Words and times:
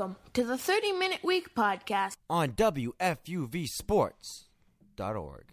Welcome 0.00 0.16
to 0.32 0.44
the 0.44 0.56
30 0.56 0.92
Minute 0.92 1.22
Week 1.22 1.54
podcast. 1.54 2.14
on 2.30 2.52
WFUVSports.org. 2.52 5.44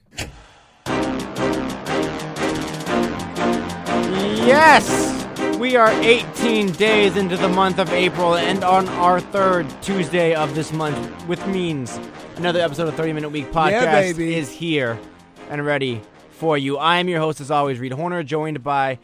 Yes! 4.47 5.57
We 5.57 5.75
are 5.75 5.91
18 6.01 6.71
days 6.71 7.17
into 7.17 7.35
the 7.35 7.49
month 7.49 7.77
of 7.77 7.89
April, 7.89 8.35
and 8.35 8.63
on 8.63 8.87
our 8.87 9.19
third 9.19 9.67
Tuesday 9.81 10.33
of 10.33 10.55
this 10.55 10.71
month, 10.71 10.95
which 11.27 11.45
means 11.47 11.99
another 12.37 12.61
episode 12.61 12.87
of 12.87 12.95
30 12.95 13.11
Minute 13.11 13.31
Week 13.31 13.51
podcast 13.51 13.71
Yeah, 13.71 13.91
baby. 13.99 14.35
is 14.35 14.49
here 14.49 14.97
and 15.49 15.65
ready 15.65 16.01
for 16.29 16.57
you. 16.57 16.77
I 16.77 16.99
am 16.99 17.09
your 17.09 17.19
host, 17.19 17.41
as 17.41 17.51
always, 17.51 17.79
Reed 17.79 17.91
Horner, 17.91 18.23
joined 18.23 18.63
by 18.63 18.97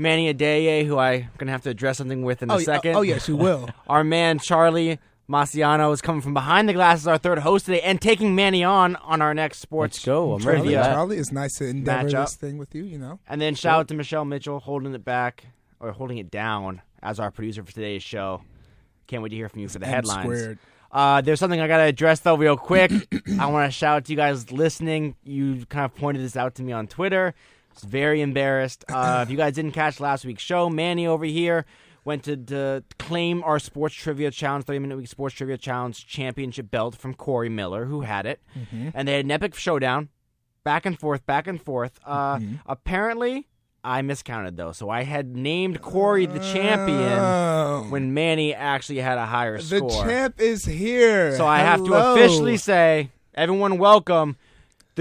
Manny 0.00 0.32
Adeye, 0.32 0.86
who 0.86 0.98
I'm 0.98 1.28
going 1.38 1.46
to 1.46 1.52
have 1.52 1.62
to 1.62 1.70
address 1.70 1.98
something 1.98 2.22
with 2.22 2.42
in 2.42 2.50
a 2.50 2.54
Oh, 2.54 2.56
y- 2.56 2.62
second. 2.64 2.94
oh, 2.96 3.02
yes, 3.02 3.28
you 3.28 3.36
will. 3.36 3.68
Our 3.88 4.02
man, 4.02 4.38
Charlie 4.38 4.98
Maciano, 5.28 5.92
is 5.92 6.00
coming 6.00 6.22
from 6.22 6.34
behind 6.34 6.68
the 6.68 6.72
glass 6.72 6.98
as 7.00 7.06
our 7.06 7.18
third 7.18 7.38
host 7.40 7.66
today 7.66 7.80
and 7.82 8.00
taking 8.00 8.34
Manny 8.34 8.64
on 8.64 8.96
on 8.96 9.22
our 9.22 9.34
next 9.34 9.58
sports 9.58 9.96
Let's 9.98 10.04
go. 10.06 10.32
I'm 10.34 10.40
Charlie, 10.40 10.58
ready. 10.60 10.68
trivia. 10.74 10.84
Charlie, 10.92 11.16
it's 11.18 11.30
nice 11.32 11.54
to 11.58 11.66
endeavor 11.66 12.08
Matchup. 12.08 12.24
this 12.24 12.34
thing 12.34 12.58
with 12.58 12.74
you. 12.74 12.84
You 12.84 12.98
know, 12.98 13.20
And 13.28 13.40
then 13.40 13.54
shout 13.54 13.78
out 13.80 13.88
to 13.88 13.94
Michelle 13.94 14.24
Mitchell 14.24 14.58
holding 14.58 14.94
it 14.94 15.04
back 15.04 15.44
or 15.78 15.92
holding 15.92 16.18
it 16.18 16.30
down 16.30 16.82
as 17.02 17.20
our 17.20 17.30
producer 17.30 17.62
for 17.62 17.70
today's 17.72 18.02
show. 18.02 18.42
Can't 19.06 19.22
wait 19.22 19.28
to 19.30 19.36
hear 19.36 19.48
from 19.48 19.60
you 19.60 19.68
for 19.68 19.78
the 19.78 19.86
M 19.86 19.92
headlines. 19.92 20.22
squared. 20.24 20.58
Uh, 20.92 21.20
there's 21.20 21.38
something 21.38 21.60
I 21.60 21.68
gotta 21.68 21.84
address 21.84 22.20
though, 22.20 22.36
real 22.36 22.56
quick. 22.56 22.90
I 23.38 23.46
want 23.46 23.70
to 23.70 23.70
shout 23.70 23.96
out 23.98 24.04
to 24.06 24.12
you 24.12 24.16
guys 24.16 24.50
listening. 24.50 25.14
You 25.22 25.64
kind 25.66 25.84
of 25.84 25.94
pointed 25.94 26.22
this 26.24 26.36
out 26.36 26.56
to 26.56 26.62
me 26.64 26.72
on 26.72 26.86
Twitter. 26.88 27.34
Was 27.74 27.84
very 27.84 28.20
embarrassed. 28.20 28.84
Uh, 28.88 29.20
if 29.22 29.30
you 29.30 29.36
guys 29.36 29.54
didn't 29.54 29.72
catch 29.72 30.00
last 30.00 30.24
week's 30.24 30.42
show, 30.42 30.68
Manny 30.68 31.06
over 31.06 31.24
here 31.24 31.64
went 32.04 32.24
to, 32.24 32.36
to 32.36 32.82
claim 32.98 33.42
our 33.44 33.58
sports 33.58 33.94
trivia 33.94 34.30
challenge, 34.30 34.64
30 34.64 34.78
minute 34.80 34.96
week 34.98 35.06
sports 35.08 35.34
trivia 35.34 35.56
challenge 35.58 36.06
championship 36.06 36.70
belt 36.70 36.96
from 36.96 37.14
Corey 37.14 37.48
Miller, 37.48 37.84
who 37.84 38.00
had 38.02 38.26
it, 38.26 38.40
Mm-hmm. 38.58 38.88
and 38.94 39.06
they 39.06 39.12
had 39.16 39.24
an 39.24 39.30
epic 39.30 39.54
showdown, 39.54 40.08
back 40.64 40.84
and 40.86 40.98
forth, 40.98 41.24
back 41.26 41.46
and 41.46 41.60
forth. 41.62 42.00
Uh, 42.04 42.36
Mm-hmm. 42.36 42.54
Apparently, 42.66 43.46
I 43.84 44.02
miscounted 44.02 44.56
though, 44.56 44.72
so 44.72 44.90
I 44.90 45.04
had 45.04 45.36
named 45.36 45.80
Corey 45.80 46.26
the 46.26 46.38
champion 46.40 47.18
Oh. 47.18 47.86
when 47.88 48.12
Manny 48.14 48.52
actually 48.54 48.98
had 48.98 49.16
a 49.16 49.24
higher 49.26 49.58
score. 49.58 49.80
the 49.90 50.02
champ 50.02 50.40
is 50.40 50.64
here. 50.64 51.36
So 51.36 51.46
I 51.46 51.60
have 51.60 51.84
to 51.84 51.94
officially 51.94 52.56
say, 52.58 53.10
everyone, 53.34 53.78
welcome 53.78 54.36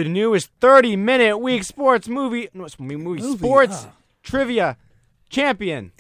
the 0.04 0.10
newest 0.10 0.50
30 0.62 0.96
minute 0.96 1.40
week 1.40 1.64
sports 1.64 2.08
movie, 2.08 2.48
no, 2.54 2.64
it's 2.64 2.80
movie, 2.80 2.96
movie, 2.96 3.38
sports 3.38 3.84
huh. 3.84 3.90
trivia 4.24 4.78
champion, 5.30 5.92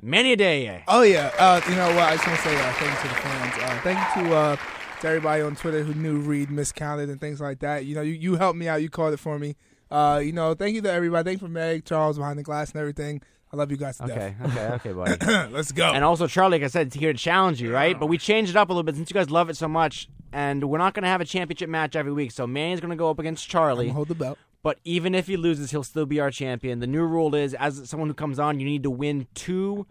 Many 0.00 0.32
a 0.32 0.36
Day. 0.36 0.82
Oh 0.88 1.02
yeah. 1.02 1.30
Uh, 1.38 1.60
you 1.68 1.76
know 1.76 1.88
what? 1.88 1.98
I 1.98 2.16
just 2.16 2.26
want 2.26 2.40
to 2.40 2.48
say 2.48 2.56
uh, 2.56 2.72
thank 2.72 2.90
you 2.90 3.02
to 3.02 3.08
the 3.14 3.20
fans. 3.20 3.54
Uh, 3.56 3.80
thank 3.82 4.16
you 4.16 4.22
to 4.22 4.34
uh, 4.34 4.56
to 5.02 5.08
everybody 5.08 5.42
on 5.42 5.54
Twitter 5.54 5.82
who 5.82 5.92
knew 5.92 6.18
Reed 6.18 6.50
miscounted 6.50 7.10
and 7.10 7.20
things 7.20 7.42
like 7.42 7.58
that. 7.58 7.84
You 7.84 7.94
know, 7.94 8.00
you, 8.00 8.14
you 8.14 8.36
helped 8.36 8.58
me 8.58 8.68
out. 8.68 8.80
You 8.80 8.88
called 8.88 9.12
it 9.12 9.18
for 9.18 9.38
me. 9.38 9.56
Uh, 9.90 10.22
you 10.24 10.32
know, 10.32 10.54
thank 10.54 10.74
you 10.74 10.80
to 10.80 10.90
everybody. 10.90 11.28
Thank 11.28 11.42
you 11.42 11.46
for 11.46 11.52
Meg, 11.52 11.84
Charles 11.84 12.16
behind 12.16 12.38
the 12.38 12.42
glass 12.42 12.70
and 12.72 12.80
everything. 12.80 13.20
I 13.52 13.56
love 13.56 13.70
you 13.70 13.76
guys 13.76 13.98
to 13.98 14.04
Okay, 14.04 14.34
okay, 14.46 14.66
okay, 14.74 14.92
buddy. 14.92 15.26
Let's 15.52 15.72
go. 15.72 15.92
and 15.92 16.04
also, 16.04 16.26
Charlie, 16.26 16.58
like 16.58 16.64
I 16.64 16.68
said, 16.68 16.86
it's 16.86 16.96
here 16.96 17.12
to 17.12 17.18
challenge 17.18 17.60
you, 17.60 17.74
right? 17.74 17.98
But 17.98 18.06
we 18.06 18.16
changed 18.16 18.50
it 18.50 18.56
up 18.56 18.70
a 18.70 18.72
little 18.72 18.84
bit 18.84 18.94
since 18.94 19.10
you 19.10 19.14
guys 19.14 19.28
love 19.28 19.50
it 19.50 19.56
so 19.56 19.68
much. 19.68 20.08
And 20.32 20.68
we're 20.68 20.78
not 20.78 20.94
going 20.94 21.02
to 21.02 21.08
have 21.08 21.20
a 21.20 21.24
championship 21.24 21.68
match 21.68 21.96
every 21.96 22.12
week. 22.12 22.30
So 22.30 22.46
Manny's 22.46 22.80
going 22.80 22.90
to 22.90 22.96
go 22.96 23.10
up 23.10 23.18
against 23.18 23.46
I'm 23.46 23.50
Charlie. 23.50 23.88
hold 23.88 24.08
the 24.08 24.14
belt. 24.14 24.38
But 24.62 24.78
even 24.84 25.14
if 25.14 25.26
he 25.26 25.36
loses, 25.36 25.70
he'll 25.70 25.82
still 25.82 26.06
be 26.06 26.20
our 26.20 26.30
champion. 26.30 26.80
The 26.80 26.86
new 26.86 27.02
rule 27.04 27.34
is, 27.34 27.54
as 27.54 27.88
someone 27.88 28.08
who 28.10 28.14
comes 28.14 28.38
on, 28.38 28.60
you 28.60 28.66
need 28.66 28.82
to 28.82 28.90
win 28.90 29.26
two 29.34 29.86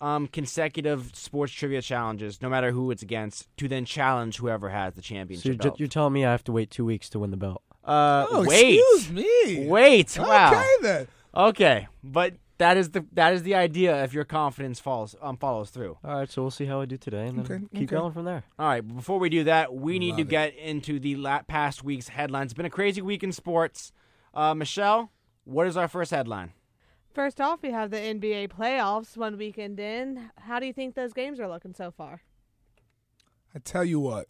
um, 0.00 0.26
consecutive 0.26 1.10
sports 1.14 1.52
trivia 1.52 1.82
challenges, 1.82 2.40
no 2.42 2.48
matter 2.48 2.70
who 2.72 2.90
it's 2.90 3.02
against, 3.02 3.54
to 3.58 3.68
then 3.68 3.84
challenge 3.84 4.38
whoever 4.38 4.70
has 4.70 4.94
the 4.94 5.02
So 5.02 5.06
championship 5.08 5.44
you're, 5.44 5.54
ju- 5.54 5.68
belt. 5.68 5.80
you're 5.80 5.88
telling 5.88 6.12
me 6.14 6.24
I 6.24 6.30
have 6.32 6.44
to 6.44 6.52
wait 6.52 6.70
two 6.70 6.84
weeks 6.84 7.08
to 7.10 7.18
win 7.18 7.30
the 7.30 7.36
belt? 7.36 7.62
uh, 7.84 8.26
Oh, 8.30 8.44
wait, 8.46 8.80
excuse 8.96 9.12
me. 9.12 9.66
wait, 9.68 10.18
wow, 10.18 10.48
Okay 10.52 10.66
then. 10.82 11.08
okay, 11.34 11.88
but 12.02 12.34
that 12.58 12.76
is 12.76 12.90
the 12.90 13.04
that 13.12 13.32
is 13.34 13.42
the 13.42 13.54
idea 13.54 14.02
if 14.04 14.12
your 14.14 14.24
confidence 14.24 14.80
falls 14.80 15.14
um, 15.20 15.36
follows 15.36 15.70
through. 15.70 15.98
All 16.04 16.14
right, 16.18 16.30
so 16.30 16.42
we'll 16.42 16.50
see 16.50 16.64
how 16.66 16.80
I 16.80 16.86
do 16.86 16.96
today, 16.96 17.26
and 17.26 17.38
then 17.38 17.44
Okay, 17.44 17.64
keep 17.80 17.88
okay. 17.90 18.00
going 18.00 18.12
from 18.12 18.24
there. 18.24 18.44
All 18.58 18.66
right, 18.66 18.80
before 18.80 19.18
we 19.18 19.28
do 19.28 19.44
that, 19.44 19.74
we 19.74 19.98
need 19.98 20.16
to 20.16 20.22
it. 20.22 20.28
get 20.28 20.54
into 20.56 20.98
the 20.98 21.16
la- 21.16 21.42
past 21.42 21.82
week's 21.84 22.08
headlines. 22.08 22.46
It's 22.52 22.56
been 22.56 22.66
a 22.66 22.70
crazy 22.70 23.02
week 23.02 23.22
in 23.22 23.32
sports. 23.32 23.92
Uh, 24.34 24.54
Michelle, 24.54 25.10
what 25.44 25.66
is 25.66 25.76
our 25.76 25.88
first 25.88 26.10
headline? 26.10 26.52
First 27.14 27.40
off, 27.40 27.62
we 27.62 27.70
have 27.70 27.90
the 27.90 27.96
NBA 27.96 28.48
playoffs 28.48 29.16
one 29.16 29.38
weekend 29.38 29.80
in. 29.80 30.30
How 30.38 30.58
do 30.60 30.66
you 30.66 30.72
think 30.74 30.94
those 30.94 31.14
games 31.14 31.40
are 31.40 31.48
looking 31.48 31.72
so 31.72 31.90
far? 31.90 32.20
I 33.54 33.58
tell 33.58 33.84
you 33.84 33.98
what. 34.00 34.26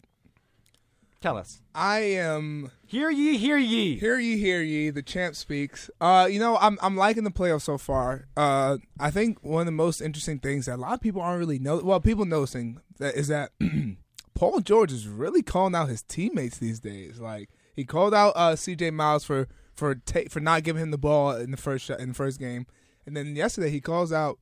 Tell 1.21 1.37
us. 1.37 1.61
I 1.73 1.99
am 1.99 2.71
Hear 2.89 3.09
ye, 3.09 3.37
hear 3.37 3.57
ye. 3.57 3.97
Hear 3.97 4.17
ye, 4.17 4.37
hear 4.37 4.61
ye. 4.61 4.91
The 4.91 5.01
champ 5.01 5.35
speaks. 5.35 5.89
Uh, 5.99 6.25
you 6.31 6.39
know, 6.39 6.57
I'm 6.57 6.77
I'm 6.81 6.95
liking 6.95 7.25
the 7.25 7.31
playoffs 7.31 7.63
so 7.63 7.77
far. 7.77 8.27
Uh, 8.37 8.77
I 8.97 9.11
think 9.11 9.43
one 9.43 9.59
of 9.59 9.65
the 9.65 9.73
most 9.73 9.99
interesting 9.99 10.39
things 10.39 10.67
that 10.67 10.75
a 10.75 10.77
lot 10.77 10.93
of 10.93 11.01
people 11.01 11.21
aren't 11.21 11.39
really 11.39 11.59
know. 11.59 11.81
Well, 11.83 11.99
people 11.99 12.23
noticing 12.23 12.79
that 12.99 13.15
is 13.15 13.27
that 13.27 13.51
Paul 14.35 14.61
George 14.61 14.93
is 14.93 15.05
really 15.05 15.41
calling 15.41 15.75
out 15.75 15.89
his 15.89 16.01
teammates 16.01 16.59
these 16.59 16.79
days. 16.79 17.19
Like 17.19 17.49
he 17.75 17.83
called 17.83 18.13
out 18.13 18.31
uh, 18.37 18.55
C.J. 18.55 18.91
Miles 18.91 19.25
for 19.25 19.49
for 19.73 19.95
ta- 19.95 20.29
for 20.29 20.39
not 20.39 20.63
giving 20.63 20.81
him 20.81 20.91
the 20.91 20.97
ball 20.97 21.31
in 21.31 21.51
the 21.51 21.57
first 21.57 21.85
shot, 21.85 21.99
in 21.99 22.07
the 22.07 22.15
first 22.15 22.39
game, 22.39 22.67
and 23.05 23.17
then 23.17 23.35
yesterday 23.35 23.69
he 23.69 23.81
calls 23.81 24.13
out 24.13 24.39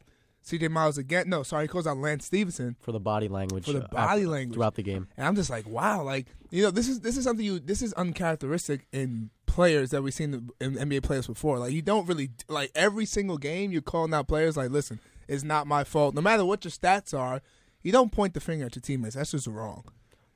C.J. 0.47 0.67
Miles 0.67 0.97
again. 1.00 1.28
No, 1.28 1.41
sorry, 1.44 1.63
he 1.66 1.67
calls 1.67 1.88
out 1.88 1.97
Lance 1.97 2.25
Stephenson 2.25 2.75
For 2.79 2.91
the 2.91 3.00
body 3.00 3.28
language. 3.28 3.66
for 3.66 3.73
the 3.73 3.83
uh, 3.83 3.88
body 3.88 4.22
af- 4.23 4.29
language 4.29 4.56
throughout 4.56 4.75
the 4.75 4.83
game. 4.83 5.07
and 5.17 5.25
I'm 5.28 5.35
just 5.35 5.50
like, 5.50 5.67
wow, 5.67 6.03
like 6.03 6.28
you 6.51 6.61
know, 6.63 6.72
this 6.72 6.88
is 6.88 7.00
this 7.01 7.17
is 7.17 7.23
something 7.23 7.44
you 7.45 7.59
this 7.59 7.81
is 7.81 7.91
uncharacteristic 7.94 8.88
in 8.91 9.31
players 9.47 9.89
that 9.91 10.01
we've 10.03 10.13
seen 10.13 10.50
in 10.61 10.75
NBA 10.75 11.03
players 11.03 11.28
before. 11.28 11.57
Like 11.59 11.72
you 11.73 11.81
don't 11.81 12.07
really 12.07 12.29
like 12.47 12.72
every 12.75 13.05
single 13.05 13.38
game 13.38 13.72
you're 13.72 13.81
calling 13.81 14.13
out 14.13 14.28
players 14.28 14.55
like, 14.55 14.69
listen, 14.69 15.00
it's 15.28 15.44
not 15.44 15.66
my 15.67 15.84
fault. 15.84 16.13
No 16.16 16.22
matter 16.22 16.45
what 16.45 16.63
your 16.63 16.72
stats 16.72 17.17
are, 17.17 17.41
you 17.81 17.91
don't 17.91 18.11
point 18.11 18.34
the 18.35 18.39
finger 18.39 18.66
at 18.67 18.75
your 18.75 18.81
teammates. 18.81 19.16
That's 19.16 19.31
just 19.31 19.47
wrong. 19.47 19.84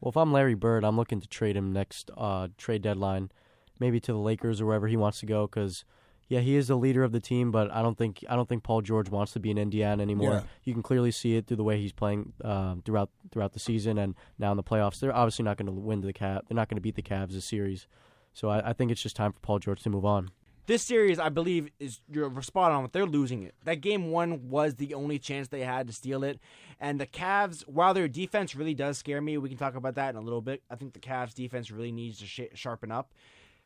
Well, 0.01 0.09
if 0.09 0.17
I'm 0.17 0.31
Larry 0.33 0.55
Bird, 0.55 0.83
I'm 0.85 0.95
looking 0.95 1.19
to 1.21 1.27
trade 1.27 1.55
him 1.57 1.71
next 1.73 2.09
uh, 2.17 2.47
trade 2.57 2.81
deadline, 2.81 3.31
maybe 3.79 3.99
to 3.99 4.11
the 4.13 4.17
Lakers 4.17 4.61
or 4.61 4.65
wherever 4.65 4.87
he 4.87 4.95
wants 4.97 5.19
to 5.19 5.25
go. 5.25 5.45
Because 5.45 5.83
yeah, 6.29 6.41
he 6.41 6.55
is 6.55 6.67
the 6.67 6.75
leader 6.75 7.03
of 7.03 7.11
the 7.11 7.19
team, 7.19 7.51
but 7.51 7.71
I 7.71 7.81
don't 7.81 7.97
think 7.97 8.23
I 8.29 8.35
don't 8.35 8.47
think 8.47 8.61
Paul 8.61 8.81
George 8.81 9.09
wants 9.09 9.33
to 9.33 9.39
be 9.39 9.49
in 9.49 9.57
Indiana 9.57 10.03
anymore. 10.03 10.33
Yeah. 10.33 10.41
You 10.63 10.73
can 10.73 10.83
clearly 10.83 11.09
see 11.09 11.35
it 11.35 11.47
through 11.47 11.57
the 11.57 11.63
way 11.63 11.81
he's 11.81 11.91
playing 11.91 12.33
uh, 12.43 12.75
throughout 12.85 13.09
throughout 13.31 13.53
the 13.53 13.59
season 13.59 13.97
and 13.97 14.13
now 14.37 14.51
in 14.51 14.57
the 14.57 14.63
playoffs. 14.63 14.99
They're 14.99 15.13
obviously 15.13 15.43
not 15.43 15.57
going 15.57 15.65
to 15.65 15.71
win 15.71 16.01
the 16.01 16.13
Cav. 16.13 16.41
They're 16.47 16.55
not 16.55 16.69
going 16.69 16.77
to 16.77 16.81
beat 16.81 16.95
the 16.95 17.01
Cavs 17.01 17.31
this 17.31 17.45
series. 17.45 17.87
So 18.33 18.49
I, 18.49 18.69
I 18.69 18.73
think 18.73 18.91
it's 18.91 19.01
just 19.01 19.15
time 19.15 19.33
for 19.33 19.39
Paul 19.39 19.57
George 19.57 19.81
to 19.81 19.89
move 19.89 20.05
on. 20.05 20.29
This 20.67 20.83
series, 20.83 21.17
I 21.17 21.29
believe, 21.29 21.71
is 21.79 21.99
you're 22.11 22.31
spot 22.43 22.71
on. 22.71 22.87
They're 22.91 23.07
losing 23.07 23.41
it. 23.41 23.55
That 23.65 23.81
game 23.81 24.11
one 24.11 24.49
was 24.49 24.75
the 24.75 24.93
only 24.93 25.17
chance 25.17 25.47
they 25.47 25.61
had 25.61 25.87
to 25.87 25.93
steal 25.93 26.23
it, 26.23 26.39
and 26.79 26.99
the 26.99 27.07
Cavs, 27.07 27.61
while 27.61 27.95
their 27.95 28.07
defense 28.07 28.55
really 28.55 28.75
does 28.75 28.99
scare 28.99 29.19
me, 29.19 29.39
we 29.39 29.49
can 29.49 29.57
talk 29.57 29.73
about 29.73 29.95
that 29.95 30.11
in 30.11 30.15
a 30.15 30.21
little 30.21 30.41
bit. 30.41 30.61
I 30.69 30.75
think 30.75 30.93
the 30.93 30.99
Cavs 30.99 31.33
defense 31.33 31.71
really 31.71 31.91
needs 31.91 32.19
to 32.19 32.27
sh- 32.27 32.41
sharpen 32.53 32.91
up. 32.91 33.15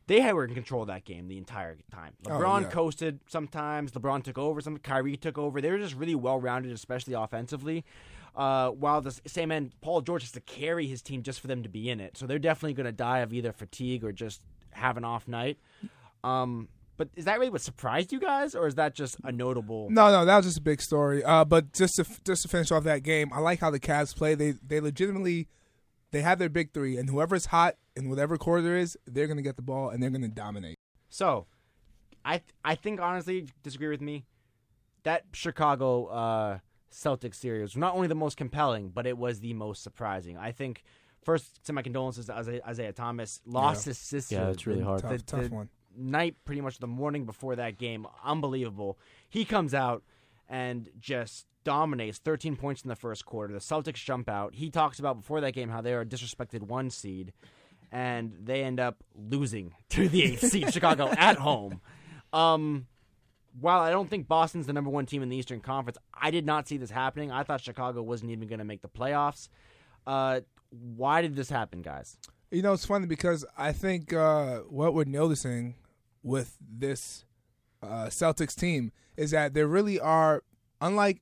They 0.06 0.20
had 0.20 0.34
were 0.34 0.44
in 0.44 0.54
control 0.54 0.82
of 0.82 0.88
that 0.88 1.04
game 1.04 1.28
the 1.28 1.38
entire 1.38 1.78
time. 1.90 2.12
Oh, 2.26 2.30
LeBron 2.30 2.62
yeah. 2.62 2.68
coasted 2.68 3.20
sometimes. 3.26 3.92
LeBron 3.92 4.22
took 4.22 4.38
over. 4.38 4.60
Some 4.60 4.76
Kyrie 4.78 5.16
took 5.16 5.38
over. 5.38 5.60
They 5.60 5.70
were 5.70 5.78
just 5.78 5.94
really 5.94 6.14
well 6.14 6.38
rounded, 6.38 6.72
especially 6.72 7.14
offensively. 7.14 7.84
Uh, 8.36 8.70
while 8.70 9.00
the 9.00 9.18
same 9.26 9.52
end, 9.52 9.72
Paul 9.80 10.00
George 10.00 10.22
has 10.22 10.32
to 10.32 10.40
carry 10.40 10.86
his 10.86 11.00
team 11.00 11.22
just 11.22 11.40
for 11.40 11.46
them 11.46 11.62
to 11.62 11.68
be 11.68 11.88
in 11.88 12.00
it. 12.00 12.18
So 12.18 12.26
they're 12.26 12.38
definitely 12.38 12.74
going 12.74 12.86
to 12.86 12.92
die 12.92 13.20
of 13.20 13.32
either 13.32 13.52
fatigue 13.52 14.04
or 14.04 14.12
just 14.12 14.42
have 14.72 14.96
an 14.96 15.04
off 15.04 15.28
night. 15.28 15.58
Um, 16.24 16.68
but 16.96 17.08
is 17.16 17.24
that 17.24 17.38
really 17.38 17.50
what 17.50 17.60
surprised 17.60 18.12
you 18.12 18.20
guys, 18.20 18.54
or 18.54 18.66
is 18.66 18.76
that 18.76 18.94
just 18.94 19.16
a 19.24 19.32
notable? 19.32 19.88
No, 19.90 20.10
no, 20.10 20.24
that 20.24 20.36
was 20.36 20.46
just 20.46 20.58
a 20.58 20.62
big 20.62 20.80
story. 20.80 21.24
Uh, 21.24 21.44
but 21.44 21.72
just 21.72 21.94
to 21.96 22.06
just 22.24 22.42
to 22.42 22.48
finish 22.48 22.70
off 22.70 22.84
that 22.84 23.02
game, 23.02 23.30
I 23.32 23.40
like 23.40 23.60
how 23.60 23.70
the 23.70 23.80
Cavs 23.80 24.14
play. 24.14 24.34
They 24.34 24.54
they 24.64 24.80
legitimately 24.80 25.48
they 26.12 26.22
have 26.22 26.38
their 26.38 26.48
big 26.48 26.72
three, 26.72 26.96
and 26.96 27.08
whoever's 27.08 27.46
hot 27.46 27.76
in 27.96 28.08
whatever 28.10 28.36
quarter 28.36 28.62
there 28.62 28.76
is, 28.76 28.96
they're 29.06 29.26
gonna 29.26 29.42
get 29.42 29.56
the 29.56 29.62
ball 29.62 29.90
and 29.90 30.02
they're 30.02 30.10
gonna 30.10 30.28
dominate. 30.28 30.76
So, 31.08 31.46
I 32.24 32.38
th- 32.38 32.52
I 32.64 32.74
think 32.74 33.00
honestly, 33.00 33.46
disagree 33.62 33.88
with 33.88 34.00
me. 34.00 34.24
That 35.04 35.24
Chicago 35.32 36.06
uh, 36.06 36.58
Celtics 36.90 37.34
series 37.36 37.62
was 37.62 37.76
not 37.76 37.94
only 37.94 38.08
the 38.08 38.14
most 38.14 38.36
compelling, 38.36 38.88
but 38.88 39.06
it 39.06 39.18
was 39.18 39.40
the 39.40 39.52
most 39.54 39.82
surprising. 39.82 40.38
I 40.38 40.50
think 40.52 40.82
first, 41.22 41.64
send 41.66 41.74
my 41.74 41.82
condolences 41.82 42.26
to 42.26 42.34
Isaiah, 42.34 42.60
Isaiah 42.66 42.92
Thomas. 42.92 43.40
Lost 43.46 43.86
Yeah. 43.86 43.90
his 43.90 43.98
sister. 43.98 44.34
Yeah, 44.36 44.48
it's 44.48 44.66
really 44.66 44.80
the- 44.80 44.86
hard. 44.86 45.00
Tough, 45.02 45.10
the- 45.12 45.18
tough 45.22 45.44
the 45.48 45.54
one. 45.54 45.68
Night, 45.96 46.36
pretty 46.44 46.60
much 46.60 46.78
the 46.78 46.88
morning 46.88 47.24
before 47.24 47.54
that 47.56 47.78
game, 47.78 48.06
unbelievable. 48.24 48.98
He 49.28 49.44
comes 49.44 49.74
out 49.74 50.02
and 50.48 50.88
just 50.98 51.46
dominates 51.62 52.18
13 52.18 52.56
points 52.56 52.82
in 52.82 52.88
the 52.88 52.96
first 52.96 53.24
quarter. 53.24 53.52
The 53.52 53.60
Celtics 53.60 54.02
jump 54.04 54.28
out. 54.28 54.54
He 54.56 54.70
talks 54.70 54.98
about 54.98 55.18
before 55.20 55.40
that 55.40 55.52
game 55.52 55.68
how 55.68 55.80
they 55.80 55.94
are 55.94 56.00
a 56.00 56.06
disrespected 56.06 56.62
one 56.62 56.90
seed, 56.90 57.32
and 57.94 58.34
they 58.42 58.64
end 58.64 58.80
up 58.80 58.96
losing 59.14 59.72
to 59.90 60.08
the 60.08 60.24
eighth 60.24 60.46
seed, 60.50 60.70
Chicago, 60.74 61.08
at 61.16 61.36
home. 61.36 61.80
Um, 62.32 62.88
while 63.58 63.78
I 63.80 63.92
don't 63.92 64.10
think 64.10 64.26
Boston's 64.26 64.66
the 64.66 64.72
number 64.72 64.90
one 64.90 65.06
team 65.06 65.22
in 65.22 65.28
the 65.28 65.36
Eastern 65.36 65.60
Conference, 65.60 65.96
I 66.12 66.32
did 66.32 66.44
not 66.44 66.66
see 66.66 66.76
this 66.76 66.90
happening. 66.90 67.30
I 67.30 67.44
thought 67.44 67.60
Chicago 67.60 68.02
wasn't 68.02 68.32
even 68.32 68.48
going 68.48 68.58
to 68.58 68.64
make 68.64 68.82
the 68.82 68.88
playoffs. 68.88 69.48
Uh, 70.04 70.40
why 70.70 71.22
did 71.22 71.36
this 71.36 71.48
happen, 71.48 71.80
guys? 71.80 72.18
You 72.50 72.62
know, 72.62 72.72
it's 72.72 72.84
funny 72.84 73.06
because 73.06 73.44
I 73.56 73.70
think 73.70 74.12
uh, 74.12 74.58
what 74.68 74.92
we're 74.92 75.04
noticing 75.04 75.76
with 76.24 76.56
this 76.60 77.24
uh, 77.80 78.06
Celtics 78.06 78.56
team 78.56 78.90
is 79.16 79.30
that 79.30 79.54
there 79.54 79.68
really 79.68 80.00
are, 80.00 80.42
unlike 80.80 81.20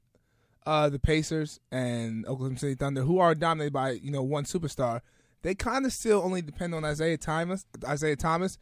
uh, 0.64 0.88
the 0.88 0.98
Pacers 0.98 1.60
and 1.70 2.24
Oklahoma 2.26 2.58
City 2.58 2.74
Thunder, 2.74 3.02
who 3.02 3.18
are 3.18 3.34
dominated 3.34 3.74
by 3.74 3.90
you 3.90 4.10
know 4.10 4.22
one 4.22 4.44
superstar, 4.44 5.02
they 5.42 5.54
kind 5.54 5.84
of 5.84 5.92
still 5.92 6.22
only 6.22 6.42
depend 6.42 6.74
on 6.74 6.84
Isaiah 6.84 7.18
Thomas. 7.18 7.66
Isaiah 7.84 8.16
Thomas, 8.16 8.58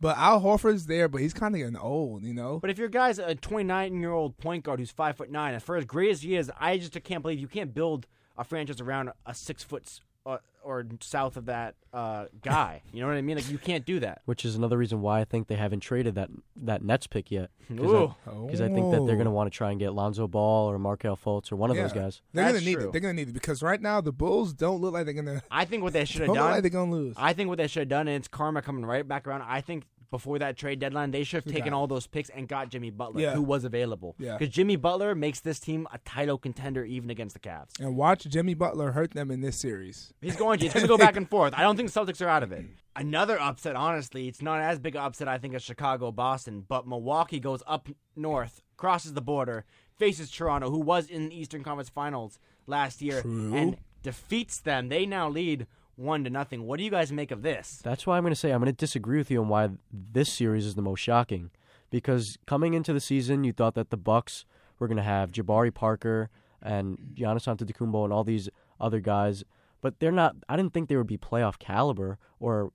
but 0.00 0.16
Al 0.18 0.40
Horford's 0.40 0.86
there, 0.86 1.08
but 1.08 1.20
he's 1.20 1.32
kind 1.32 1.54
of 1.54 1.60
getting 1.60 1.76
old, 1.76 2.24
you 2.24 2.34
know. 2.34 2.58
But 2.58 2.70
if 2.70 2.78
your 2.78 2.88
guy's 2.88 3.18
a 3.18 3.34
29 3.34 4.00
year 4.00 4.10
old 4.10 4.36
point 4.38 4.64
guard 4.64 4.80
who's 4.80 4.90
five 4.90 5.16
foot 5.16 5.30
nine, 5.30 5.58
for 5.60 5.76
as 5.76 5.84
great 5.84 6.10
as 6.10 6.22
he 6.22 6.36
is, 6.36 6.50
I 6.58 6.78
just 6.78 7.00
can't 7.04 7.22
believe 7.22 7.38
you 7.38 7.48
can't 7.48 7.74
build 7.74 8.06
a 8.36 8.44
franchise 8.44 8.80
around 8.80 9.10
a 9.26 9.34
six 9.34 9.62
foot 9.62 10.00
uh, 10.24 10.38
or 10.62 10.84
south 11.00 11.36
of 11.36 11.46
that 11.46 11.74
uh, 11.92 12.26
guy. 12.42 12.82
You 12.92 13.00
know 13.00 13.08
what 13.08 13.16
I 13.16 13.22
mean? 13.22 13.36
Like 13.36 13.50
you 13.50 13.58
can't 13.58 13.84
do 13.84 13.98
that. 14.00 14.22
which 14.26 14.44
is 14.44 14.54
another 14.54 14.78
reason 14.78 15.00
why 15.02 15.20
I 15.20 15.24
think 15.24 15.48
they 15.48 15.56
haven't 15.56 15.80
traded 15.80 16.14
that 16.14 16.30
that 16.56 16.82
Nets 16.82 17.06
pick 17.06 17.30
yet. 17.30 17.50
Because 17.68 18.60
I, 18.60 18.68
think 18.68 18.92
that 18.92 19.04
they're 19.06 19.16
going 19.16 19.24
to 19.24 19.30
want 19.30 19.50
to 19.52 19.56
try 19.56 19.70
and 19.70 19.80
get 19.80 19.92
Lonzo 19.94 20.28
Ball 20.28 20.70
or 20.70 20.78
Markelle 20.78 21.16
Fultz 21.16 21.50
or 21.50 21.56
one 21.56 21.70
of 21.70 21.76
Yeah. 21.76 21.82
those 21.84 21.92
guys. 21.92 22.22
They're 22.32 22.46
gonna 22.46 22.60
need 22.64 22.74
true. 22.74 22.88
it. 22.88 22.92
They're 22.92 23.00
gonna 23.00 23.14
need 23.14 23.28
it 23.28 23.32
because 23.34 23.62
right 23.62 23.80
now 23.80 24.00
the 24.00 24.12
Bulls 24.12 24.52
don't 24.52 24.80
look 24.80 24.92
like 24.94 25.04
they're 25.06 25.14
gonna. 25.14 25.42
I 25.50 25.64
think 25.64 25.82
what 25.82 25.92
they 25.92 26.04
should 26.04 26.20
have 26.20 26.28
Don't 26.28 26.36
look 26.36 26.44
done. 26.44 26.52
like 26.52 26.62
they're 26.62 26.70
gonna 26.70 26.90
lose. 26.92 27.14
I 27.18 27.32
think 27.32 27.48
what 27.48 27.58
they 27.58 27.66
should 27.66 27.80
have 27.80 27.88
done, 27.88 28.06
and 28.08 28.16
it's 28.16 28.28
karma 28.28 28.62
coming 28.62 28.84
right 28.84 29.06
back 29.06 29.26
around. 29.26 29.42
I 29.42 29.60
think 29.60 29.84
before 30.12 30.38
that 30.38 30.56
trade 30.56 30.78
deadline, 30.78 31.10
they 31.10 31.24
should 31.24 31.42
have 31.42 31.52
taken 31.52 31.72
all 31.72 31.88
those 31.88 32.06
picks 32.06 32.28
and 32.30 32.46
got 32.46 32.68
Jimmy 32.68 32.90
Butler, 32.90 33.20
Yeah. 33.20 33.32
who 33.34 33.42
was 33.42 33.64
available. 33.64 34.14
Yeah. 34.20 34.38
Because 34.38 34.54
Jimmy 34.54 34.76
Butler 34.76 35.16
makes 35.16 35.40
this 35.40 35.58
team 35.58 35.88
a 35.92 35.98
title 36.04 36.38
contender 36.38 36.84
even 36.84 37.10
against 37.10 37.34
the 37.34 37.40
Cavs. 37.40 37.80
and 37.80 37.96
watch 37.96 38.22
Jimmy 38.26 38.54
Butler 38.54 38.92
hurt 38.92 39.10
them 39.14 39.32
in 39.32 39.40
this 39.40 39.56
series. 39.56 40.12
He's 40.20 40.36
going 40.36 40.60
to. 40.60 40.66
It's 40.66 40.74
going 40.74 40.84
to 40.84 40.88
go 40.88 40.96
back 40.98 41.16
and 41.16 41.28
forth. 41.28 41.54
I 41.56 41.62
don't 41.62 41.76
think 41.76 41.90
Celtics 41.90 42.24
are 42.24 42.28
out 42.28 42.44
of 42.44 42.52
it. 42.52 42.64
Another 42.94 43.40
upset, 43.40 43.74
honestly, 43.74 44.28
it's 44.28 44.42
not 44.42 44.60
as 44.60 44.78
big 44.78 44.94
an 44.94 45.00
upset, 45.00 45.26
I 45.26 45.38
think, 45.38 45.54
as 45.54 45.62
Chicago, 45.62 46.12
Boston, 46.12 46.64
but 46.68 46.86
Milwaukee 46.86 47.40
goes 47.40 47.62
up 47.66 47.88
north, 48.14 48.62
crosses 48.76 49.14
the 49.14 49.22
border, 49.22 49.64
faces 49.96 50.30
Toronto, 50.30 50.70
who 50.70 50.78
was 50.78 51.08
in 51.08 51.30
the 51.30 51.34
Eastern 51.40 51.64
Conference 51.64 51.88
Finals 51.88 52.38
last 52.66 53.00
year, 53.00 53.22
True. 53.22 53.54
and 53.54 53.76
defeats 54.02 54.60
them. 54.60 54.88
They 54.90 55.06
now 55.06 55.28
lead 55.30 55.66
one 55.96 56.24
to 56.24 56.30
nothing. 56.30 56.64
What 56.64 56.78
do 56.78 56.84
you 56.84 56.90
guys 56.90 57.12
make 57.12 57.30
of 57.30 57.42
this? 57.42 57.80
That's 57.82 58.06
why 58.06 58.16
I'm 58.16 58.22
going 58.22 58.32
to 58.32 58.38
say 58.38 58.52
I'm 58.52 58.60
going 58.60 58.72
to 58.72 58.76
disagree 58.76 59.18
with 59.18 59.30
you 59.30 59.40
on 59.40 59.48
why 59.48 59.70
this 59.92 60.32
series 60.32 60.66
is 60.66 60.74
the 60.74 60.82
most 60.82 61.00
shocking. 61.00 61.50
Because 61.90 62.38
coming 62.46 62.74
into 62.74 62.92
the 62.92 63.00
season, 63.00 63.44
you 63.44 63.52
thought 63.52 63.74
that 63.74 63.90
the 63.90 63.96
Bucks 63.98 64.46
were 64.78 64.88
going 64.88 64.96
to 64.96 65.02
have 65.02 65.30
Jabari 65.30 65.72
Parker 65.72 66.30
and 66.62 66.98
Giannis 67.14 67.46
Antetokounmpo 67.46 68.04
and 68.04 68.12
all 68.12 68.24
these 68.24 68.48
other 68.80 69.00
guys, 69.00 69.44
but 69.80 69.98
they're 70.00 70.12
not. 70.12 70.36
I 70.48 70.56
didn't 70.56 70.72
think 70.72 70.88
they 70.88 70.96
would 70.96 71.06
be 71.06 71.18
playoff 71.18 71.58
caliber 71.58 72.18
or 72.40 72.72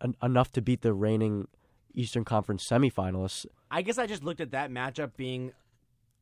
en- 0.00 0.16
enough 0.22 0.52
to 0.52 0.62
beat 0.62 0.82
the 0.82 0.94
reigning 0.94 1.48
Eastern 1.94 2.24
Conference 2.24 2.66
semifinalists. 2.66 3.46
I 3.70 3.82
guess 3.82 3.98
I 3.98 4.06
just 4.06 4.24
looked 4.24 4.40
at 4.40 4.52
that 4.52 4.70
matchup 4.70 5.12
being 5.16 5.52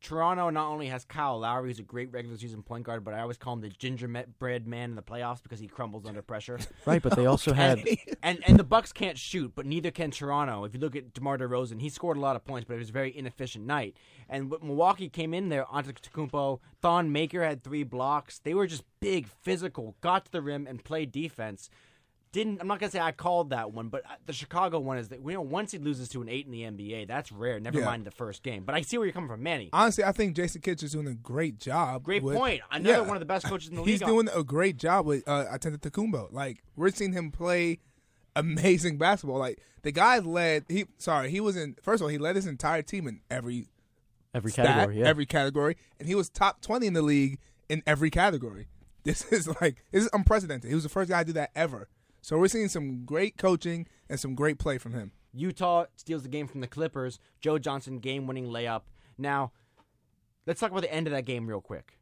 Toronto 0.01 0.49
not 0.49 0.67
only 0.67 0.87
has 0.87 1.05
Kyle 1.05 1.39
Lowry, 1.39 1.69
who's 1.69 1.79
a 1.79 1.83
great 1.83 2.11
regular 2.11 2.35
season 2.35 2.63
point 2.63 2.83
guard, 2.83 3.03
but 3.03 3.13
I 3.13 3.21
always 3.21 3.37
call 3.37 3.53
him 3.53 3.61
the 3.61 3.69
gingerbread 3.69 4.65
man 4.65 4.89
in 4.89 4.95
the 4.95 5.03
playoffs 5.03 5.43
because 5.43 5.59
he 5.59 5.67
crumbles 5.67 6.05
under 6.05 6.21
pressure. 6.21 6.59
Right, 6.85 7.01
but 7.01 7.15
they 7.15 7.27
also 7.27 7.53
had 7.53 7.85
and 8.23 8.39
and 8.47 8.57
the 8.57 8.63
Bucks 8.63 8.91
can't 8.91 9.17
shoot, 9.17 9.51
but 9.55 9.65
neither 9.65 9.91
can 9.91 10.09
Toronto. 10.09 10.63
If 10.63 10.73
you 10.73 10.79
look 10.79 10.95
at 10.95 11.13
DeMar 11.13 11.37
DeRozan, 11.37 11.79
he 11.79 11.89
scored 11.89 12.17
a 12.17 12.19
lot 12.19 12.35
of 12.35 12.43
points, 12.43 12.65
but 12.67 12.73
it 12.73 12.79
was 12.79 12.89
a 12.89 12.93
very 12.93 13.15
inefficient 13.15 13.65
night. 13.65 13.95
And 14.27 14.49
Milwaukee 14.49 15.09
came 15.09 15.33
in 15.33 15.49
there, 15.49 15.65
Antetokounmpo, 15.65 16.59
Thon 16.81 17.11
Maker 17.11 17.43
had 17.43 17.63
three 17.63 17.83
blocks. 17.83 18.39
They 18.39 18.53
were 18.55 18.65
just 18.65 18.83
big, 18.99 19.27
physical, 19.27 19.95
got 20.01 20.25
to 20.25 20.31
the 20.31 20.41
rim 20.41 20.65
and 20.65 20.83
played 20.83 21.11
defense. 21.11 21.69
Didn't 22.33 22.61
I'm 22.61 22.67
not 22.67 22.79
gonna 22.79 22.91
say 22.91 22.99
I 22.99 23.11
called 23.11 23.49
that 23.49 23.73
one, 23.73 23.89
but 23.89 24.05
uh, 24.05 24.13
the 24.25 24.31
Chicago 24.31 24.79
one 24.79 24.97
is 24.97 25.09
that 25.09 25.19
you 25.19 25.33
know 25.33 25.41
once 25.41 25.71
he 25.73 25.77
loses 25.79 26.07
to 26.09 26.21
an 26.21 26.29
eight 26.29 26.45
in 26.45 26.51
the 26.51 26.61
NBA, 26.61 27.07
that's 27.07 27.29
rare. 27.31 27.59
Never 27.59 27.79
Yeah. 27.79 27.85
mind 27.85 28.05
the 28.05 28.11
first 28.11 28.41
game. 28.41 28.63
But 28.63 28.73
I 28.73 28.81
see 28.83 28.97
where 28.97 29.05
you're 29.05 29.13
coming 29.13 29.29
from, 29.29 29.43
Manny. 29.43 29.69
Honestly, 29.73 30.03
I 30.05 30.13
think 30.13 30.35
Jason 30.37 30.61
Kidd 30.61 30.81
is 30.81 30.93
doing 30.93 31.07
a 31.07 31.13
great 31.13 31.57
job. 31.57 32.03
Great 32.03 32.23
with- 32.23 32.37
point. 32.37 32.61
Another 32.71 32.99
Yeah. 32.99 33.01
one 33.01 33.17
of 33.17 33.19
the 33.19 33.25
best 33.25 33.45
coaches 33.47 33.67
in 33.69 33.75
the 33.75 33.81
He's 33.81 33.99
league. 33.99 34.01
He's 34.01 34.07
doing 34.07 34.29
a 34.33 34.43
great 34.45 34.77
job 34.77 35.05
with 35.05 35.27
uh, 35.27 35.45
Antetokounmpo. 35.51 36.31
Like 36.31 36.63
we're 36.77 36.89
seeing 36.91 37.11
him 37.11 37.31
play 37.31 37.79
amazing 38.35 38.97
basketball. 38.97 39.39
Like 39.39 39.59
the 39.81 39.91
guy 39.91 40.19
led. 40.19 40.65
He 40.69 40.85
sorry, 40.97 41.29
he 41.31 41.39
was 41.39 41.57
in. 41.57 41.75
First 41.81 42.01
of 42.01 42.05
all, 42.05 42.09
he 42.09 42.17
led 42.17 42.35
his 42.35 42.47
entire 42.47 42.81
team 42.81 43.07
in 43.07 43.21
every 43.29 43.67
every 44.33 44.51
stat, 44.51 44.67
category. 44.67 44.99
Yeah. 44.99 45.07
every 45.07 45.25
category, 45.25 45.75
and 45.99 46.07
he 46.07 46.15
was 46.15 46.29
top 46.29 46.61
twenty 46.61 46.87
in 46.87 46.93
the 46.93 47.01
league 47.01 47.39
in 47.69 47.83
every 47.85 48.09
category. 48.09 48.67
This 49.03 49.25
is 49.31 49.47
like 49.59 49.83
this 49.91 50.03
is 50.03 50.09
unprecedented. 50.13 50.69
He 50.69 50.75
was 50.75 50.83
the 50.83 50.89
first 50.89 51.09
guy 51.09 51.21
to 51.21 51.25
do 51.25 51.33
that 51.33 51.49
ever. 51.55 51.89
So 52.21 52.37
we're 52.37 52.47
seeing 52.47 52.69
some 52.69 53.03
great 53.03 53.37
coaching 53.37 53.87
and 54.09 54.19
some 54.19 54.35
great 54.35 54.59
play 54.59 54.77
from 54.77 54.93
him. 54.93 55.11
Utah 55.33 55.85
steals 55.95 56.23
the 56.23 56.29
game 56.29 56.47
from 56.47 56.61
the 56.61 56.67
Clippers. 56.67 57.19
Joe 57.39 57.57
Johnson 57.57 57.99
game 57.99 58.27
winning 58.27 58.47
layup. 58.47 58.83
Now, 59.17 59.51
let's 60.45 60.59
talk 60.59 60.71
about 60.71 60.83
the 60.83 60.93
end 60.93 61.07
of 61.07 61.13
that 61.13 61.25
game 61.25 61.47
real 61.47 61.61
quick. 61.61 61.97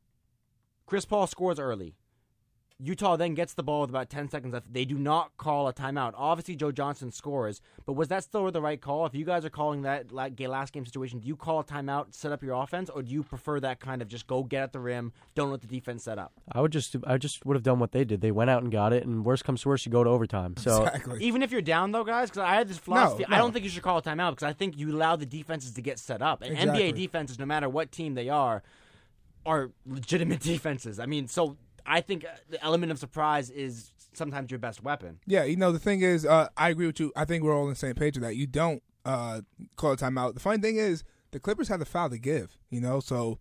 Chris 0.86 1.06
Paul 1.06 1.28
scores 1.28 1.60
early. 1.60 1.96
Utah 2.82 3.18
then 3.18 3.34
gets 3.34 3.54
the 3.56 3.64
ball 3.64 3.82
with 3.82 3.90
about 3.90 4.10
10 4.10 4.30
seconds 4.30 4.54
left. 4.54 4.72
They 4.72 4.86
do 4.86 4.98
not 4.98 5.36
call 5.38 5.68
a 5.68 5.74
timeout. 5.74 6.14
Obviously, 6.16 6.56
Joe 6.56 6.72
Johnson 6.72 7.12
scores, 7.12 7.62
but 7.86 7.94
was 7.94 8.08
that 8.08 8.24
still 8.24 8.50
the 8.52 8.62
right 8.62 8.80
call? 8.80 9.06
If 9.06 9.14
you 9.14 9.26
guys 9.26 9.44
are 9.44 9.50
calling 9.50 9.82
that 9.82 10.14
like 10.14 10.38
ga- 10.38 10.48
last 10.48 10.72
game 10.72 10.86
situation, 10.86 11.20
do 11.20 11.28
you 11.28 11.36
call 11.36 11.60
a 11.60 11.64
timeout, 11.64 12.14
set 12.14 12.32
up 12.32 12.42
your 12.42 12.54
offense, 12.54 12.90
or 12.90 13.02
do 13.02 13.12
you 13.12 13.22
prefer 13.22 13.60
that 13.60 13.82
kind 13.82 14.02
of 14.02 14.08
just 14.08 14.28
go 14.28 14.44
get 14.44 14.64
at 14.64 14.72
the 14.72 14.80
rim, 14.80 15.12
don't 15.36 15.52
let 15.52 15.60
the 15.60 15.68
defense 15.68 16.04
set 16.06 16.18
up? 16.18 16.32
I 16.54 16.62
would 16.62 16.72
just 16.72 16.96
I 17.06 17.18
just 17.18 17.46
would 17.46 17.56
have 17.56 17.64
done 17.64 17.80
what 17.80 17.92
they 17.92 18.06
did. 18.06 18.22
They 18.22 18.32
went 18.32 18.50
out 18.50 18.64
and 18.64 18.72
got 18.72 18.94
it, 18.94 19.06
and 19.06 19.26
worst 19.26 19.44
comes 19.44 19.62
to 19.64 19.70
worst, 19.70 19.86
you 19.86 19.92
go 19.92 20.06
to 20.06 20.10
overtime. 20.10 20.56
So 20.56 20.86
exactly. 20.86 21.22
Even 21.22 21.44
if 21.44 21.52
you're 21.52 21.62
down, 21.62 21.92
though, 21.92 22.06
guys, 22.06 22.30
because 22.30 22.44
I 22.44 22.56
had 22.56 22.70
this 22.70 22.78
philosophy, 22.78 23.26
I 23.28 23.32
no. 23.32 23.38
don't 23.40 23.52
think 23.52 23.66
you 23.66 23.72
should 23.72 23.84
call 23.84 23.98
a 23.98 24.02
timeout 24.02 24.32
because 24.32 24.44
I 24.44 24.54
think 24.54 24.78
you 24.78 24.90
allow 24.96 25.18
the 25.18 25.26
defenses 25.26 25.72
to 25.74 25.82
get 25.82 26.00
set 26.00 26.22
up. 26.22 26.42
And 26.42 26.54
Exactly. 26.54 26.94
NBA 26.94 26.96
defenses, 26.96 27.38
no 27.40 27.46
matter 27.46 27.68
what 27.68 27.92
team 27.92 28.14
they 28.14 28.30
are, 28.30 28.64
are 29.46 29.72
legitimate 29.86 30.40
defenses. 30.54 30.98
I 30.98 31.06
mean, 31.06 31.28
so 31.28 31.58
I 31.86 32.02
think 32.02 32.26
uh, 32.26 32.30
the 32.50 32.64
element 32.64 32.92
of 32.92 33.00
surprise 33.00 33.50
is 33.50 33.92
sometimes 34.14 34.52
your 34.52 34.60
best 34.60 34.84
weapon. 34.84 35.20
Yeah, 35.26 35.44
you 35.44 35.56
know 35.56 35.72
the 35.72 35.80
thing 35.80 36.02
is, 36.02 36.26
uh, 36.26 36.50
I 36.58 36.70
agree 36.70 36.88
with 36.88 37.00
you. 37.00 37.12
I 37.16 37.26
think 37.26 37.44
we're 37.44 37.56
all 37.56 37.64
on 37.64 37.70
the 37.70 37.76
same 37.76 37.96
page 37.96 38.16
with 38.18 38.24
that. 38.24 38.36
You 38.36 38.48
don't 38.48 38.82
uh, 39.06 39.42
call 39.76 39.94
a 39.94 39.98
timeout. 39.98 40.34
The 40.34 40.40
funny 40.40 40.60
thing 40.62 40.78
is, 40.78 41.04
the 41.32 41.40
Clippers 41.40 41.68
had 41.68 41.80
the 41.80 41.86
foul 41.86 42.10
to 42.10 42.18
give. 42.18 42.58
You 42.70 42.82
know, 42.82 43.00
so 43.00 43.40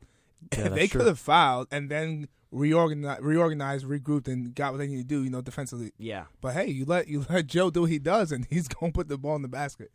Yeah, 0.57 0.68
they 0.68 0.87
true. 0.87 1.00
could 1.00 1.09
have 1.09 1.18
fouled 1.18 1.68
and 1.71 1.90
then 1.90 2.28
reorganized, 2.50 3.23
reorganized, 3.23 3.87
regrouped, 3.87 4.28
and 4.28 4.54
got 4.54 4.73
what 4.73 4.78
they 4.78 4.87
need 4.87 4.99
to 4.99 5.04
do. 5.04 5.23
You 5.25 5.30
know, 5.30 5.40
defensively. 5.40 5.92
Yeah, 5.99 6.25
But 6.40 6.54
hey, 6.54 6.66
you 6.68 6.85
let 6.85 7.09
you 7.09 7.25
let 7.30 7.47
Joe 7.47 7.71
do 7.71 7.83
what 7.83 7.90
he 7.90 7.99
does, 7.99 8.30
and 8.33 8.47
he's 8.50 8.68
gonna 8.68 8.92
put 8.92 9.09
the 9.09 9.18
ball 9.18 9.37
in 9.37 9.42
the 9.42 9.49
basket. 9.49 9.90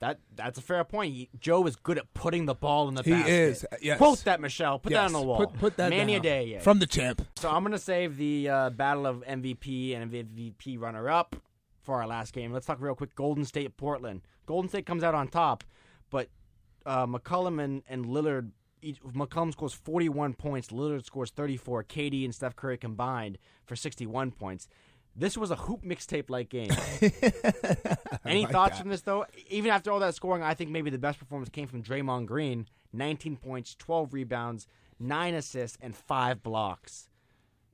That 0.00 0.18
that's 0.34 0.58
a 0.58 0.62
fair 0.62 0.84
point. 0.84 1.14
He, 1.14 1.30
Joe 1.40 1.66
is 1.66 1.74
good 1.76 1.96
at 1.96 2.12
putting 2.12 2.44
the 2.44 2.54
ball 2.54 2.88
in 2.88 2.94
the 2.94 3.02
He 3.02 3.12
basket. 3.12 3.30
is, 3.32 3.66
yes. 3.80 3.96
Quote 3.98 4.18
that, 4.24 4.40
Michelle. 4.40 4.78
Put 4.78 4.92
that 4.92 5.04
Yes, 5.04 5.14
on 5.14 5.20
the 5.20 5.26
wall. 5.26 5.38
Put, 5.46 5.58
put 5.58 5.76
that 5.78 5.88
Manny 5.90 6.14
down. 6.14 6.22
Day 6.22 6.58
from 6.60 6.78
the 6.80 6.86
champ. 6.86 7.26
So 7.36 7.48
I'm 7.50 7.62
gonna 7.62 7.78
save 7.78 8.16
the 8.18 8.48
uh, 8.48 8.70
battle 8.70 9.06
of 9.06 9.24
MVP 9.24 9.96
and 9.96 10.12
MVP 10.12 10.78
runner-up 10.78 11.36
for 11.82 11.94
our 12.00 12.06
last 12.06 12.34
game. 12.34 12.52
Let's 12.52 12.66
talk 12.66 12.78
real 12.80 12.94
quick. 12.94 13.14
Golden 13.14 13.44
State, 13.46 13.76
Portland. 13.78 14.20
Golden 14.44 14.68
State 14.68 14.84
comes 14.84 15.02
out 15.02 15.14
on 15.14 15.28
top, 15.28 15.64
but 16.10 16.28
uh, 16.84 17.06
McCollum 17.06 17.62
and, 17.62 17.82
and 17.88 18.04
Lillard. 18.06 18.50
Each, 18.82 19.00
McCollum 19.02 19.50
scores 19.52 19.72
41 19.72 20.34
points. 20.34 20.68
Lillard 20.68 21.04
scores 21.06 21.30
34. 21.30 21.84
KD 21.84 22.24
and 22.24 22.34
Steph 22.34 22.54
Curry 22.54 22.76
combined 22.76 23.38
for 23.64 23.74
61 23.74 24.30
points. 24.32 24.68
This 25.18 25.36
was 25.38 25.50
a 25.50 25.56
hoop 25.56 25.82
mixtape 25.82 26.28
like 26.28 26.50
game. 26.50 26.70
Any 28.26 28.42
like 28.42 28.52
thoughts 28.52 28.72
that. 28.72 28.82
from 28.82 28.90
this 28.90 29.00
though? 29.00 29.24
Even 29.48 29.70
after 29.70 29.90
all 29.90 30.00
that 30.00 30.14
scoring, 30.14 30.42
I 30.42 30.54
think 30.54 30.70
maybe 30.70 30.90
the 30.90 30.98
best 30.98 31.18
performance 31.18 31.48
came 31.48 31.66
from 31.66 31.82
Draymond 31.82 32.26
Green. 32.26 32.66
19 32.92 33.36
points, 33.36 33.74
12 33.78 34.12
rebounds, 34.12 34.66
nine 34.98 35.34
assists, 35.34 35.78
and 35.80 35.94
five 35.94 36.42
blocks. 36.42 37.08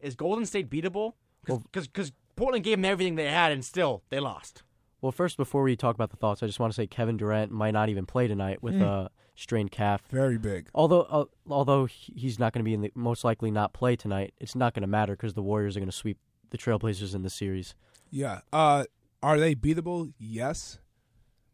Is 0.00 0.14
Golden 0.14 0.46
State 0.46 0.68
beatable? 0.68 1.14
Because 1.44 2.12
Portland 2.36 2.64
gave 2.64 2.78
them 2.78 2.84
everything 2.84 3.16
they 3.16 3.30
had, 3.30 3.52
and 3.52 3.64
still 3.64 4.02
they 4.10 4.20
lost. 4.20 4.62
Well, 5.00 5.12
first, 5.12 5.36
before 5.36 5.62
we 5.62 5.74
talk 5.76 5.94
about 5.94 6.10
the 6.10 6.16
thoughts, 6.16 6.42
I 6.42 6.46
just 6.46 6.60
want 6.60 6.72
to 6.72 6.76
say 6.76 6.86
Kevin 6.86 7.16
Durant 7.16 7.50
might 7.50 7.72
not 7.72 7.88
even 7.88 8.06
play 8.06 8.28
tonight 8.28 8.62
with 8.62 8.80
a 8.80 9.10
strained 9.34 9.72
calf. 9.72 10.02
Very 10.08 10.38
big. 10.38 10.68
Although, 10.74 11.02
uh, 11.02 11.24
although 11.50 11.86
he's 11.86 12.38
not 12.38 12.52
going 12.52 12.60
to 12.60 12.64
be 12.64 12.74
in 12.74 12.82
the 12.82 12.92
most 12.94 13.24
likely 13.24 13.50
not 13.50 13.72
play 13.72 13.96
tonight, 13.96 14.32
it's 14.38 14.54
not 14.54 14.74
going 14.74 14.82
to 14.82 14.88
matter 14.88 15.14
because 15.14 15.34
the 15.34 15.42
Warriors 15.42 15.76
are 15.76 15.80
going 15.80 15.90
to 15.90 15.96
sweep 15.96 16.18
the 16.52 16.58
Trailblazers 16.58 17.14
in 17.14 17.22
the 17.22 17.30
series. 17.30 17.74
Yeah. 18.10 18.40
Uh, 18.52 18.84
are 19.22 19.40
they 19.40 19.54
beatable? 19.56 20.12
Yes. 20.18 20.78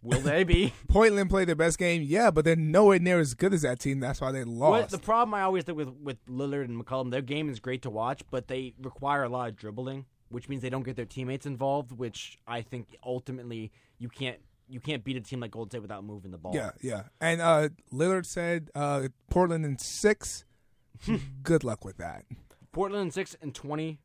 Will 0.02 0.20
they 0.20 0.44
be? 0.44 0.72
Portland 0.88 1.28
played 1.30 1.48
their 1.48 1.56
best 1.56 1.78
game. 1.78 2.02
Yeah, 2.04 2.30
but 2.30 2.44
they're 2.44 2.54
nowhere 2.54 2.98
near 2.98 3.18
as 3.18 3.34
good 3.34 3.52
as 3.54 3.62
that 3.62 3.80
team. 3.80 3.98
That's 4.00 4.20
why 4.20 4.30
they 4.30 4.44
What, 4.44 4.48
lost. 4.82 4.90
the 4.90 4.98
problem 4.98 5.34
I 5.34 5.42
always 5.42 5.64
think 5.64 5.76
with 5.78 5.88
with 6.02 6.24
Lillard 6.26 6.64
and 6.66 6.84
McCollum, 6.84 7.10
their 7.10 7.22
game 7.22 7.48
is 7.48 7.58
great 7.58 7.82
to 7.82 7.90
watch, 7.90 8.22
but 8.30 8.46
they 8.48 8.74
require 8.80 9.24
a 9.24 9.28
lot 9.28 9.48
of 9.48 9.56
dribbling, 9.56 10.04
which 10.28 10.48
means 10.48 10.62
they 10.62 10.70
don't 10.70 10.84
get 10.84 10.94
their 10.94 11.04
teammates 11.04 11.46
involved. 11.46 11.90
Which 11.90 12.38
I 12.46 12.62
think 12.62 12.96
ultimately 13.04 13.72
you 13.98 14.08
can't 14.08 14.38
you 14.68 14.78
can't 14.78 15.02
beat 15.02 15.16
a 15.16 15.20
team 15.20 15.40
like 15.40 15.50
Golden 15.50 15.70
State 15.70 15.82
without 15.82 16.04
moving 16.04 16.30
the 16.30 16.38
ball. 16.38 16.52
yeah, 16.54 16.70
yeah. 16.80 17.02
And 17.20 17.40
uh, 17.40 17.70
Lillard 17.92 18.24
said 18.26 18.70
uh, 18.76 19.08
Portland 19.30 19.64
in 19.64 19.78
six. 19.78 20.44
good 21.42 21.64
luck 21.64 21.84
with 21.84 21.96
that. 21.98 22.24
Portland 22.70 23.06
in 23.06 23.10
six 23.10 23.34
and 23.42 23.52
twenty 23.54 23.98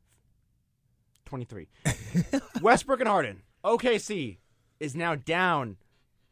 23. 1.24 1.68
Westbrook 2.62 3.00
and 3.00 3.08
Harden. 3.08 3.42
OKC 3.64 4.38
is 4.80 4.94
now 4.94 5.14
down 5.14 5.76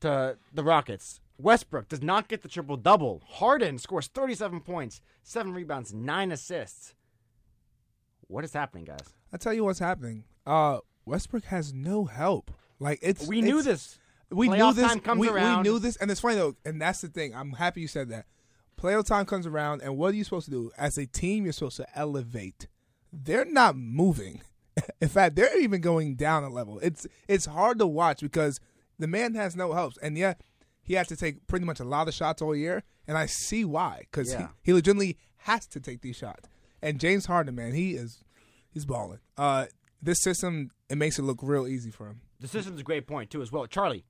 to 0.01 0.37
the 0.53 0.63
Rockets. 0.65 1.21
Westbrook 1.39 1.89
does 1.89 2.03
not 2.03 2.29
get 2.29 2.43
the 2.43 2.49
triple 2.49 2.77
double. 2.77 3.23
Harden 3.27 3.79
scores 3.79 4.07
37 4.09 4.61
points, 4.61 5.01
7 5.23 5.53
rebounds, 5.53 5.93
9 5.93 6.33
assists. 6.33 6.95
What 8.29 8.45
is 8.45 8.53
happening, 8.53 8.85
guys? 8.85 9.01
I 9.33 9.37
tell 9.39 9.53
you 9.53 9.65
what's 9.65 9.79
happening. 9.79 10.25
Uh, 10.47 10.79
Westbrook 11.05 11.45
has 11.45 11.73
no 11.73 12.05
help. 12.05 12.51
Like 12.79 12.99
it's 13.03 13.27
We 13.27 13.41
knew 13.41 13.59
it's- 13.59 13.65
this. 13.65 13.99
We 14.31 14.49
Playoff 14.49 14.57
knew 14.59 14.73
this. 14.73 14.87
time 14.89 15.01
comes 15.01 15.21
we, 15.21 15.29
around. 15.29 15.59
we 15.59 15.63
knew 15.71 15.79
this, 15.79 15.97
and 15.97 16.11
it's 16.11 16.21
funny 16.21 16.37
though, 16.37 16.57
and 16.65 16.81
that's 16.81 17.03
the 17.03 17.09
thing. 17.09 17.35
I'm 17.35 17.53
happy 17.53 17.83
you 17.83 17.89
said 17.89 18.09
that. 18.09 18.25
Playoff 18.81 19.05
time 19.05 19.27
comes 19.27 19.47
around, 19.47 19.83
and 19.83 19.99
what 19.99 20.15
are 20.15 20.17
you 20.17 20.25
supposed 20.25 20.47
to 20.47 20.51
do? 20.51 20.71
As 20.79 20.97
a 20.97 21.05
team, 21.05 21.45
you're 21.45 21.53
supposed 21.53 21.77
to 21.77 21.87
elevate. 21.99 22.67
They're 23.13 23.45
not 23.45 23.77
moving. 23.77 24.41
In 25.01 25.09
fact, 25.09 25.37
they're 25.37 25.59
even 25.61 25.81
going 25.81 26.15
down 26.15 26.45
a 26.45 26.49
level. 26.49 26.79
It's 26.81 27.07
it's 27.29 27.47
hard 27.47 27.79
to 27.79 27.87
watch 27.87 28.21
because 28.21 28.59
the 28.99 29.07
man 29.07 29.35
has 29.35 29.55
no 29.57 29.73
helps, 29.73 29.99
and 29.99 30.17
yet 30.17 30.41
he 30.83 30.95
has 30.95 31.09
to 31.09 31.17
take 31.17 31.47
pretty 31.47 31.65
much 31.67 31.79
a 31.81 31.85
lot 31.85 32.09
of 32.09 32.15
shots 32.15 32.41
all 32.43 32.57
year, 32.57 32.83
and 33.07 33.19
I 33.19 33.27
see 33.27 33.65
why 33.65 34.01
because 34.11 34.33
Yeah. 34.33 34.49
he, 34.63 34.71
he 34.71 34.73
legitimately 34.73 35.19
has 35.39 35.67
to 35.69 35.81
take 35.81 36.01
these 36.01 36.17
shots. 36.17 36.49
And 36.81 36.99
James 36.99 37.27
Harden, 37.27 37.55
man, 37.55 37.75
he 37.75 37.93
is 37.95 38.25
he's 38.71 38.85
balling. 38.87 39.19
Uh, 39.37 39.67
this 40.01 40.23
system 40.23 40.71
it 40.89 40.97
makes 40.97 41.19
it 41.19 41.23
look 41.23 41.41
real 41.43 41.67
easy 41.67 41.91
for 41.91 42.07
him. 42.09 42.21
The 42.41 42.49
system's 42.49 42.81
a 42.81 42.85
great 42.85 43.07
point, 43.07 43.31
too, 43.31 43.41
as 43.43 43.53
well. 43.53 43.67
Charlie, 43.67 44.05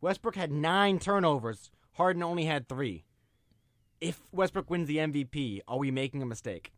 Westbrook 0.00 0.36
had 0.36 0.52
nine 0.52 0.98
turnovers. 0.98 1.70
Harden 1.92 2.22
only 2.22 2.44
had 2.44 2.68
three. 2.68 3.04
If 4.00 4.20
Westbrook 4.32 4.70
wins 4.70 4.86
the 4.88 4.98
MVP, 4.98 5.60
are 5.68 5.78
we 5.78 5.90
making 5.90 6.22
a 6.22 6.26
mistake? 6.26 6.72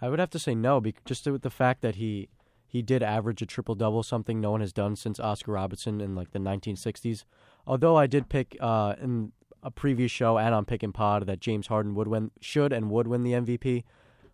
I 0.00 0.08
would 0.08 0.18
have 0.18 0.30
to 0.30 0.38
say 0.38 0.54
no, 0.54 0.80
bec- 0.80 1.04
just 1.04 1.26
with 1.30 1.42
the 1.42 1.50
fact 1.50 1.80
that 1.82 1.94
he 1.96 2.28
he 2.72 2.80
did 2.80 3.02
average 3.02 3.42
a 3.42 3.46
triple 3.46 3.74
double, 3.74 4.02
something 4.02 4.40
no 4.40 4.52
one 4.52 4.62
has 4.62 4.72
done 4.72 4.96
since 4.96 5.20
Oscar 5.20 5.52
Robertson 5.52 6.00
in 6.00 6.14
like 6.14 6.30
the 6.30 6.38
1960s. 6.38 7.24
Although 7.66 7.96
I 7.96 8.06
did 8.06 8.30
pick 8.30 8.56
uh, 8.60 8.94
in 8.98 9.32
a 9.62 9.70
previous 9.70 10.10
show 10.10 10.38
and 10.38 10.54
on 10.54 10.64
Pick 10.64 10.82
and 10.82 10.94
Pod 10.94 11.26
that 11.26 11.38
James 11.38 11.66
Harden 11.66 11.94
would 11.94 12.08
win, 12.08 12.30
should 12.40 12.72
and 12.72 12.90
would 12.90 13.08
win 13.08 13.24
the 13.24 13.32
MVP. 13.32 13.84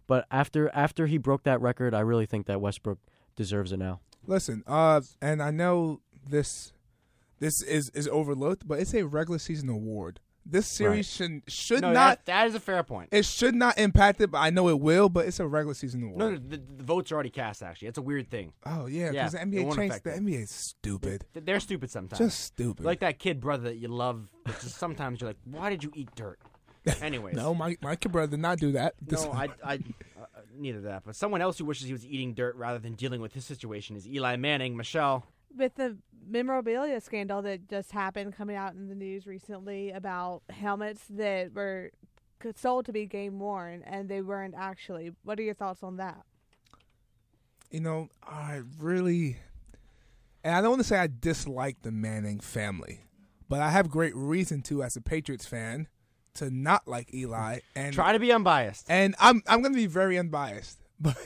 But 0.06 0.24
after 0.30 0.70
after 0.72 1.08
he 1.08 1.18
broke 1.18 1.42
that 1.42 1.60
record, 1.60 1.94
I 1.94 1.98
really 1.98 2.26
think 2.26 2.46
that 2.46 2.60
Westbrook 2.60 3.00
deserves 3.34 3.72
it 3.72 3.78
now. 3.78 3.98
Listen, 4.24 4.62
uh, 4.68 5.00
and 5.20 5.42
I 5.42 5.50
know 5.50 6.00
this 6.30 6.72
this 7.40 7.60
is 7.62 7.90
is 7.90 8.06
overlooked, 8.06 8.68
but 8.68 8.78
it's 8.78 8.94
a 8.94 9.02
regular 9.02 9.40
season 9.40 9.68
award. 9.68 10.20
This 10.50 10.66
series 10.66 11.06
should 11.06 11.42
should 11.46 11.82
no, 11.82 11.92
not 11.92 12.24
that, 12.24 12.26
that 12.26 12.46
is 12.46 12.54
a 12.54 12.60
fair 12.60 12.82
point. 12.82 13.10
it 13.12 13.24
should 13.26 13.54
not 13.54 13.76
impact 13.76 14.20
it, 14.22 14.30
but 14.30 14.38
I 14.38 14.48
know 14.48 14.68
it 14.70 14.80
will. 14.80 15.08
But 15.10 15.26
it's 15.26 15.40
a 15.40 15.46
regular 15.46 15.74
season 15.74 16.02
award. 16.04 16.18
No, 16.18 16.30
no 16.30 16.36
the, 16.38 16.56
the 16.78 16.82
votes 16.84 17.12
are 17.12 17.16
already 17.16 17.28
cast. 17.30 17.62
Actually, 17.62 17.88
it's 17.88 17.98
a 17.98 18.02
weird 18.02 18.30
thing. 18.30 18.52
Oh 18.64 18.86
yeah, 18.86 19.06
Yeah, 19.10 19.10
because 19.26 19.32
the 19.32 19.40
it 19.42 19.48
NBA 19.50 19.76
changed. 19.76 19.78
affect 19.92 20.04
The 20.04 20.14
it. 20.14 20.22
NBA 20.24 20.42
is 20.44 20.50
stupid, 20.50 21.24
Th- 21.34 21.44
They're 21.44 21.60
stupid 21.60 21.90
sometimes. 21.90 22.18
just 22.18 22.40
stupid. 22.40 22.86
like 22.86 23.00
that 23.00 23.18
kid 23.18 23.40
brother 23.40 23.64
that 23.64 23.76
you 23.76 23.88
love. 23.88 24.26
But 24.44 24.58
just 24.60 24.76
sometimes 24.78 25.20
you're 25.20 25.28
like, 25.28 25.36
why 25.44 25.68
did 25.68 25.84
you 25.84 25.90
eat 25.94 26.08
dirt? 26.14 26.38
Anyways, 27.02 27.34
no, 27.36 27.54
my 27.54 27.76
my 27.82 27.96
kid 27.96 28.12
brother 28.12 28.30
did 28.30 28.40
not 28.40 28.58
do 28.58 28.72
that. 28.72 28.94
This- 29.02 29.24
no, 29.24 29.32
I, 29.32 29.48
I, 29.64 29.74
uh, 29.74 29.78
neither 30.56 30.80
that. 30.82 31.02
But 31.04 31.14
someone 31.16 31.42
else 31.42 31.58
who 31.58 31.66
wishes 31.66 31.86
he 31.86 31.92
was 31.92 32.06
eating 32.06 32.32
dirt 32.32 32.56
rather 32.56 32.78
than 32.78 32.94
dealing 32.94 33.20
with 33.20 33.34
his 33.34 33.44
situation 33.44 33.96
is 33.96 34.08
Eli 34.08 34.36
Manning. 34.36 34.76
Michelle, 34.76 35.26
With 35.54 35.74
the 35.74 35.98
memorabilia 36.28 37.00
scandal 37.00 37.42
that 37.42 37.68
just 37.68 37.92
happened 37.92 38.36
coming 38.36 38.56
out 38.56 38.74
in 38.74 38.88
the 38.88 38.94
news 38.94 39.26
recently 39.26 39.90
about 39.90 40.42
helmets 40.50 41.04
that 41.10 41.52
were 41.54 41.90
sold 42.56 42.86
to 42.86 42.92
be 42.92 43.06
game 43.06 43.38
worn 43.38 43.82
and 43.84 44.08
they 44.08 44.20
weren't 44.22 44.54
actually. 44.56 45.12
What 45.24 45.38
are 45.38 45.42
your 45.42 45.54
thoughts 45.54 45.82
on 45.82 45.96
that? 45.96 46.24
you 47.70 47.80
know, 47.80 48.08
I 48.22 48.62
really, 48.78 49.38
and 50.42 50.54
I 50.54 50.60
don't 50.60 50.70
want 50.70 50.82
to 50.82 50.88
say 50.88 50.98
I 50.98 51.08
dislike 51.08 51.82
the 51.82 51.92
Manning 51.92 52.40
family, 52.40 53.00
but 53.48 53.60
I 53.60 53.70
have 53.70 53.90
great 53.90 54.14
reason 54.16 54.62
to, 54.62 54.82
as 54.82 54.96
a 54.96 55.00
Patriots 55.00 55.46
fan, 55.46 55.88
to 56.34 56.50
not 56.50 56.86
like 56.86 57.12
Eli 57.12 57.60
and 57.74 57.92
try 57.92 58.12
to 58.12 58.18
be 58.18 58.32
unbiased. 58.32 58.86
And 58.88 59.14
I'm 59.18 59.42
I'm 59.46 59.60
going 59.60 59.72
to 59.72 59.78
be 59.78 59.86
very 59.86 60.18
unbiased, 60.18 60.78
but 61.00 61.16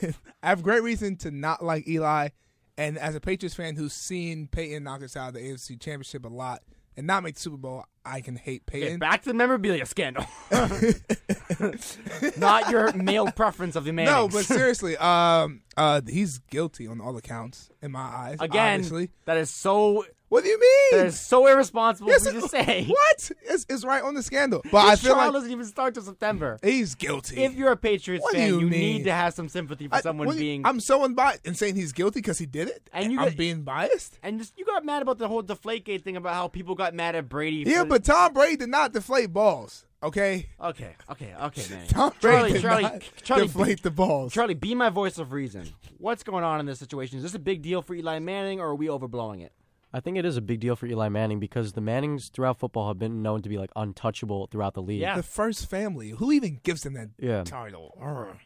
I 0.41 0.49
have 0.49 0.63
great 0.63 0.83
reason 0.83 1.17
to 1.17 1.31
not 1.31 1.63
like 1.63 1.87
Eli. 1.87 2.29
And 2.77 2.97
as 2.97 3.15
a 3.15 3.19
Patriots 3.19 3.55
fan 3.55 3.75
who's 3.75 3.93
seen 3.93 4.47
Peyton 4.47 4.83
knock 4.83 5.03
us 5.03 5.15
out 5.15 5.29
of 5.29 5.33
the 5.35 5.41
AFC 5.41 5.79
Championship 5.79 6.25
a 6.25 6.29
lot 6.29 6.61
and 6.97 7.05
not 7.07 7.23
make 7.23 7.35
the 7.35 7.41
Super 7.41 7.57
Bowl, 7.57 7.85
I 8.05 8.21
can 8.21 8.35
hate 8.35 8.63
Okay, 8.69 8.81
Peyton. 8.81 8.99
back 8.99 9.21
to 9.23 9.29
the 9.29 9.33
memorabilia 9.35 9.85
scandal. 9.85 10.25
Not 12.37 12.69
your 12.69 12.91
male 12.93 13.31
preference 13.31 13.75
of 13.75 13.85
the 13.85 13.93
man. 13.93 14.05
no, 14.05 14.27
but 14.27 14.45
seriously, 14.45 14.97
um, 14.97 15.61
uh, 15.77 16.01
he's 16.07 16.39
guilty 16.39 16.87
on 16.87 16.99
all 17.01 17.15
accounts 17.17 17.69
in 17.81 17.91
my 17.91 18.01
eyes. 18.01 18.37
again, 18.39 18.75
obviously. 18.75 19.09
that 19.25 19.37
is 19.37 19.49
so 19.49 20.05
what 20.33 20.43
do 20.43 20.49
you 20.49 20.59
mean? 20.59 20.99
that 20.99 21.05
is 21.07 21.19
so 21.19 21.45
irresponsible 21.47 22.09
Yes, 22.09 22.23
to 22.23 22.41
say. 22.47 22.83
What? 22.89 23.31
It's, 23.43 23.65
it's 23.69 23.85
right 23.85 24.03
on 24.03 24.15
the 24.15 24.23
scandal, 24.23 24.61
but 24.71 24.79
I 24.85 24.95
feel 24.95 25.13
trial 25.13 25.25
like 25.27 25.33
doesn't 25.33 25.51
even 25.51 25.65
start 25.65 25.93
till 25.93 26.03
September. 26.03 26.57
he's 26.63 26.95
guilty. 26.95 27.43
If 27.43 27.53
you're 27.55 27.71
a 27.71 27.77
Patriots 27.77 28.23
What 28.23 28.33
fan, 28.33 28.47
you 28.47 28.59
you, 28.61 28.69
need 28.69 29.03
to 29.03 29.13
have 29.13 29.33
some 29.33 29.47
sympathy 29.47 29.87
for 29.87 29.95
I- 29.95 30.01
someone 30.01 30.29
you- 30.29 30.33
being. 30.39 30.65
I'm 30.65 30.79
so 30.79 31.03
unbiased 31.03 31.45
and 31.45 31.55
saying 31.57 31.75
he's 31.75 31.91
guilty 31.93 32.19
because 32.19 32.39
he 32.39 32.45
did 32.45 32.67
it, 32.67 32.89
And 32.91 33.11
you 33.11 33.19
I'm 33.19 33.35
being 33.35 33.61
biased. 33.63 34.17
and 34.23 34.39
just, 34.39 34.57
you 34.57 34.65
got 34.65 34.83
mad 34.83 35.01
about 35.03 35.19
the 35.19 35.27
whole 35.27 35.43
Deflategate 35.43 36.03
thing 36.03 36.17
about 36.17 36.33
how 36.33 36.47
people 36.47 36.75
got 36.75 36.93
mad 36.93 37.15
at 37.15 37.29
Brady. 37.29 37.63
Yeah, 37.69 37.83
but 37.83 38.03
Tom 38.03 38.33
Brady 38.33 38.57
did 38.57 38.69
not 38.69 38.91
deflate 38.93 39.31
balls. 39.31 39.85
Okay, 40.01 40.49
okay, 40.59 40.95
okay, 41.11 41.33
okay, 41.43 41.63
man. 41.69 41.87
Tom 41.87 42.11
Charlie, 42.19 42.39
Brady 42.41 42.53
did 42.55 42.61
Charlie, 42.61 42.81
not 42.83 43.01
Charlie, 43.23 43.47
deflate 43.47 43.83
the 43.83 43.91
balls. 43.91 44.33
Charlie, 44.33 44.53
be 44.53 44.75
my 44.75 44.89
voice 44.89 45.17
of 45.17 45.31
reason. 45.31 45.69
What's 45.97 46.23
going 46.23 46.43
on 46.43 46.59
in 46.59 46.65
this 46.65 46.79
situation? 46.79 47.17
Is 47.17 47.23
this 47.23 47.35
a 47.35 47.39
big 47.39 47.61
deal 47.61 47.81
for 47.81 47.93
Eli 47.95 48.19
Manning, 48.19 48.59
or 48.59 48.67
are 48.69 48.75
we 48.75 48.87
overblowing 48.87 49.41
it? 49.45 49.53
I 49.93 49.99
think 49.99 50.17
it 50.17 50.25
is 50.25 50.37
a 50.37 50.41
big 50.41 50.59
deal 50.59 50.75
for 50.75 50.87
Eli 50.87 51.07
Manning 51.09 51.39
because 51.39 51.73
the 51.73 51.81
Mannings 51.81 52.29
throughout 52.29 52.57
football 52.57 52.87
have 52.87 52.97
been 52.97 53.21
known 53.21 53.41
to 53.43 53.49
be 53.49 53.57
like 53.57 53.69
untouchable 53.75 54.47
throughout 54.47 54.73
the 54.73 54.81
league. 54.81 55.01
Yeah. 55.01 55.15
The 55.15 55.23
first 55.23 55.69
family. 55.69 56.09
Who 56.09 56.31
even 56.31 56.59
gives 56.63 56.81
them 56.81 56.93
that 56.95 57.09
Yeah. 57.19 57.43
title? 57.43 57.95
Urgh. 58.01 58.37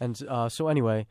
And 0.00 0.22
uh, 0.28 0.48
so 0.48 0.68
anyway, 0.68 1.06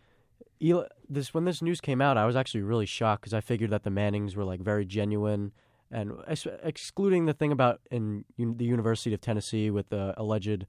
Eli, 0.62 0.86
this 1.08 1.34
when 1.34 1.46
this 1.46 1.62
news 1.62 1.80
came 1.82 2.02
out, 2.02 2.18
I 2.18 2.26
was 2.26 2.36
actually 2.36 2.62
really 2.64 2.86
shocked 2.88 3.22
because 3.22 3.34
I 3.34 3.42
figured 3.42 3.70
that 3.70 3.84
the 3.84 3.92
Mannings 3.92 4.36
were 4.36 4.46
like 4.46 4.62
very 4.62 4.86
genuine, 4.86 5.52
and 5.92 6.14
ex- 6.28 6.48
excluding 6.64 7.26
the 7.26 7.34
thing 7.34 7.52
about 7.52 7.80
in 7.92 8.26
un- 8.40 8.58
the 8.58 8.66
University 8.66 9.14
of 9.14 9.22
Tennessee 9.22 9.70
with 9.70 9.90
the 9.90 10.14
alleged 10.18 10.66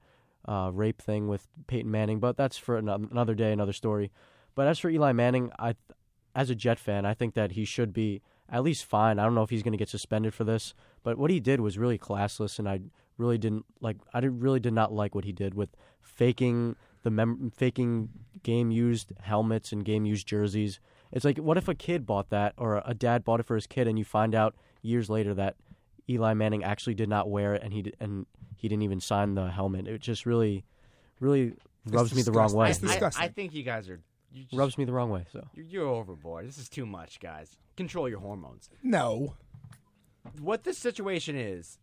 uh, 0.47 0.69
rape 0.73 1.01
thing 1.01 1.27
with 1.27 1.47
Peyton 1.67 1.89
Manning, 1.89 2.19
but 2.19 2.37
that's 2.37 2.57
for 2.57 2.77
ano- 2.77 3.07
another 3.11 3.33
day, 3.35 3.51
another 3.51 3.73
story. 3.73 4.11
But 4.53 4.67
as 4.67 4.77
for 4.79 4.89
Eli 4.89 5.11
Manning, 5.13 5.51
I, 5.57 5.75
as 6.35 6.49
a 6.49 6.55
Jet 6.55 6.77
fan, 6.79 7.05
I 7.05 7.13
think 7.15 7.33
that 7.33 7.53
he 7.53 7.65
should 7.65 7.91
be 7.93 8.21
at 8.51 8.63
least 8.63 8.85
fine. 8.85 9.19
I 9.19 9.23
don't 9.23 9.35
know 9.35 9.43
if 9.43 9.49
he's 9.49 9.63
going 9.63 9.73
to 9.73 9.77
get 9.77 9.89
suspended 9.89 10.33
for 10.33 10.43
this, 10.43 10.73
but 11.03 11.17
what 11.17 11.31
he 11.31 11.39
did 11.39 11.59
was 11.61 11.77
really 11.77 11.97
classless, 11.97 12.59
and 12.59 12.67
I 12.67 12.81
really 13.17 13.37
didn't 13.37 13.65
like. 13.79 13.97
I 14.13 14.19
did, 14.21 14.41
really 14.41 14.59
did 14.59 14.73
not 14.73 14.91
like 14.91 15.15
what 15.15 15.25
he 15.25 15.31
did 15.31 15.53
with 15.53 15.75
faking 16.01 16.75
the 17.03 17.11
mem- 17.11 17.51
faking 17.55 18.09
game 18.43 18.71
used 18.71 19.13
helmets 19.21 19.71
and 19.71 19.85
game 19.85 20.05
used 20.05 20.27
jerseys. 20.27 20.79
It's 21.11 21.25
like, 21.25 21.37
what 21.37 21.57
if 21.57 21.67
a 21.67 21.75
kid 21.75 22.05
bought 22.05 22.29
that, 22.29 22.53
or 22.57 22.83
a 22.85 22.93
dad 22.93 23.23
bought 23.23 23.39
it 23.39 23.45
for 23.45 23.55
his 23.55 23.67
kid, 23.67 23.87
and 23.87 23.97
you 23.97 24.05
find 24.05 24.35
out 24.35 24.55
years 24.81 25.09
later 25.09 25.33
that 25.33 25.55
Eli 26.09 26.33
Manning 26.33 26.63
actually 26.63 26.93
did 26.93 27.09
not 27.09 27.29
wear 27.29 27.55
it, 27.55 27.63
and 27.63 27.73
he 27.73 27.83
d- 27.83 27.93
and 27.99 28.25
he 28.55 28.67
didn't 28.67 28.83
even 28.83 28.99
sign 28.99 29.35
the 29.35 29.49
helmet. 29.49 29.87
It 29.87 30.01
just 30.01 30.25
really, 30.25 30.65
really 31.19 31.53
rubs 31.85 32.13
me 32.13 32.21
the 32.21 32.31
wrong 32.31 32.53
way. 32.53 32.69
It's 32.69 32.83
I, 32.83 32.87
disgusting. 32.87 33.23
I 33.23 33.27
think 33.29 33.53
you 33.53 33.63
guys 33.63 33.89
are. 33.89 34.01
You 34.31 34.43
just, 34.43 34.53
rubs 34.53 34.77
me 34.77 34.85
the 34.85 34.93
wrong 34.93 35.09
way. 35.09 35.25
So 35.33 35.47
You're, 35.55 35.65
you're 35.65 35.87
overboard. 35.87 36.47
This 36.47 36.59
is 36.59 36.69
too 36.69 36.85
much, 36.85 37.19
guys. 37.19 37.57
Control 37.79 38.09
your 38.09 38.19
hormones. 38.19 38.69
No. 38.83 39.35
What 40.41 40.65
this 40.65 40.77
situation 40.77 41.37
is, 41.37 41.79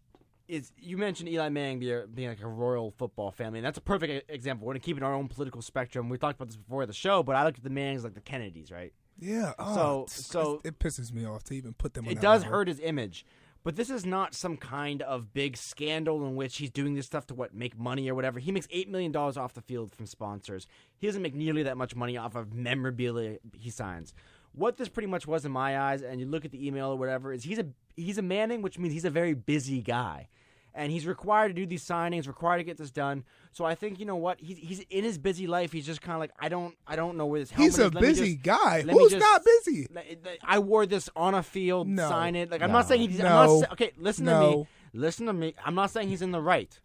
is 0.46 0.70
you 0.76 0.98
mentioned 0.98 1.30
Eli 1.30 1.48
Manning 1.48 1.78
being, 1.78 2.02
being 2.12 2.28
like 2.28 2.42
a 2.42 2.46
royal 2.46 2.90
football 2.90 3.30
family, 3.30 3.60
and 3.60 3.66
that's 3.66 3.78
a 3.78 3.80
perfect 3.80 4.30
example. 4.30 4.66
We're 4.66 4.74
going 4.74 4.80
to 4.82 4.84
keep 4.84 4.98
it 4.98 5.00
in 5.00 5.04
our 5.04 5.14
own 5.14 5.28
political 5.28 5.62
spectrum. 5.62 6.10
We 6.10 6.18
talked 6.18 6.36
about 6.36 6.48
this 6.48 6.56
before 6.58 6.84
the 6.84 6.92
show, 6.92 7.22
but 7.22 7.34
I 7.34 7.44
look 7.44 7.56
at 7.56 7.64
the 7.64 7.70
Mannings 7.70 8.04
like 8.04 8.12
the 8.12 8.20
Kennedys, 8.20 8.70
right? 8.70 8.92
Yeah. 9.18 9.54
Oh, 9.58 10.04
So- 10.06 10.20
so- 10.22 10.60
it 10.64 10.78
pisses 10.78 11.14
me 11.14 11.24
off 11.24 11.44
to 11.44 11.54
even 11.54 11.72
put 11.72 11.94
them. 11.94 12.04
On 12.04 12.12
It 12.12 12.20
does 12.20 12.42
level. 12.42 12.58
hurt 12.58 12.68
his 12.68 12.78
image. 12.80 13.24
But 13.64 13.74
this 13.74 13.90
is 13.90 14.06
not 14.06 14.32
some 14.32 14.56
kind 14.58 15.02
of 15.02 15.32
big 15.32 15.56
scandal 15.56 16.24
in 16.24 16.36
which 16.36 16.58
he's 16.58 16.70
doing 16.70 16.94
this 16.94 17.06
stuff 17.06 17.26
to 17.28 17.34
what 17.34 17.52
make 17.52 17.76
money 17.76 18.08
or 18.08 18.14
whatever. 18.14 18.38
He 18.38 18.52
makes 18.52 18.68
eight 18.70 18.88
million 18.88 19.10
dollars 19.10 19.36
off 19.36 19.54
the 19.54 19.60
field 19.62 19.90
from 19.92 20.06
sponsors. 20.06 20.68
He 20.98 21.08
doesn't 21.08 21.20
make 21.22 21.34
nearly 21.34 21.64
that 21.64 21.76
much 21.76 21.96
money 21.96 22.16
off 22.16 22.36
of 22.36 22.52
memorabilia 22.54 23.38
he 23.58 23.70
signs. 23.70 24.14
What 24.56 24.76
this 24.78 24.88
pretty 24.88 25.06
much 25.06 25.26
was 25.26 25.44
in 25.44 25.52
my 25.52 25.78
eyes, 25.78 26.02
and 26.02 26.18
you 26.18 26.26
look 26.26 26.44
at 26.44 26.50
the 26.50 26.66
email 26.66 26.88
or 26.88 26.96
whatever, 26.96 27.32
is 27.32 27.44
he's 27.44 27.58
a 27.58 27.66
he's 27.94 28.18
a 28.18 28.22
Manning, 28.22 28.62
which 28.62 28.78
means 28.78 28.92
he's 28.92 29.04
a 29.04 29.10
very 29.10 29.34
busy 29.34 29.82
guy, 29.82 30.28
and 30.74 30.90
he's 30.90 31.06
required 31.06 31.48
to 31.48 31.54
do 31.54 31.66
these 31.66 31.84
signings, 31.84 32.26
required 32.26 32.58
to 32.58 32.64
get 32.64 32.78
this 32.78 32.90
done. 32.90 33.22
So 33.52 33.64
I 33.66 33.74
think 33.74 34.00
you 34.00 34.06
know 34.06 34.16
what 34.16 34.40
he's 34.40 34.56
he's 34.56 34.80
in 34.90 35.04
his 35.04 35.18
busy 35.18 35.46
life. 35.46 35.72
He's 35.72 35.84
just 35.84 36.00
kind 36.00 36.14
of 36.14 36.20
like 36.20 36.30
I 36.40 36.48
don't 36.48 36.74
I 36.86 36.96
don't 36.96 37.16
know 37.18 37.26
where 37.26 37.40
this 37.40 37.50
helmet 37.50 37.70
He's 37.72 37.78
a 37.78 37.86
is. 37.88 37.94
Let 37.94 38.00
busy 38.00 38.32
just- 38.34 38.44
guy. 38.44 38.80
Who's 38.82 39.12
just- 39.12 39.20
not 39.20 39.44
busy? 39.44 39.86
like, 39.94 40.20
like, 40.24 40.40
I 40.42 40.58
wore 40.58 40.86
this 40.86 41.10
on 41.14 41.34
a 41.34 41.42
field, 41.42 41.86
No. 41.86 42.08
sign 42.08 42.34
it. 42.34 42.50
Like 42.50 42.62
I'm 42.62 42.70
No. 42.70 42.78
not 42.78 42.88
saying 42.88 43.10
he's. 43.10 43.20
I'm 43.20 43.26
No. 43.26 43.60
not 43.60 43.72
okay, 43.72 43.92
listen 43.98 44.24
to 44.26 44.40
me. 44.40 44.66
Listen 44.94 45.26
to 45.26 45.32
me. 45.34 45.54
I'm 45.64 45.74
not 45.74 45.90
saying 45.90 46.08
he's 46.08 46.22
in 46.22 46.30
the 46.30 46.40
right. 46.40 46.78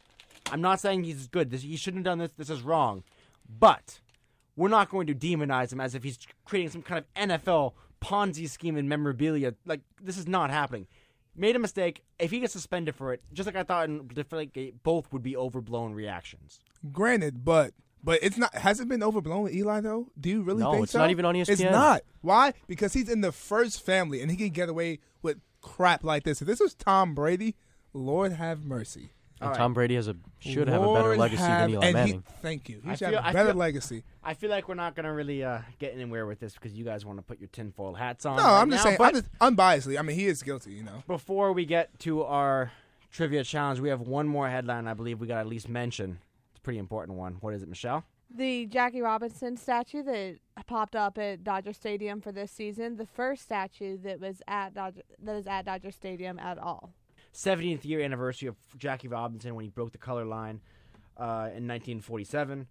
I'm 0.52 0.60
not 0.60 0.82
saying 0.82 1.06
he's 1.06 1.28
good. 1.28 1.50
This, 1.52 1.62
he 1.62 1.78
shouldn't 1.78 2.06
have 2.06 2.12
done 2.12 2.18
this. 2.20 2.32
This 2.38 2.50
is 2.50 2.62
wrong. 2.64 3.04
But 3.60 4.02
we're 4.56 4.70
not 4.70 4.90
going 4.90 5.08
to 5.08 5.16
demonize 5.16 5.72
him 5.72 5.80
as 5.82 5.96
if 5.96 6.04
he's 6.04 6.20
creating 6.46 6.70
some 6.72 6.82
kind 6.82 7.04
of 7.06 7.30
NFL 7.30 7.74
Ponzi 8.02 8.50
scheme 8.50 8.78
and 8.78 8.90
memorabilia. 8.90 9.54
Like 9.66 9.82
this 10.02 10.18
is 10.18 10.28
not 10.28 10.50
happening. 10.50 10.88
Made 11.36 11.56
a 11.56 11.60
mistake. 11.60 12.04
If 12.20 12.32
he 12.32 12.40
gets 12.40 12.54
suspended 12.54 12.96
for 12.96 13.14
it, 13.14 13.22
just 13.32 13.48
like 13.48 13.56
I 13.56 13.64
thought 13.64 13.88
in 13.88 14.08
Deflategate, 14.08 14.74
both 14.84 15.12
would 15.14 15.24
be 15.24 15.38
overblown 15.38 15.94
reactions. 15.94 16.60
Granted, 16.92 17.46
but 17.46 17.74
but 18.04 18.20
it's 18.22 18.38
not. 18.38 18.54
Has 18.56 18.80
it 18.80 18.88
been 18.90 19.04
overblown 19.04 19.44
with 19.44 19.54
Eli 19.54 19.80
though? 19.82 20.08
Do 20.20 20.30
you 20.30 20.42
really 20.42 20.64
No, 20.64 20.72
think 20.72 20.84
it's 20.84 20.92
so? 20.94 21.00
not 21.00 21.12
even 21.12 21.24
on 21.26 21.36
E 21.36 21.42
It's 21.42 21.62
not. 21.62 22.02
Why? 22.22 22.54
Because 22.68 22.94
he's 22.94 23.10
in 23.10 23.22
the 23.22 23.32
first 23.32 23.86
family, 23.86 24.22
and 24.22 24.30
he 24.32 24.38
can 24.38 24.50
get 24.50 24.68
away 24.70 25.00
with 25.22 25.40
crap 25.62 26.04
like 26.04 26.24
this. 26.24 26.42
If 26.42 26.48
this 26.48 26.60
was 26.60 26.74
Tom 26.74 27.14
Brady, 27.14 27.56
Lord 27.94 28.34
have 28.34 28.66
mercy. 28.66 29.14
And 29.42 29.48
All 29.48 29.54
right. 29.54 29.58
Tom 29.58 29.74
Brady 29.74 29.96
has 29.96 30.08
a 30.08 30.16
should 30.38 30.68
have 30.68 30.84
a 30.84 30.94
better 30.94 31.08
Lord 31.08 31.18
legacy 31.18 31.42
have- 31.42 31.62
than 31.62 31.70
Eli 31.72 31.86
and 31.88 31.98
he- 31.98 32.04
Manning. 32.04 32.24
thank 32.44 32.70
you. 32.70 32.80
He 32.84 32.92
I 32.92 32.96
should 32.96 33.10
feel- 33.10 33.18
have 33.18 33.26
I 33.26 33.30
a 33.32 33.34
better 33.34 33.50
feel- 33.50 33.56
legacy. 33.58 34.04
I 34.24 34.34
feel 34.36 34.52
like 34.52 34.68
we're 34.70 34.76
not 34.76 34.94
going 34.96 35.06
to 35.06 35.12
really 35.14 35.44
uh, 35.44 35.62
get 35.80 35.96
anywhere 35.96 36.28
with 36.28 36.40
this 36.40 36.54
because 36.54 36.74
you 36.74 36.86
guys 36.86 37.06
want 37.08 37.18
to 37.18 37.24
put 37.24 37.40
your 37.40 37.50
tinfoil 37.52 37.96
hats 37.96 38.24
on. 38.28 38.38
No, 38.38 38.44
right 38.44 38.62
I'm 38.62 38.70
just 38.70 38.86
now, 38.86 38.90
saying. 38.92 38.98
but- 39.00 39.16
I'm 39.16 39.22
just 39.22 39.32
unbiasedly. 39.88 39.98
I 39.98 40.04
mean, 40.04 40.16
he 40.16 40.28
is 40.28 40.44
guilty. 40.44 40.74
You 40.74 40.84
know. 40.84 41.04
Before 41.08 41.54
we 41.54 41.66
get 41.66 41.98
to 42.02 42.24
our 42.24 42.72
trivia 43.12 43.44
challenge, 43.44 43.80
we 43.80 43.90
have 43.90 44.02
one 44.02 44.28
more 44.28 44.48
headline 44.48 44.88
I 44.88 44.94
believe 44.94 45.20
we 45.20 45.26
got 45.26 45.36
to 45.36 45.40
at 45.42 45.48
least 45.48 45.68
mention. 45.68 46.20
It's 46.52 46.60
a 46.60 46.62
pretty 46.62 46.78
important 46.78 47.18
one. 47.18 47.38
What 47.42 47.56
is 47.56 47.64
it, 47.64 47.68
Michelle? 47.70 48.04
The 48.34 48.66
Jackie 48.68 49.02
Robinson 49.02 49.58
statue 49.58 50.04
that 50.04 50.38
popped 50.68 50.96
up 50.96 51.18
at 51.18 51.44
Dodger 51.44 51.74
Stadium 51.74 52.22
for 52.22 52.32
this 52.32 52.50
season, 52.52 52.96
the 52.96 53.06
first 53.08 53.42
statue 53.42 53.98
that 54.04 54.22
was 54.22 54.42
at 54.48 54.74
Dodger, 54.74 55.02
that 55.22 55.36
is 55.36 55.48
at 55.48 55.66
Dodger 55.66 55.92
Stadium 55.92 56.40
at 56.40 56.58
all. 56.58 56.94
70th 57.34 57.86
year 57.86 58.02
anniversary 58.02 58.48
of 58.48 58.56
Jackie 58.78 59.08
Robinson 59.08 59.56
when 59.56 59.64
he 59.64 59.70
broke 59.70 59.92
the 59.92 59.98
color 59.98 60.26
line 60.26 60.62
uh, 61.18 61.50
in 61.56 61.68
1947. 61.68 62.68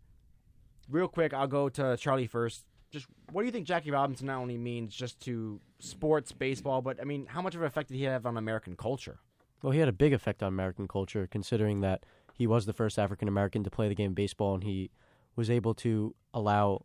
Real 0.88 1.08
quick, 1.08 1.32
I'll 1.32 1.46
go 1.46 1.68
to 1.70 1.96
Charlie 1.96 2.26
first. 2.26 2.64
Just 2.90 3.06
what 3.30 3.42
do 3.42 3.46
you 3.46 3.52
think 3.52 3.66
Jackie 3.66 3.90
Robinson 3.90 4.26
not 4.26 4.38
only 4.38 4.58
means 4.58 4.94
just 4.94 5.20
to 5.20 5.60
sports, 5.78 6.32
baseball, 6.32 6.82
but 6.82 7.00
I 7.00 7.04
mean, 7.04 7.26
how 7.26 7.40
much 7.40 7.54
of 7.54 7.60
an 7.60 7.66
effect 7.66 7.88
did 7.88 7.96
he 7.96 8.04
have 8.04 8.26
on 8.26 8.36
American 8.36 8.76
culture? 8.76 9.20
Well, 9.62 9.72
he 9.72 9.78
had 9.78 9.88
a 9.88 9.92
big 9.92 10.12
effect 10.12 10.42
on 10.42 10.48
American 10.48 10.88
culture, 10.88 11.28
considering 11.30 11.80
that 11.82 12.04
he 12.34 12.46
was 12.46 12.66
the 12.66 12.72
first 12.72 12.98
African 12.98 13.28
American 13.28 13.62
to 13.64 13.70
play 13.70 13.88
the 13.88 13.94
game 13.94 14.10
of 14.10 14.14
baseball, 14.14 14.54
and 14.54 14.64
he 14.64 14.90
was 15.36 15.50
able 15.50 15.74
to 15.74 16.14
allow 16.34 16.84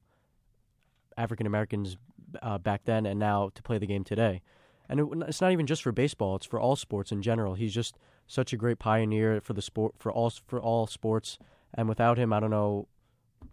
African 1.17 1.47
Americans 1.47 1.97
uh, 2.41 2.57
back 2.57 2.83
then 2.85 3.05
and 3.05 3.19
now 3.19 3.49
to 3.55 3.63
play 3.63 3.77
the 3.77 3.87
game 3.87 4.03
today. 4.03 4.41
And 4.89 4.99
it, 4.99 5.07
it's 5.27 5.41
not 5.41 5.51
even 5.51 5.65
just 5.65 5.83
for 5.83 5.91
baseball; 5.91 6.35
it's 6.35 6.45
for 6.45 6.59
all 6.59 6.75
sports 6.75 7.11
in 7.11 7.21
general. 7.21 7.55
He's 7.55 7.73
just 7.73 7.97
such 8.27 8.53
a 8.53 8.57
great 8.57 8.79
pioneer 8.79 9.41
for 9.41 9.53
the 9.53 9.61
sport 9.61 9.95
for 9.99 10.11
all 10.11 10.31
for 10.47 10.59
all 10.59 10.87
sports. 10.87 11.37
And 11.73 11.89
without 11.89 12.17
him, 12.17 12.31
I 12.31 12.39
don't 12.39 12.51
know 12.51 12.87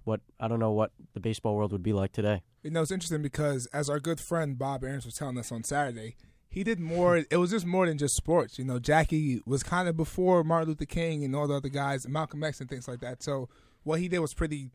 what 0.04 0.20
I 0.40 0.48
don't 0.48 0.58
know 0.58 0.72
what 0.72 0.92
the 1.14 1.20
baseball 1.20 1.56
world 1.56 1.72
would 1.72 1.82
be 1.82 1.92
like 1.92 2.12
today. 2.12 2.42
You 2.62 2.70
know, 2.70 2.82
it's 2.82 2.90
interesting 2.90 3.22
because 3.22 3.66
as 3.66 3.88
our 3.88 4.00
good 4.00 4.20
friend 4.20 4.58
Bob 4.58 4.84
Aarons 4.84 5.04
was 5.04 5.14
telling 5.14 5.38
us 5.38 5.50
on 5.50 5.64
Saturday, 5.64 6.16
he 6.48 6.64
did 6.64 6.78
more. 6.78 7.16
It 7.16 7.36
was 7.36 7.50
just 7.50 7.66
more 7.66 7.86
than 7.86 7.98
just 7.98 8.14
sports. 8.14 8.58
You 8.58 8.64
know, 8.64 8.78
Jackie 8.78 9.40
was 9.46 9.62
kind 9.62 9.88
of 9.88 9.96
before 9.96 10.44
Martin 10.44 10.68
Luther 10.68 10.84
King 10.84 11.24
and 11.24 11.34
all 11.34 11.48
the 11.48 11.54
other 11.54 11.68
guys, 11.68 12.06
Malcolm 12.06 12.44
X 12.44 12.60
and 12.60 12.68
things 12.68 12.86
like 12.86 13.00
that. 13.00 13.22
So 13.22 13.48
what 13.84 14.00
he 14.00 14.08
did 14.08 14.20
was 14.20 14.34
pretty 14.34 14.70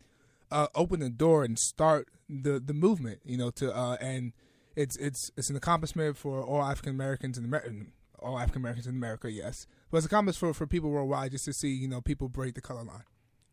uh, 0.52 0.68
open 0.76 1.00
the 1.00 1.10
door 1.10 1.44
and 1.44 1.58
start 1.58 2.08
the 2.30 2.60
the 2.60 2.74
movement. 2.74 3.20
You 3.26 3.38
know, 3.38 3.52
to 3.52 3.76
uh, 3.76 3.98
and 4.02 4.34
it's 4.78 4.96
it's 4.98 5.32
it's 5.36 5.50
an 5.50 5.56
accomplishment 5.56 6.16
for 6.16 6.42
all 6.42 6.62
African 6.62 6.92
Americans 6.92 7.38
in 7.38 7.44
America. 7.44 7.72
All 8.20 8.40
African 8.40 8.62
Americans 8.62 8.88
in 8.88 8.96
America, 8.96 9.32
yes, 9.32 9.68
but 9.92 9.98
it's 9.98 10.06
a 10.06 10.10
accomplishment 10.10 10.56
for, 10.56 10.66
for 10.66 10.68
people 10.68 10.90
worldwide 10.90 11.32
just 11.32 11.46
to 11.46 11.54
see 11.54 11.70
you 11.70 11.88
know 11.88 12.02
people 12.02 12.30
break 12.30 12.56
the 12.56 12.62
color 12.62 12.84
line. 12.84 13.04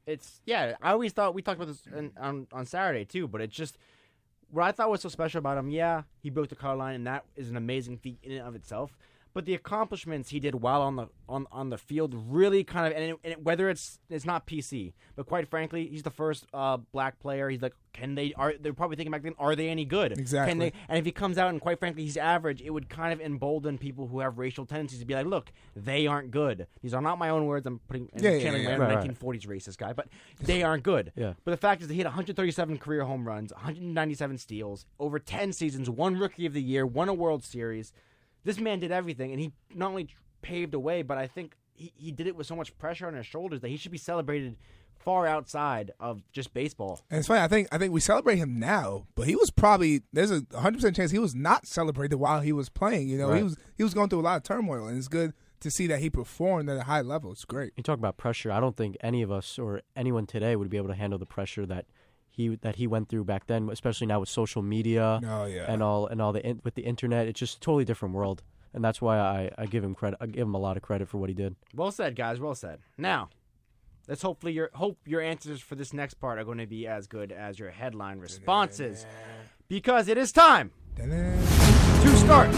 it's 0.06 0.40
yeah. 0.46 0.74
I 0.80 0.92
always 0.92 1.12
thought 1.12 1.34
we 1.34 1.42
talked 1.42 1.60
about 1.60 1.68
this 1.68 1.82
in, 1.86 2.12
on 2.18 2.46
on 2.52 2.64
Saturday 2.64 3.04
too, 3.04 3.28
but 3.28 3.40
it's 3.42 3.54
just 3.54 3.76
what 4.50 4.64
I 4.64 4.72
thought 4.72 4.90
was 4.90 5.02
so 5.02 5.10
special 5.10 5.38
about 5.38 5.58
him. 5.58 5.68
Yeah, 5.70 6.02
he 6.22 6.30
broke 6.30 6.48
the 6.48 6.56
color 6.56 6.76
line, 6.76 6.94
and 6.94 7.06
that 7.06 7.24
is 7.36 7.50
an 7.50 7.56
amazing 7.56 7.98
feat 7.98 8.18
in 8.22 8.32
and 8.32 8.40
of 8.40 8.54
itself. 8.54 8.96
But 9.34 9.46
the 9.46 9.54
accomplishments 9.54 10.30
he 10.30 10.38
did 10.38 10.54
while 10.54 10.80
on 10.80 10.94
the 10.94 11.08
on 11.28 11.46
on 11.50 11.68
the 11.70 11.76
field 11.78 12.14
really 12.28 12.62
kind 12.62 12.86
of 12.86 12.92
and, 12.92 13.10
it, 13.10 13.18
and 13.24 13.32
it, 13.32 13.42
whether 13.42 13.68
it's 13.68 13.98
it's 14.08 14.24
not 14.24 14.46
PC, 14.46 14.92
but 15.16 15.26
quite 15.26 15.48
frankly, 15.48 15.88
he's 15.88 16.04
the 16.04 16.10
first 16.10 16.46
uh, 16.54 16.76
black 16.92 17.18
player. 17.18 17.48
He's 17.50 17.60
like, 17.60 17.74
can 17.92 18.14
they 18.14 18.32
are 18.34 18.54
they're 18.60 18.72
probably 18.72 18.96
thinking 18.96 19.10
back 19.10 19.22
then, 19.24 19.34
are 19.36 19.56
they 19.56 19.68
any 19.70 19.84
good? 19.84 20.12
Can 20.12 20.20
Exactly. 20.20 20.58
they? 20.58 20.72
And 20.88 20.98
if 20.98 21.04
he 21.04 21.10
comes 21.10 21.36
out 21.36 21.50
and 21.50 21.60
quite 21.60 21.80
frankly 21.80 22.04
he's 22.04 22.16
average, 22.16 22.62
it 22.62 22.70
would 22.70 22.88
kind 22.88 23.12
of 23.12 23.20
embolden 23.20 23.76
people 23.76 24.06
who 24.06 24.20
have 24.20 24.38
racial 24.38 24.66
tendencies 24.66 25.00
to 25.00 25.04
be 25.04 25.14
like, 25.14 25.26
look, 25.26 25.50
they 25.74 26.06
aren't 26.06 26.30
good. 26.30 26.68
These 26.80 26.94
are 26.94 27.02
not 27.02 27.18
my 27.18 27.30
own 27.30 27.46
words. 27.46 27.66
I'm 27.66 27.80
putting 27.88 28.08
Yeah, 28.16 28.30
yeah, 28.30 28.38
channeling 28.40 28.62
yeah. 28.62 28.76
my 28.78 28.84
Right, 28.84 28.96
own 28.98 29.08
right. 29.08 29.18
1940s 29.20 29.46
racist 29.48 29.78
guy, 29.78 29.92
but 29.92 30.06
they 30.40 30.62
aren't 30.62 30.84
good. 30.84 31.10
Yeah. 31.16 31.32
But 31.44 31.50
the 31.50 31.56
fact 31.56 31.82
is, 31.82 31.88
that 31.88 31.94
he 31.94 31.98
had 31.98 32.06
137 32.06 32.78
career 32.78 33.02
home 33.04 33.26
runs, 33.26 33.52
197 33.52 34.38
steals, 34.38 34.86
over 35.00 35.18
10 35.18 35.52
seasons, 35.52 35.90
one 35.90 36.16
Rookie 36.16 36.46
of 36.46 36.52
the 36.52 36.62
Year, 36.62 36.86
won 36.86 37.08
a 37.08 37.14
World 37.14 37.42
Series. 37.42 37.92
This 38.44 38.58
man 38.58 38.80
did 38.80 38.92
everything, 38.92 39.32
and 39.32 39.40
he 39.40 39.52
not 39.74 39.88
only 39.88 40.08
paved 40.42 40.74
a 40.74 40.78
way, 40.78 41.02
but 41.02 41.18
I 41.18 41.26
think 41.26 41.56
he, 41.72 41.92
he 41.96 42.12
did 42.12 42.26
it 42.26 42.36
with 42.36 42.46
so 42.46 42.54
much 42.54 42.76
pressure 42.78 43.06
on 43.06 43.14
his 43.14 43.26
shoulders 43.26 43.60
that 43.62 43.68
he 43.68 43.76
should 43.76 43.92
be 43.92 43.98
celebrated 43.98 44.56
far 44.98 45.26
outside 45.26 45.90
of 46.00 46.22
just 46.32 46.54
baseball. 46.54 47.00
And 47.10 47.18
it's 47.18 47.28
funny. 47.28 47.40
I 47.40 47.48
think 47.48 47.68
I 47.72 47.78
think 47.78 47.92
we 47.92 48.00
celebrate 48.00 48.36
him 48.36 48.58
now, 48.58 49.06
but 49.14 49.26
he 49.26 49.36
was 49.36 49.50
probably 49.50 50.02
there's 50.12 50.30
a 50.30 50.40
100 50.50 50.74
percent 50.76 50.96
chance 50.96 51.10
he 51.10 51.18
was 51.18 51.34
not 51.34 51.66
celebrated 51.66 52.16
while 52.16 52.40
he 52.40 52.52
was 52.52 52.68
playing. 52.68 53.08
You 53.08 53.18
know, 53.18 53.32
he 53.32 53.42
was 53.42 53.56
he 53.76 53.82
was 53.82 53.94
going 53.94 54.08
through 54.08 54.20
a 54.20 54.22
lot 54.22 54.36
of 54.36 54.42
turmoil, 54.42 54.86
and 54.86 54.96
it's 54.96 55.08
good 55.08 55.34
to 55.60 55.70
see 55.70 55.86
that 55.86 56.00
he 56.00 56.10
performed 56.10 56.68
at 56.68 56.76
a 56.76 56.82
high 56.84 57.00
level. 57.00 57.32
It's 57.32 57.44
great. 57.44 57.72
You 57.76 57.82
talk 57.82 57.98
about 57.98 58.16
pressure. 58.16 58.50
I 58.50 58.60
don't 58.60 58.76
think 58.76 58.96
any 59.00 59.22
of 59.22 59.32
us 59.32 59.58
or 59.58 59.80
anyone 59.96 60.26
today 60.26 60.56
would 60.56 60.70
be 60.70 60.76
able 60.76 60.88
to 60.88 60.94
handle 60.94 61.18
the 61.18 61.26
pressure 61.26 61.66
that 61.66 61.86
he 62.34 62.56
that 62.56 62.76
he 62.76 62.86
went 62.86 63.08
through 63.08 63.24
back 63.24 63.46
then, 63.46 63.68
especially 63.70 64.06
now 64.06 64.20
with 64.20 64.28
social 64.28 64.62
media 64.62 65.20
Oh 65.24 65.44
yeah, 65.46 65.70
and 65.72 65.82
all 65.82 66.06
and 66.06 66.20
all 66.20 66.32
the 66.32 66.44
in, 66.46 66.60
with 66.64 66.74
the 66.74 66.82
internet. 66.82 67.26
It's 67.28 67.40
just 67.40 67.58
a 67.58 67.60
totally 67.60 67.84
different 67.84 68.14
world, 68.14 68.42
and 68.72 68.84
that's 68.84 69.00
why 69.00 69.18
I, 69.18 69.50
I 69.56 69.66
give 69.66 69.84
him 69.84 69.94
credit. 69.94 70.18
I 70.20 70.26
give 70.26 70.42
him 70.42 70.54
a 70.54 70.58
lot 70.58 70.76
of 70.76 70.82
credit 70.82 71.08
for 71.08 71.18
what 71.18 71.28
he 71.28 71.34
did. 71.34 71.54
Well 71.74 71.92
said, 71.92 72.16
guys. 72.16 72.40
Well 72.40 72.56
said. 72.56 72.80
Now, 72.98 73.30
let's 74.08 74.22
hopefully 74.22 74.52
your 74.52 74.70
hope 74.74 74.98
your 75.06 75.20
answers 75.20 75.60
for 75.60 75.76
this 75.76 75.92
next 75.92 76.14
part 76.14 76.38
are 76.40 76.44
going 76.44 76.58
to 76.58 76.66
be 76.66 76.86
as 76.88 77.06
good 77.06 77.30
as 77.30 77.58
your 77.58 77.70
headline 77.70 78.18
responses, 78.18 79.06
because 79.68 80.08
it 80.08 80.18
is 80.18 80.32
time 80.32 80.72
to 80.96 82.16
start 82.16 82.50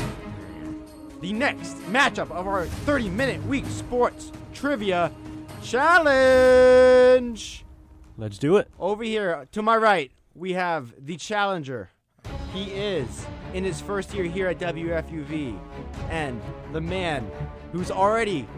the 1.20 1.32
next 1.32 1.76
matchup 1.90 2.30
of 2.30 2.46
our 2.46 2.66
30 2.66 3.10
minute 3.10 3.42
week 3.46 3.66
sports 3.66 4.32
trivia 4.54 5.10
challenge. 5.62 7.65
Let's 8.16 8.38
do 8.38 8.56
it. 8.56 8.68
Over 8.78 9.04
here 9.04 9.46
to 9.52 9.62
my 9.62 9.76
right, 9.76 10.10
we 10.34 10.54
have 10.54 10.94
the 10.98 11.16
challenger. 11.16 11.90
He 12.52 12.64
is 12.70 13.26
in 13.52 13.64
his 13.64 13.80
first 13.80 14.14
year 14.14 14.24
here 14.24 14.48
at 14.48 14.58
WFUV, 14.58 15.58
and 16.08 16.40
the 16.72 16.80
man 16.80 17.30
who's 17.72 17.90
already 17.90 18.48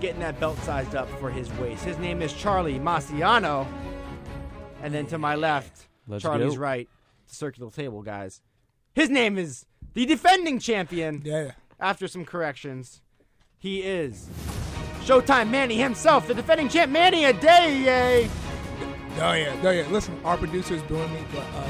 getting 0.00 0.20
that 0.20 0.38
belt 0.38 0.58
sized 0.58 0.94
up 0.94 1.08
for 1.18 1.30
his 1.30 1.50
waist. 1.54 1.84
His 1.84 1.98
name 1.98 2.22
is 2.22 2.32
Charlie 2.32 2.78
Maciano. 2.78 3.66
And 4.82 4.94
then 4.94 5.06
to 5.06 5.18
my 5.18 5.34
left, 5.34 5.88
Let's 6.06 6.22
Charlie's 6.22 6.54
go. 6.54 6.60
right, 6.60 6.88
the 7.28 7.34
circular 7.34 7.70
table, 7.70 8.02
guys. 8.02 8.40
His 8.94 9.10
name 9.10 9.36
is 9.36 9.66
the 9.94 10.06
defending 10.06 10.58
champion. 10.58 11.22
yeah. 11.24 11.52
After 11.78 12.06
some 12.08 12.24
corrections, 12.24 13.00
he 13.58 13.82
is 13.82 14.28
Showtime 15.04 15.50
Manny 15.50 15.76
himself, 15.76 16.26
the 16.28 16.34
defending 16.34 16.68
champ 16.68 16.92
Manny 16.92 17.24
Adaye. 17.24 18.28
Oh 19.18 19.32
yeah, 19.32 19.54
oh 19.62 19.70
yeah. 19.70 19.86
Listen, 19.88 20.18
our 20.24 20.36
producer 20.36 20.74
is 20.74 20.82
doing 20.82 21.12
me, 21.12 21.20
but 21.32 21.44
uh, 21.54 21.68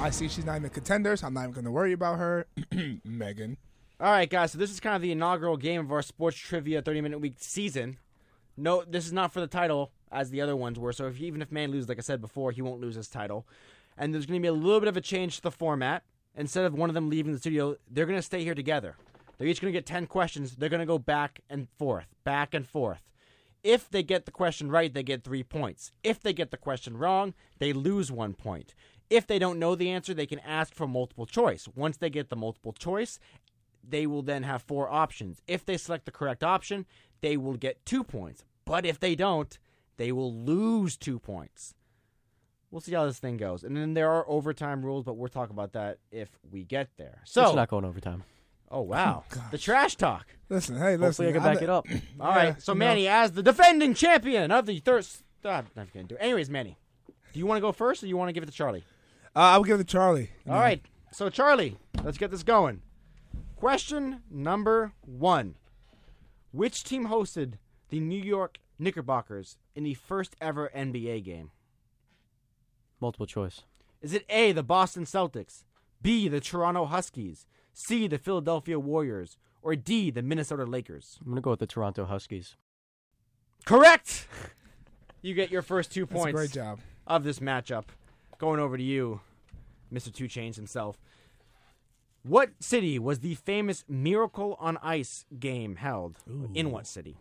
I 0.00 0.10
see 0.10 0.28
she's 0.28 0.44
not 0.44 0.56
even 0.56 0.66
a 0.66 0.70
contender, 0.70 1.16
so 1.16 1.26
I'm 1.26 1.34
not 1.34 1.42
even 1.42 1.52
going 1.52 1.64
to 1.64 1.70
worry 1.70 1.92
about 1.92 2.18
her. 2.18 2.46
Megan. 3.04 3.56
All 4.00 4.10
right, 4.10 4.28
guys. 4.28 4.52
So 4.52 4.58
this 4.58 4.70
is 4.70 4.80
kind 4.80 4.96
of 4.96 5.02
the 5.02 5.12
inaugural 5.12 5.56
game 5.56 5.80
of 5.80 5.92
our 5.92 6.02
sports 6.02 6.36
trivia 6.36 6.82
30 6.82 7.00
minute 7.00 7.20
week 7.20 7.34
season. 7.38 7.98
No, 8.56 8.82
this 8.88 9.06
is 9.06 9.12
not 9.12 9.32
for 9.32 9.40
the 9.40 9.46
title 9.46 9.92
as 10.10 10.30
the 10.30 10.40
other 10.40 10.56
ones 10.56 10.78
were. 10.78 10.92
So 10.92 11.06
if 11.06 11.20
even 11.20 11.42
if 11.42 11.52
Man 11.52 11.70
loses, 11.70 11.88
like 11.88 11.98
I 11.98 12.02
said 12.02 12.20
before, 12.20 12.50
he 12.50 12.62
won't 12.62 12.80
lose 12.80 12.96
his 12.96 13.08
title. 13.08 13.46
And 13.96 14.12
there's 14.14 14.26
going 14.26 14.40
to 14.40 14.42
be 14.42 14.48
a 14.48 14.52
little 14.52 14.80
bit 14.80 14.88
of 14.88 14.96
a 14.96 15.00
change 15.00 15.36
to 15.36 15.42
the 15.42 15.50
format. 15.50 16.02
Instead 16.36 16.64
of 16.64 16.74
one 16.74 16.90
of 16.90 16.94
them 16.94 17.10
leaving 17.10 17.32
the 17.32 17.38
studio, 17.38 17.76
they're 17.90 18.06
going 18.06 18.18
to 18.18 18.22
stay 18.22 18.44
here 18.44 18.54
together. 18.54 18.96
They're 19.36 19.48
each 19.48 19.60
going 19.60 19.72
to 19.72 19.76
get 19.76 19.86
10 19.86 20.06
questions. 20.06 20.56
They're 20.56 20.68
going 20.68 20.80
to 20.80 20.86
go 20.86 20.98
back 20.98 21.40
and 21.50 21.68
forth, 21.78 22.06
back 22.24 22.54
and 22.54 22.66
forth. 22.66 23.02
If 23.68 23.90
they 23.90 24.02
get 24.02 24.24
the 24.24 24.30
question 24.30 24.70
right, 24.70 24.94
they 24.94 25.02
get 25.02 25.24
three 25.24 25.42
points. 25.42 25.92
If 26.02 26.20
they 26.20 26.32
get 26.32 26.50
the 26.50 26.56
question 26.56 26.96
wrong, 26.96 27.34
they 27.58 27.74
lose 27.74 28.10
one 28.10 28.32
point. 28.32 28.74
If 29.10 29.26
they 29.26 29.38
don't 29.38 29.58
know 29.58 29.74
the 29.74 29.90
answer, 29.90 30.14
they 30.14 30.24
can 30.24 30.38
ask 30.38 30.74
for 30.74 30.86
multiple 30.86 31.26
choice. 31.26 31.68
Once 31.76 31.98
they 31.98 32.08
get 32.08 32.30
the 32.30 32.36
multiple 32.36 32.72
choice, 32.72 33.18
they 33.86 34.06
will 34.06 34.22
then 34.22 34.44
have 34.44 34.62
four 34.62 34.88
options. 34.88 35.42
If 35.46 35.66
they 35.66 35.76
select 35.76 36.06
the 36.06 36.12
correct 36.12 36.42
option, 36.42 36.86
they 37.20 37.36
will 37.36 37.58
get 37.58 37.84
two 37.84 38.02
points. 38.02 38.42
But 38.64 38.86
if 38.86 38.98
they 38.98 39.14
don't, 39.14 39.58
they 39.98 40.12
will 40.12 40.32
lose 40.32 40.96
two 40.96 41.18
points. 41.18 41.74
We'll 42.70 42.80
see 42.80 42.94
how 42.94 43.04
this 43.04 43.18
thing 43.18 43.36
goes. 43.36 43.64
And 43.64 43.76
then 43.76 43.92
there 43.92 44.10
are 44.10 44.26
overtime 44.30 44.82
rules, 44.82 45.04
but 45.04 45.18
we'll 45.18 45.28
talk 45.28 45.50
about 45.50 45.74
that 45.74 45.98
if 46.10 46.30
we 46.50 46.64
get 46.64 46.88
there. 46.96 47.20
So, 47.24 47.44
it's 47.44 47.54
not 47.54 47.68
going 47.68 47.84
overtime. 47.84 48.24
Oh 48.70 48.82
wow, 48.82 49.24
gosh. 49.30 49.50
the 49.50 49.58
trash 49.58 49.96
talk. 49.96 50.26
Listen, 50.48 50.76
hey, 50.76 50.96
listen. 50.96 51.02
Hopefully, 51.02 51.28
I 51.28 51.32
can 51.32 51.42
back 51.42 51.62
it 51.62 51.68
up. 51.70 51.86
All 52.20 52.30
Yeah, 52.30 52.36
right, 52.36 52.62
so 52.62 52.72
you 52.72 52.78
know. 52.78 52.86
Manny, 52.86 53.08
as 53.08 53.32
the 53.32 53.42
defending 53.42 53.94
champion 53.94 54.50
of 54.50 54.66
the 54.66 54.78
thirst, 54.80 55.22
I'm 55.44 55.66
not 55.76 55.92
gonna 55.92 56.06
do. 56.06 56.14
It. 56.14 56.18
Anyways, 56.22 56.48
Manny, 56.50 56.76
do 57.32 57.38
you 57.38 57.46
want 57.46 57.58
to 57.58 57.60
go 57.60 57.72
first, 57.72 58.02
or 58.02 58.06
you 58.06 58.16
want 58.16 58.28
to 58.28 58.32
give 58.32 58.42
it 58.42 58.46
to 58.46 58.52
Charlie? 58.52 58.84
Uh, 59.36 59.40
I 59.40 59.56
will 59.56 59.64
give 59.64 59.74
it 59.78 59.84
to 59.86 59.92
Charlie. 59.92 60.30
All 60.48 60.58
right. 60.58 60.82
So, 61.12 61.30
Charlie, 61.30 61.76
let's 62.02 62.18
get 62.18 62.30
this 62.30 62.42
going. 62.42 62.82
Question 63.56 64.22
number 64.30 64.92
one 65.04 65.54
Which 66.52 66.84
team 66.84 67.08
hosted 67.08 67.54
the 67.88 68.00
New 68.00 68.20
York 68.20 68.58
Knickerbockers 68.78 69.56
in 69.74 69.84
the 69.84 69.94
first 69.94 70.36
ever 70.40 70.70
NBA 70.74 71.24
game? 71.24 71.50
Multiple 73.00 73.26
choice. 73.26 73.62
Is 74.00 74.12
it 74.12 74.24
A, 74.28 74.52
the 74.52 74.62
Boston 74.62 75.04
Celtics, 75.04 75.64
B, 76.02 76.28
the 76.28 76.40
Toronto 76.40 76.84
Huskies, 76.84 77.46
C, 77.80 78.08
the 78.08 78.18
Philadelphia 78.18 78.76
Warriors, 78.78 79.38
or 79.62 79.76
D, 79.76 80.10
the 80.10 80.20
Minnesota 80.20 80.64
Lakers? 80.64 81.18
I'm 81.24 81.28
gonna 81.30 81.40
go 81.40 81.50
with 81.50 81.60
the 81.60 81.66
Toronto 81.66 82.04
Huskies. 82.06 82.56
Correct! 83.64 84.26
You 85.22 85.32
get 85.34 85.52
your 85.52 85.62
first 85.62 85.92
two 85.92 86.04
points 86.04 86.32
great 86.36 86.50
job. 86.50 86.80
of 87.06 87.22
this 87.22 87.38
matchup. 87.38 87.84
Going 88.38 88.58
over 88.58 88.76
to 88.76 88.82
you, 88.82 89.20
Mr. 89.92 90.12
Two 90.12 90.26
Chains 90.26 90.56
himself. 90.56 90.98
What 92.24 92.50
city 92.60 92.98
was 92.98 93.20
the 93.20 93.36
famous 93.36 93.84
Miracle 93.88 94.56
on 94.58 94.76
Ice 94.82 95.24
game 95.38 95.76
held? 95.76 96.18
In 96.54 96.72
what 96.72 96.84
city? 96.86 97.16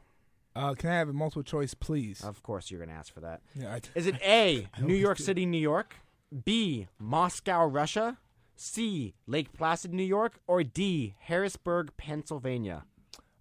Uh, 0.56 0.74
can 0.74 0.90
I 0.90 0.96
have 0.96 1.10
a 1.10 1.14
multiple 1.14 1.44
choice, 1.44 1.76
please? 1.76 2.24
Of 2.24 2.42
course, 2.42 2.72
you're 2.72 2.80
going 2.80 2.90
to 2.90 2.96
ask 2.96 3.14
for 3.14 3.20
that. 3.22 3.42
yeah, 3.56 3.76
I, 3.76 3.82
Is 3.94 4.08
it 4.08 4.16
A, 4.24 4.68
I 4.76 4.82
New 4.82 4.96
York 4.96 5.18
do. 5.20 5.24
City, 5.24 5.46
New 5.46 5.60
York? 5.60 5.96
B, 6.46 6.88
Moscow, 7.00 7.66
Russia? 7.66 8.18
C, 8.60 9.14
Lake 9.26 9.54
Placid, 9.54 9.94
New 9.94 10.04
York? 10.04 10.40
Or 10.48 10.64
D, 10.64 11.16
Harrisburg, 11.20 11.92
Pennsylvania? 11.98 12.84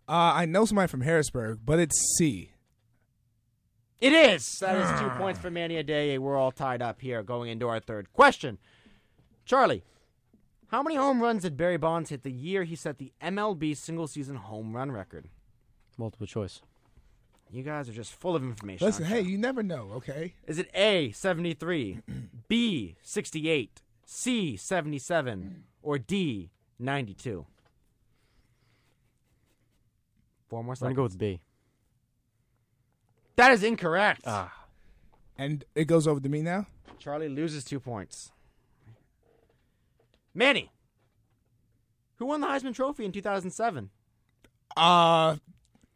uh, 0.09 0.13
I 0.35 0.45
know 0.47 0.65
somebody 0.65 0.89
from 0.89 1.01
Harrisburg, 1.01 1.61
but 1.65 1.79
it's 1.81 2.17
C. 2.17 2.51
It 4.01 4.13
is. 4.13 4.59
That 4.61 4.77
is 4.77 5.01
two 5.01 5.09
points 5.19 5.41
for 5.41 5.51
Manny 5.51 5.83
Day. 5.83 6.19
We're 6.19 6.37
all 6.37 6.53
tied 6.53 6.83
up 6.83 7.01
here 7.01 7.23
going 7.23 7.51
into 7.51 7.67
our 7.67 7.81
third 7.81 8.13
question. 8.13 8.59
Charlie, 9.47 9.83
how 10.69 10.83
many 10.83 10.97
home 10.97 11.23
runs 11.23 11.43
did 11.43 11.57
Barry 11.57 11.79
Bonds 11.79 12.11
hit 12.11 12.23
the 12.23 12.31
year 12.31 12.65
he 12.65 12.77
set 12.77 12.99
the 12.99 13.13
MLB 13.23 13.77
single 13.77 14.07
season 14.07 14.37
home 14.37 14.77
run 14.77 14.93
record? 14.93 15.29
Multiple 15.97 16.27
choice. 16.27 16.61
You 17.51 17.63
guys 17.63 17.89
are 17.89 17.93
just 17.93 18.13
full 18.13 18.37
of 18.37 18.43
information. 18.43 18.87
Listen, 18.87 19.05
aren't 19.05 19.17
hey, 19.17 19.23
you? 19.23 19.31
you 19.31 19.39
never 19.39 19.63
know, 19.63 19.93
okay? 19.95 20.35
Is 20.47 20.59
it 20.59 20.69
A, 20.75 21.13
73, 21.13 22.01
B, 22.49 22.97
68, 23.03 23.81
C, 24.17 24.57
77, 24.57 25.65
or 25.83 25.99
D, 25.99 26.51
92? 26.79 27.45
Four 30.49 30.63
more 30.63 30.77
seconds. 30.77 30.83
I'm 30.83 30.87
gonna 30.95 30.97
go 30.97 31.03
with 31.03 31.19
B. 31.19 31.41
that 33.35 33.51
is 33.53 33.65
incorrect. 33.65 34.23
Ah, 34.25 34.53
And 35.37 35.65
it 35.75 35.87
goes 35.87 36.07
over 36.07 36.21
to 36.21 36.29
me 36.29 36.41
now. 36.41 36.67
Charlie 37.01 37.29
loses 37.29 37.65
two 37.65 37.81
points. 37.81 38.31
Manny, 40.35 40.71
who 42.17 42.27
won 42.27 42.41
the 42.41 42.47
Heisman 42.47 42.75
Trophy 42.75 43.05
in 43.05 43.13
2007? 43.13 43.91
Uh, 44.77 45.37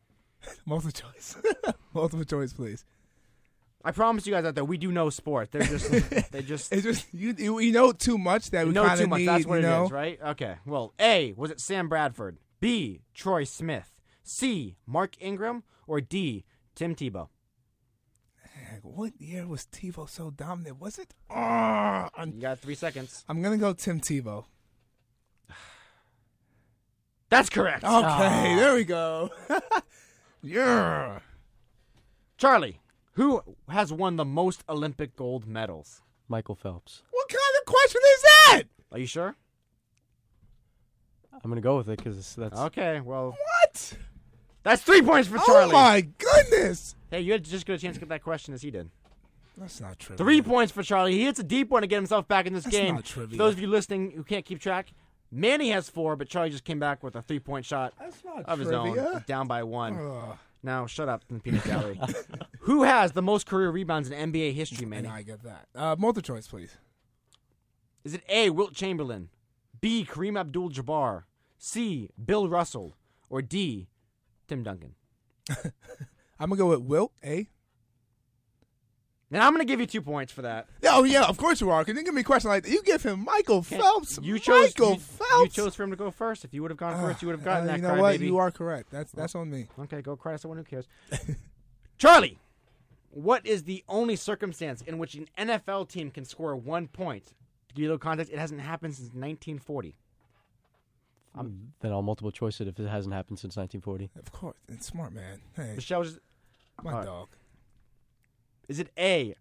multiple 0.66 0.90
choice. 0.90 1.37
multiple 1.94 2.25
choice, 2.25 2.53
please. 2.53 2.85
I 3.85 3.93
promise 3.93 4.27
you 4.27 4.33
guys 4.33 4.45
out 4.45 4.55
there, 4.55 4.64
we 4.64 4.77
do 4.77 4.93
know 4.93 5.09
sport. 5.11 5.53
They're 5.53 5.62
just, 5.62 5.90
they 6.33 6.43
just 6.43 6.73
It's 6.73 6.83
just 6.83 7.07
you. 7.12 7.35
You, 7.38 7.73
know 7.73 7.93
too 7.93 8.19
much 8.19 8.51
that 8.51 8.66
we 8.66 8.73
know 8.73 8.95
too 8.95 9.07
much. 9.07 9.21
need. 9.21 9.29
That's 9.29 9.47
what 9.47 9.61
it 9.61 9.62
know? 9.62 9.85
is, 9.85 9.90
right? 9.90 10.19
Okay. 10.23 10.57
Well, 10.66 10.93
A 11.01 11.33
was 11.37 11.51
it 11.51 11.61
Sam 11.61 11.88
Bradford? 11.88 12.38
B 12.61 13.01
Troy 13.14 13.45
Smith? 13.45 13.95
C 14.23 14.77
Mark 14.87 15.16
Ingram? 15.21 15.62
Or 15.87 16.01
D 16.01 16.45
Tim 16.75 16.95
Tebow? 16.95 17.29
What 18.83 19.21
year 19.21 19.47
was 19.47 19.66
Tebow 19.66 20.09
so 20.09 20.31
dominant? 20.31 20.81
Was 20.81 20.99
it? 20.99 21.14
Ah, 21.29 22.09
I'm, 22.14 22.33
You 22.33 22.40
got 22.40 22.59
three 22.61 22.75
seconds. 22.75 23.25
I'm 23.29 23.43
gonna 23.43 23.59
go 23.59 23.73
Tim 23.73 24.01
Tebow. 24.01 24.45
That's 27.29 27.51
correct. 27.51 27.85
Okay, 27.85 27.93
ah. 27.93 28.55
there 28.59 28.75
we 28.75 28.85
go. 28.85 29.31
yeah. 30.43 31.21
Charlie, 32.38 32.80
who 33.12 33.42
has 33.68 33.92
won 33.92 34.16
the 34.16 34.25
most 34.25 34.64
Olympic 34.68 35.16
gold 35.16 35.46
medals? 35.46 36.01
Michael 36.29 36.55
Phelps. 36.55 37.03
What 37.11 37.29
kind 37.29 37.40
of 37.61 37.66
question 37.66 38.01
is 38.14 38.23
that? 38.23 38.62
Are 38.92 38.99
you 38.99 39.07
sure? 39.07 39.35
I'm 41.42 41.51
gonna 41.51 41.61
go 41.61 41.77
with 41.77 41.88
it 41.88 41.99
because 41.99 42.35
that's 42.37 42.59
Okay. 42.59 43.01
Well, 43.01 43.31
What? 43.62 43.96
that's 44.62 44.83
three 44.83 45.03
points 45.03 45.29
for 45.29 45.38
Charlie. 45.38 45.70
Oh 45.70 45.73
my 45.73 46.01
goodness. 46.18 46.94
Hey, 47.11 47.20
you 47.23 47.33
had 47.33 47.44
just 47.44 47.66
good 47.66 47.77
a 47.77 47.79
chance 47.79 47.96
to 47.96 48.01
get 48.01 48.09
that 48.11 48.23
question 48.23 48.53
as 48.55 48.62
he 48.62 48.70
did. 48.70 48.90
That's 49.57 49.81
not 49.81 49.99
true. 49.99 50.16
Three 50.16 50.40
points 50.42 50.73
for 50.73 50.83
Charlie. 50.83 51.12
He 51.12 51.25
hits 51.25 51.38
a 51.38 51.42
deep 51.42 51.70
one 51.70 51.83
to 51.83 51.88
get 51.88 51.96
himself 51.96 52.27
back 52.29 52.46
in 52.46 52.55
this 52.55 52.64
That's 52.64 52.77
game. 52.77 52.94
not 52.96 53.05
trivia. 53.05 53.37
For 53.37 53.42
those 53.44 53.55
of 53.55 53.61
you 53.61 53.66
listening 53.68 54.12
who 54.12 54.23
can't 54.25 54.44
keep 54.44 54.61
track, 54.61 54.92
Manny 55.31 55.70
has 55.70 55.88
four, 55.88 56.16
but 56.16 56.29
Charlie 56.29 56.51
just 56.51 56.64
came 56.64 56.79
back 56.79 57.03
with 57.03 57.14
a 57.16 57.23
three 57.23 57.40
point 57.40 57.64
shot 57.64 57.92
That's 57.99 58.23
not 58.25 58.44
of 58.46 58.59
his 58.59 58.68
trivia. 58.68 59.11
own, 59.14 59.25
down 59.27 59.46
by 59.46 59.62
one. 59.62 59.96
Ugh. 59.99 60.37
Now, 60.62 60.87
shut 60.87 61.09
up, 61.09 61.23
in 61.31 61.37
the 61.37 61.42
peanut 61.42 61.64
gallery. 61.64 61.99
who 62.61 62.83
has 62.85 63.12
the 63.12 63.23
most 63.23 63.46
career 63.46 63.70
rebounds 63.70 64.11
in 64.11 64.33
NBA 64.33 64.55
history, 64.55 64.87
Manny? 64.87 65.09
I 65.09 65.23
get 65.23 65.42
that. 65.42 65.66
Uh, 65.75 65.96
multiple 65.99 66.35
choice, 66.35 66.46
please. 66.46 66.77
Is 68.05 68.14
it 68.14 68.23
A. 68.29 68.51
Wilt 68.51 68.75
Chamberlain, 68.75 69.29
B. 69.81 70.07
Kareem 70.09 70.38
Abdul-Jabbar, 70.38 71.25
C. 71.59 72.09
Bill 72.23 72.49
Russell, 72.49 72.96
or 73.29 73.42
D. 73.42 73.88
Tim 74.49 74.62
Duncan? 74.62 74.94
I'm 76.38 76.49
gonna 76.49 76.57
go 76.57 76.68
with 76.70 76.81
Wilt. 76.81 77.12
A. 77.25 77.49
And 79.33 79.40
I'm 79.40 79.53
going 79.53 79.64
to 79.64 79.70
give 79.70 79.79
you 79.79 79.87
two 79.87 80.03
points 80.03 80.33
for 80.33 80.42
that. 80.42 80.66
Yeah, 80.83 80.90
oh 80.94 81.05
yeah, 81.05 81.23
of 81.25 81.37
course 81.37 81.61
you 81.61 81.70
are. 81.70 81.85
Cause 81.85 81.94
you 81.94 82.03
give 82.03 82.12
me 82.14 82.23
a 82.23 82.25
question 82.25 82.51
like 82.51 82.64
that. 82.64 82.70
You 82.73 82.83
give 82.83 83.05
him 83.05 83.25
Michael 83.25 83.62
Phelps. 83.62 84.18
You 84.20 84.40
chose. 84.40 84.77
Michael 84.77 84.94
you, 84.94 84.99
Phelps. 84.99 85.57
you 85.57 85.62
chose 85.64 85.75
for 85.77 85.85
him 85.85 85.90
to 85.90 85.96
go 85.96 86.11
first. 86.11 86.44
If 86.44 86.53
you 86.53 86.62
would 86.62 86.73
have 86.73 86.79
gone 86.79 87.01
first, 87.01 87.23
you 87.23 87.29
would 87.29 87.37
have 87.37 87.44
gotten 87.44 87.68
Uh, 87.68 87.73
that. 87.73 87.77
You 87.77 87.83
know 87.83 87.88
cry, 87.90 88.01
what? 88.01 88.11
baby. 88.14 88.27
You 88.27 88.38
are 88.38 88.51
correct. 88.51 88.90
That's 88.90 89.12
that's 89.12 89.37
on 89.37 89.49
me. 89.49 89.68
Okay, 89.79 90.03
go 90.03 90.16
cry 90.16 90.33
to 90.33 90.38
someone 90.38 90.59
who 90.59 90.64
cares. 90.64 90.88
Charlie, 91.99 92.38
what 93.11 93.44
is 93.46 93.64
the 93.64 93.85
only 93.88 94.16
circumstance 94.16 94.83
in 94.83 94.99
which 94.99 95.14
an 95.14 95.29
NFL 95.37 95.88
team 95.88 96.11
can 96.11 96.25
score 96.25 96.55
one 96.57 96.88
point? 96.88 97.27
To 97.68 97.75
give 97.75 97.83
you 97.83 97.88
a 97.88 97.90
little 97.90 97.99
context, 97.99 98.33
it 98.33 98.38
hasn't 98.38 98.61
happened 98.61 98.94
since 98.94 99.09
1940. 99.09 99.94
then 101.81 101.92
I'll 101.92 102.03
multiple 102.03 102.33
choice 102.33 102.61
it 102.61 102.68
if 102.68 102.79
it 102.81 102.88
hasn't 102.88 103.14
happened 103.14 103.38
since 103.38 103.57
1940. 103.57 104.11
Of 104.18 104.33
course, 104.33 104.57
it's 104.68 104.87
smart 104.87 105.12
man. 105.12 105.40
Hey, 105.55 105.75
Michelle, 105.77 106.03
just, 106.03 106.18
my 106.83 106.92
all 106.92 106.99
right. 106.99 107.07
dog. 107.07 107.29
is 108.68 108.79
it 108.81 108.90
A, 108.99 109.35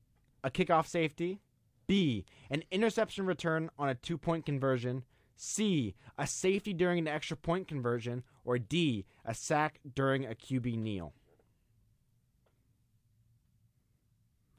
a 0.44 0.52
kickoff 0.52 0.86
safety, 0.86 1.40
B, 1.88 2.26
an 2.52 2.64
interception 2.70 3.26
return 3.26 3.70
on 3.80 3.90
a 3.90 3.96
two 3.96 4.18
point 4.18 4.46
conversion, 4.46 5.04
C, 5.36 5.96
a 6.18 6.28
safety 6.28 6.74
during 6.74 7.00
an 7.00 7.08
extra 7.08 7.36
point 7.38 7.68
conversion, 7.68 8.24
or 8.46 8.60
D, 8.60 9.06
a 9.26 9.34
sack 9.34 9.80
during 9.96 10.26
a 10.26 10.36
QB 10.36 10.78
kneel? 10.78 11.14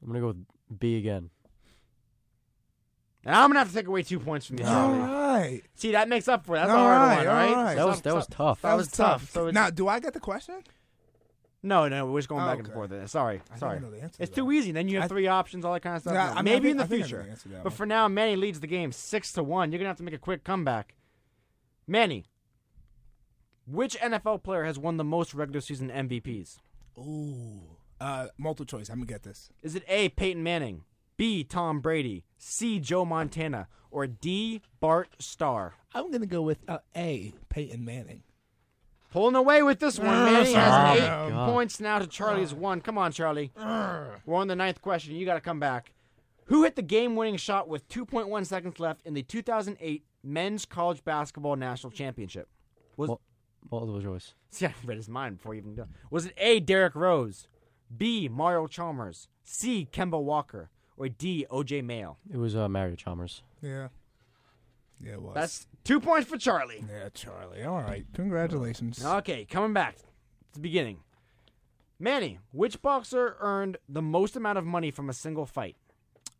I'm 0.01 0.07
gonna 0.07 0.19
go 0.19 0.27
with 0.27 0.79
B 0.79 0.97
again. 0.97 1.29
And 3.23 3.35
I'm 3.35 3.49
gonna 3.49 3.59
have 3.59 3.69
to 3.69 3.73
take 3.75 3.87
away 3.87 4.01
two 4.03 4.19
points 4.19 4.47
from 4.47 4.57
you, 4.59 4.65
All 4.65 4.71
Charlie. 4.71 4.99
right. 4.99 5.61
See, 5.75 5.91
that 5.91 6.09
makes 6.09 6.27
up 6.27 6.45
for 6.45 6.55
it. 6.55 6.59
That's 6.59 6.71
All 6.71 6.77
a 6.77 6.79
hard 6.79 6.97
right, 7.01 7.17
one, 7.19 7.27
all 7.27 7.33
all 7.33 7.39
right? 7.39 7.63
right. 7.65 7.75
That 7.75 7.85
was 7.87 8.01
that 8.01 8.15
was 8.15 8.27
tough. 8.27 8.61
That 8.63 8.73
was 8.75 8.87
tough. 8.89 9.29
So 9.31 9.47
it's, 9.47 9.53
now, 9.53 9.69
do 9.69 9.87
I 9.87 9.99
get 9.99 10.13
the 10.13 10.19
question? 10.19 10.55
no, 11.63 11.87
no, 11.87 12.07
we're 12.07 12.17
just 12.17 12.29
going 12.29 12.41
Oh, 12.41 12.47
back 12.47 12.57
and 12.57 12.65
okay. 12.67 12.73
forth. 12.73 12.89
with. 12.89 13.07
Sorry, 13.11 13.39
I 13.53 13.57
sorry. 13.59 13.79
don't 13.79 13.91
know 13.91 13.95
the 13.95 14.01
answer 14.01 14.17
to 14.17 14.23
It's 14.23 14.31
that. 14.31 14.35
too 14.35 14.51
easy. 14.51 14.71
Then 14.71 14.87
you 14.87 14.95
have 14.95 15.05
I- 15.05 15.07
three 15.09 15.27
options, 15.27 15.63
all 15.63 15.73
that 15.73 15.81
kind 15.81 15.95
of 15.95 16.01
stuff. 16.01 16.13
Yeah, 16.15 16.25
No, 16.33 16.39
I 16.39 16.41
mean, 16.41 16.53
I 16.53 16.55
maybe 16.55 16.61
think- 16.63 16.71
in 16.71 16.77
the 16.77 16.83
I 16.83 16.87
think 16.87 16.99
I 16.99 17.01
know 17.03 17.07
future. 17.07 17.23
the 17.23 17.29
answer 17.29 17.43
to 17.43 17.49
that 17.49 17.63
but 17.63 17.71
one. 17.71 17.77
for 17.77 17.85
now, 17.85 18.07
Manny 18.07 18.35
leads 18.35 18.59
the 18.59 18.67
game 18.67 18.91
six 18.91 19.31
to 19.33 19.43
one. 19.43 19.71
You're 19.71 19.77
gonna 19.77 19.89
have 19.89 19.97
to 19.97 20.03
make 20.03 20.15
a 20.15 20.17
quick 20.17 20.43
comeback. 20.43 20.95
Manny, 21.85 22.25
which 23.67 23.95
NFL 23.99 24.39
player 24.43 24.63
has 24.63 24.79
won 24.79 24.97
the 24.97 25.03
most 25.03 25.35
regular 25.35 25.61
season 25.61 25.91
MVPs? 25.91 26.57
Ooh. 26.97 27.77
Uh, 28.01 28.27
multiple 28.37 28.65
choice. 28.65 28.89
I'm 28.89 28.95
gonna 28.97 29.05
get 29.05 29.23
this. 29.23 29.49
Is 29.61 29.75
it 29.75 29.83
A. 29.87 30.09
Peyton 30.09 30.41
Manning, 30.43 30.83
B. 31.17 31.43
Tom 31.43 31.79
Brady, 31.81 32.25
C. 32.37 32.79
Joe 32.79 33.05
Montana, 33.05 33.67
or 33.91 34.07
D. 34.07 34.61
Bart 34.79 35.09
Starr? 35.19 35.75
I'm 35.93 36.09
gonna 36.11 36.25
go 36.25 36.41
with 36.41 36.57
uh, 36.67 36.79
A. 36.95 37.33
Peyton 37.49 37.85
Manning. 37.85 38.23
Pulling 39.11 39.35
away 39.35 39.61
with 39.61 39.79
this 39.79 39.99
one. 39.99 40.07
Manny 40.07 40.51
Oh, 40.51 40.53
has 40.59 40.97
eight 40.97 41.01
God. 41.29 41.49
points 41.51 41.79
now 41.81 41.99
to 41.99 42.07
Charlie's 42.07 42.53
one. 42.53 42.79
Come 42.81 42.97
on, 42.97 43.11
Charlie. 43.11 43.51
We're 43.57 44.35
on 44.37 44.47
the 44.47 44.55
ninth 44.55 44.81
question. 44.81 45.15
You 45.15 45.25
got 45.25 45.33
to 45.35 45.41
come 45.41 45.59
back. 45.59 45.91
Who 46.45 46.63
hit 46.63 46.75
the 46.77 46.81
game-winning 46.81 47.35
shot 47.37 47.67
with 47.67 47.87
2.1 47.89 48.45
seconds 48.45 48.79
left 48.79 49.01
in 49.05 49.13
the 49.13 49.21
2008 49.21 50.05
Men's 50.23 50.65
College 50.65 51.03
Basketball 51.03 51.57
National 51.57 51.91
Championship? 51.91 52.47
Was 52.97 53.09
Well- 53.09 53.21
Multiple 53.69 54.01
choice. 54.01 54.33
see, 54.49 54.65
I 54.65 54.73
read 54.85 54.97
his 54.97 55.07
mind 55.09 55.37
before 55.37 55.53
you 55.55 55.59
even 55.61 55.75
go. 55.75 55.85
Was 56.09 56.25
it 56.25 56.33
A. 56.37 56.59
Derrick 56.61 56.95
Rose, 56.95 57.47
B. 57.95 58.27
Mario 58.29 58.67
Chalmers, 58.67 59.27
C. 59.43 59.87
Kemba 59.91 60.21
Walker, 60.21 60.69
or 60.97 61.09
D. 61.09 61.45
O.J. 61.49 61.81
Mayo? 61.81 62.17
It 62.31 62.37
was 62.37 62.55
uh, 62.55 62.69
Mario 62.69 62.95
Chalmers. 62.95 63.43
Yeah. 63.61 63.89
Yeah, 65.03 65.13
it 65.13 65.21
was. 65.21 65.33
That's 65.33 65.67
two 65.83 65.99
points 65.99 66.29
for 66.29 66.37
Charlie. 66.37 66.83
yeah, 66.87 67.09
Charlie. 67.13 67.63
All 67.63 67.81
right. 67.81 68.05
Congratulations. 68.13 69.03
Okay, 69.03 69.45
coming 69.45 69.73
back 69.73 69.97
to 69.97 70.03
the 70.53 70.59
beginning. 70.59 70.99
Manny, 71.99 72.39
which 72.51 72.81
boxer 72.81 73.35
earned 73.39 73.77
the 73.89 74.01
most 74.01 74.35
amount 74.35 74.57
of 74.57 74.65
money 74.65 74.91
from 74.91 75.09
a 75.09 75.13
single 75.13 75.45
fight? 75.45 75.75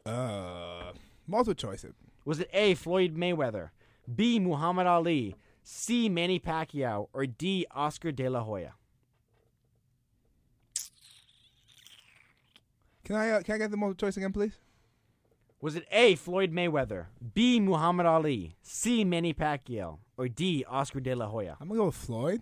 Uh, 0.06 0.92
multiple 1.28 1.54
choice. 1.54 1.84
It. 1.84 1.94
Was 2.26 2.40
it 2.40 2.50
A. 2.54 2.76
Floyd 2.76 3.16
Mayweather, 3.16 3.70
B. 4.14 4.40
Muhammad 4.40 4.88
Ali, 4.88 5.36
C. 5.64 6.08
Manny 6.10 6.40
Pacquiao, 6.40 7.08
or 7.14 7.26
D. 7.26 7.66
Oscar 7.72 8.12
De 8.12 8.28
La 8.30 8.44
Hoya? 8.44 8.74
Can 13.12 13.20
I 13.20 13.32
uh, 13.32 13.42
can 13.42 13.56
I 13.56 13.58
get 13.58 13.72
the 13.72 13.76
multiple 13.76 14.08
choice 14.08 14.16
again, 14.16 14.32
please? 14.32 14.58
Was 15.60 15.76
it 15.76 15.86
A. 15.92 16.16
Floyd 16.16 16.54
Mayweather, 16.54 17.08
B. 17.34 17.60
Muhammad 17.60 18.06
Ali, 18.06 18.56
C. 18.62 19.04
Manny 19.04 19.34
Pacquiao, 19.34 19.98
or 20.16 20.30
D. 20.30 20.64
Oscar 20.66 21.02
De 21.02 21.14
La 21.14 21.28
Hoya? 21.28 21.58
I'm 21.60 21.68
gonna 21.68 21.82
go 21.82 21.86
with 21.88 21.96
Floyd. 21.96 22.42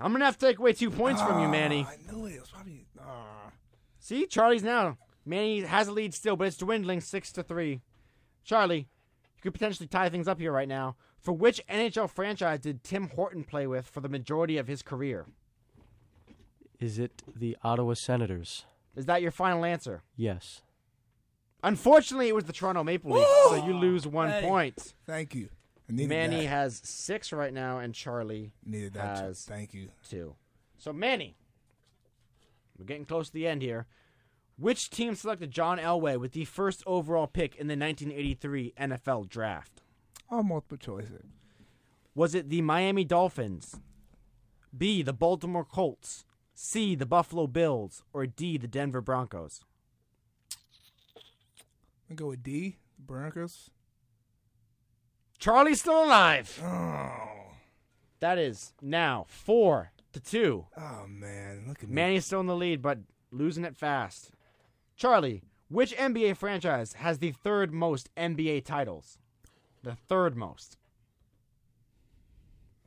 I'm 0.00 0.10
gonna 0.10 0.24
have 0.24 0.36
to 0.38 0.46
take 0.46 0.58
away 0.58 0.72
two 0.72 0.90
points 0.90 1.22
from 1.22 1.40
you, 1.40 1.46
Manny. 1.46 1.86
Ah, 1.86 1.92
I 1.92 2.12
knew 2.12 2.26
it. 2.26 2.32
It 2.32 2.40
was 2.40 2.50
probably. 2.50 2.86
ah. 3.00 3.52
See, 4.00 4.26
Charlie's 4.26 4.64
now. 4.64 4.98
Manny 5.24 5.60
has 5.60 5.86
a 5.86 5.92
lead 5.92 6.12
still, 6.12 6.34
but 6.34 6.48
it's 6.48 6.56
dwindling 6.56 7.00
six 7.00 7.30
to 7.34 7.44
three. 7.44 7.82
Charlie, 8.42 8.88
you 9.36 9.42
could 9.42 9.54
potentially 9.54 9.86
tie 9.86 10.08
things 10.08 10.26
up 10.26 10.40
here 10.40 10.50
right 10.50 10.66
now. 10.66 10.96
For 11.20 11.30
which 11.30 11.64
NHL 11.68 12.10
franchise 12.10 12.58
did 12.58 12.82
Tim 12.82 13.10
Horton 13.10 13.44
play 13.44 13.68
with 13.68 13.86
for 13.86 14.00
the 14.00 14.08
majority 14.08 14.58
of 14.58 14.66
his 14.66 14.82
career? 14.82 15.26
Is 16.80 16.98
it 16.98 17.22
the 17.32 17.56
Ottawa 17.62 17.94
Senators? 17.94 18.64
Is 18.96 19.06
that 19.06 19.22
your 19.22 19.30
final 19.30 19.64
answer? 19.64 20.02
Yes. 20.16 20.62
Unfortunately, 21.62 22.28
it 22.28 22.34
was 22.34 22.44
the 22.44 22.52
Toronto 22.52 22.84
Maple 22.84 23.12
Leafs, 23.12 23.30
so 23.48 23.54
you 23.66 23.72
lose 23.74 24.06
one 24.06 24.30
Hey. 24.30 24.42
point. 24.42 24.94
Thank 25.06 25.34
you. 25.34 25.48
I 25.88 25.92
needed 25.92 26.08
Manny 26.08 26.42
that. 26.42 26.48
has 26.48 26.80
six 26.84 27.32
right 27.32 27.52
now, 27.52 27.78
and 27.78 27.94
Charlie 27.94 28.52
needed 28.64 28.94
that. 28.94 29.18
has 29.18 29.44
Thank 29.44 29.72
you. 29.74 29.88
two. 30.08 30.36
So 30.78 30.92
Manny, 30.92 31.36
we're 32.78 32.84
getting 32.84 33.04
close 33.06 33.28
to 33.28 33.32
the 33.34 33.46
end 33.46 33.62
here. 33.62 33.86
Which 34.56 34.88
team 34.90 35.14
selected 35.14 35.50
John 35.50 35.78
Elway 35.78 36.18
with 36.18 36.32
the 36.32 36.44
first 36.44 36.82
overall 36.86 37.26
pick 37.26 37.56
in 37.56 37.66
the 37.66 37.76
1983 37.76 38.72
NFL 38.78 39.28
Draft? 39.28 39.82
Oh, 40.30 40.42
multiple 40.42 40.76
choice. 40.76 41.08
Was 42.14 42.34
it 42.34 42.48
the 42.48 42.62
Miami 42.62 43.04
Dolphins, 43.04 43.80
B, 44.76 45.02
the 45.02 45.12
Baltimore 45.12 45.64
Colts, 45.64 46.24
C, 46.54 46.94
the 46.94 47.06
Buffalo 47.06 47.46
Bills, 47.46 48.02
or 48.12 48.26
D, 48.26 48.56
the 48.56 48.68
Denver 48.68 49.00
Broncos? 49.00 49.60
I'm 51.16 52.16
gonna 52.16 52.16
go 52.16 52.28
with 52.28 52.42
D. 52.42 52.76
Broncos. 52.98 53.70
Charlie's 55.38 55.80
still 55.80 56.04
alive. 56.04 56.60
Oh. 56.62 57.52
That 58.20 58.38
is 58.38 58.72
now 58.80 59.26
four 59.28 59.92
to 60.12 60.20
two. 60.20 60.66
Oh 60.76 61.06
man, 61.08 61.64
look 61.68 61.82
at 61.82 61.88
me. 61.88 61.94
Manny's 61.94 62.24
still 62.24 62.40
in 62.40 62.46
the 62.46 62.56
lead, 62.56 62.80
but 62.80 62.98
losing 63.30 63.64
it 63.64 63.76
fast. 63.76 64.30
Charlie, 64.96 65.42
which 65.68 65.94
NBA 65.96 66.36
franchise 66.36 66.94
has 66.94 67.18
the 67.18 67.32
third 67.32 67.72
most 67.72 68.08
NBA 68.16 68.64
titles? 68.64 69.18
The 69.82 69.94
third 69.94 70.36
most. 70.36 70.78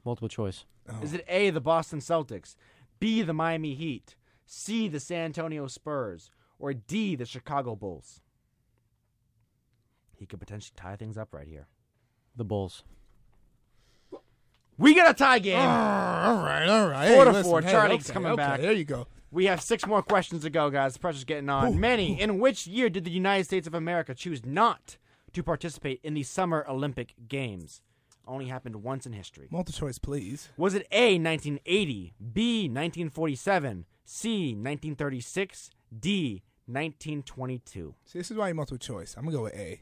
Multiple 0.05 0.29
choice. 0.29 0.63
Oh. 0.89 1.01
Is 1.03 1.13
it 1.13 1.25
A, 1.27 1.49
the 1.49 1.59
Boston 1.59 1.99
Celtics, 1.99 2.55
B, 2.99 3.21
the 3.21 3.33
Miami 3.33 3.73
Heat, 3.75 4.15
C, 4.45 4.87
the 4.87 4.99
San 4.99 5.25
Antonio 5.25 5.67
Spurs, 5.67 6.29
or 6.59 6.73
D, 6.73 7.15
the 7.15 7.25
Chicago 7.25 7.75
Bulls? 7.75 8.21
He 10.17 10.25
could 10.25 10.39
potentially 10.39 10.73
tie 10.75 10.95
things 10.95 11.17
up 11.17 11.33
right 11.33 11.47
here. 11.47 11.67
The 12.35 12.43
Bulls. 12.43 12.83
We 14.77 14.93
got 14.93 15.09
a 15.09 15.13
tie 15.13 15.39
game. 15.39 15.57
Ah, 15.59 16.29
all 16.29 16.43
right, 16.43 16.67
all 16.67 16.87
right. 16.87 17.07
Four 17.07 17.17
Hey, 17.17 17.23
to 17.25 17.31
listen, 17.31 17.43
four. 17.51 17.61
hey, 17.61 17.71
Charlie's 17.71 18.05
okay, 18.09 18.13
coming 18.13 18.31
okay, 18.33 18.37
back. 18.43 18.61
There 18.61 18.71
you 18.71 18.85
go. 18.85 19.07
We 19.31 19.45
have 19.45 19.61
six 19.61 19.85
more 19.85 20.01
questions 20.01 20.43
to 20.43 20.49
go, 20.49 20.69
guys. 20.69 20.93
The 20.93 20.99
pressure's 20.99 21.23
getting 21.23 21.49
on. 21.49 21.79
Manny, 21.79 22.19
in 22.19 22.39
which 22.39 22.67
year 22.67 22.89
did 22.89 23.03
the 23.03 23.11
United 23.11 23.45
States 23.45 23.67
of 23.67 23.73
America 23.73 24.13
choose 24.13 24.45
not 24.45 24.97
to 25.33 25.43
participate 25.43 25.99
in 26.03 26.13
the 26.13 26.23
Summer 26.23 26.65
Olympic 26.69 27.13
Games? 27.27 27.81
Only 28.27 28.45
happened 28.47 28.83
once 28.83 29.05
in 29.05 29.13
history. 29.13 29.47
Multiple 29.51 29.87
choice, 29.87 29.97
please. 29.97 30.49
Was 30.57 30.73
it 30.73 30.85
A, 30.91 31.17
1980, 31.17 32.13
B, 32.33 32.63
1947, 32.63 33.85
C, 34.03 34.49
1936, 34.49 35.69
D, 35.97 36.43
1922? 36.65 37.95
See, 38.05 38.19
this 38.19 38.29
is 38.29 38.37
why 38.37 38.49
you 38.49 38.53
multiple 38.55 38.77
choice. 38.77 39.15
I'm 39.17 39.23
gonna 39.23 39.37
go 39.37 39.43
with 39.43 39.55
A. 39.55 39.79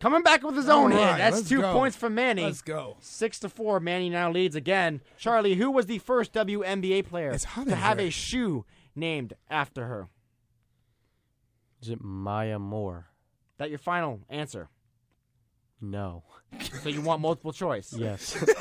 Coming 0.00 0.22
back 0.22 0.42
with 0.42 0.54
his 0.56 0.68
own 0.68 0.92
All 0.92 0.98
hit. 0.98 1.16
That's 1.16 1.36
let's 1.36 1.48
two 1.48 1.62
go. 1.62 1.72
points 1.72 1.96
for 1.96 2.10
Manny. 2.10 2.42
Let's 2.42 2.60
go. 2.60 2.98
Six 3.00 3.38
to 3.40 3.48
four. 3.48 3.80
Manny 3.80 4.10
now 4.10 4.30
leads 4.30 4.54
again. 4.54 5.00
Charlie, 5.16 5.54
who 5.54 5.70
was 5.70 5.86
the 5.86 5.98
first 5.98 6.32
WNBA 6.34 7.06
player 7.06 7.30
It's 7.30 7.44
hot 7.44 7.64
to 7.66 7.72
in 7.72 7.78
have 7.78 7.98
here. 7.98 8.08
a 8.08 8.10
shoe 8.10 8.66
named 8.94 9.32
after 9.48 9.86
her? 9.86 10.08
Is 11.80 11.88
it 11.88 12.02
Maya 12.02 12.58
Moore? 12.58 13.06
That 13.56 13.70
your 13.70 13.78
final 13.78 14.20
answer. 14.28 14.68
No. 15.90 16.22
So 16.82 16.88
you 16.88 17.00
want 17.00 17.20
multiple 17.20 17.52
choice. 17.52 17.92
Yes. 17.96 18.36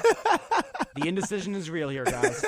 The 0.96 1.08
indecision 1.08 1.56
is 1.56 1.72
real 1.72 1.90
here, 1.90 2.04
guys. 2.04 2.46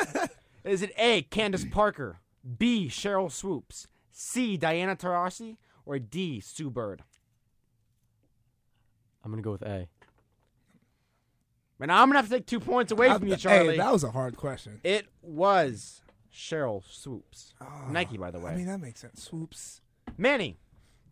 Is 0.64 0.84
it 0.84 0.92
A, 1.00 1.24
Candace 1.24 1.66
Parker, 1.66 2.20
B, 2.60 2.88
Sheryl 2.90 3.32
Swoopes, 3.32 3.88
C, 4.12 4.56
Diana 4.56 4.96
Taurasi, 4.96 5.58
or 5.84 5.98
D, 5.98 6.40
Sue 6.42 6.70
Bird? 6.70 7.04
I'm 9.24 9.32
gonna 9.32 9.42
go 9.42 9.52
with 9.52 9.64
A. 9.64 9.88
And 11.80 11.92
I'm 11.92 12.08
gonna 12.08 12.20
have 12.20 12.30
to 12.30 12.36
take 12.36 12.46
two 12.46 12.60
points 12.60 12.92
away 12.92 13.12
from 13.12 13.28
you, 13.28 13.36
Charlie. 13.36 13.72
Hey, 13.72 13.78
that 13.78 13.92
was 13.92 14.04
a 14.04 14.12
hard 14.12 14.38
question. 14.38 14.80
it 14.84 15.08
was 15.24 16.02
Sheryl 16.32 16.84
Swoopes. 16.88 17.56
Ah, 17.60 17.88
Nike, 17.90 18.18
by 18.18 18.30
the 18.30 18.40
way. 18.40 18.52
I 18.52 18.56
mean, 18.56 18.68
that 18.68 18.80
makes 18.80 19.02
sense. 19.02 19.24
Swoopes. 19.24 19.82
Manny. 20.20 20.60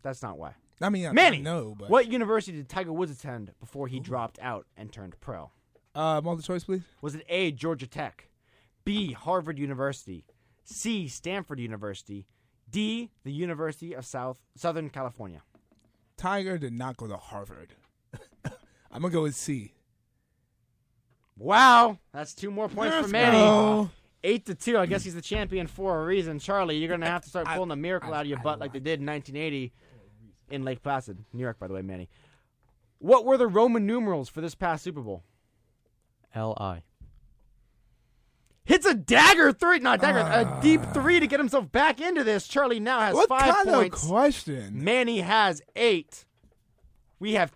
That's 0.03 0.21
not 0.21 0.37
why. 0.37 0.53
I 0.81 0.89
mean, 0.89 1.05
I, 1.07 1.11
Manny. 1.13 1.37
I 1.37 1.41
know, 1.41 1.75
but 1.77 1.89
What 1.89 2.11
university 2.11 2.57
did 2.57 2.67
Tiger 2.69 2.91
Woods 2.91 3.11
attend 3.11 3.51
before 3.59 3.87
he 3.87 3.99
dropped 3.99 4.37
out 4.41 4.65
and 4.75 4.91
turned 4.91 5.19
pro? 5.21 5.51
uh, 5.95 6.19
multiple 6.23 6.41
choice, 6.41 6.63
please. 6.63 6.81
Was 7.01 7.15
it 7.15 7.23
A, 7.29 7.51
Georgia 7.51 7.87
Tech, 7.87 8.29
B, 8.83 9.13
Harvard 9.13 9.57
University, 9.59 10.25
C, 10.63 11.07
Stanford 11.07 11.59
University, 11.59 12.25
D, 12.69 13.11
the 13.23 13.31
University 13.31 13.93
of 13.93 14.05
South 14.05 14.37
Southern 14.55 14.89
California? 14.89 15.41
Tiger 16.17 16.57
did 16.57 16.73
not 16.73 16.97
go 16.97 17.07
to 17.07 17.17
Harvard. 17.17 17.75
I'm 18.91 19.01
gonna 19.01 19.09
go 19.09 19.23
with 19.23 19.35
C. 19.35 19.73
Wow, 21.37 21.97
that's 22.13 22.33
two 22.33 22.51
more 22.51 22.69
points 22.69 22.93
for 22.95 23.01
Let's 23.01 23.11
Manny. 23.11 23.37
go. 23.37 23.89
Eight 24.23 24.45
to 24.45 24.55
two. 24.55 24.77
I 24.77 24.85
guess 24.85 25.03
he's 25.03 25.15
the 25.15 25.21
champion 25.21 25.67
for 25.67 26.01
a 26.01 26.05
reason. 26.05 26.39
Charlie, 26.39 26.77
you're 26.77 26.89
gonna 26.89 27.07
have 27.09 27.23
to 27.23 27.29
start 27.29 27.47
I- 27.47 27.55
pulling 27.55 27.69
the 27.69 27.75
miracle 27.75 28.13
I- 28.13 28.17
out 28.17 28.21
of 28.21 28.27
your 28.27 28.39
I 28.39 28.43
butt 28.43 28.59
like 28.59 28.71
they 28.73 28.79
did 28.79 28.99
in 28.99 29.05
1980 29.05 29.73
in 30.53 30.63
Lake 30.63 30.81
Placid, 30.83 31.17
New 31.33 31.41
York. 31.41 31.59
By 31.59 31.67
the 31.67 31.73
way, 31.73 31.81
Manny. 31.81 32.07
What 32.99 33.25
were 33.25 33.37
the 33.37 33.47
Roman 33.47 33.85
numerals 33.85 34.29
for 34.29 34.39
this 34.41 34.55
past 34.55 34.83
Super 34.83 35.01
Bowl? 35.01 35.23
L 36.33 36.55
I. 36.59 36.83
Hits 38.65 38.85
a 38.85 38.93
dagger 38.93 39.51
three, 39.51 39.79
not 39.79 39.99
dagger, 39.99 40.19
a 40.19 40.59
deep 40.61 40.81
three 40.93 41.19
to 41.19 41.27
get 41.27 41.39
himself 41.39 41.69
back 41.69 41.99
into 41.99 42.23
this. 42.23 42.47
Charlie 42.47 42.79
now 42.79 43.01
has 43.01 43.13
What 43.13 43.27
five 43.27 43.53
kind 43.53 43.67
points. 43.69 44.03
of 44.03 44.09
question? 44.09 44.83
Manny 44.83 45.19
has 45.19 45.61
eight. 45.75 46.25
We 47.19 47.33
have 47.33 47.51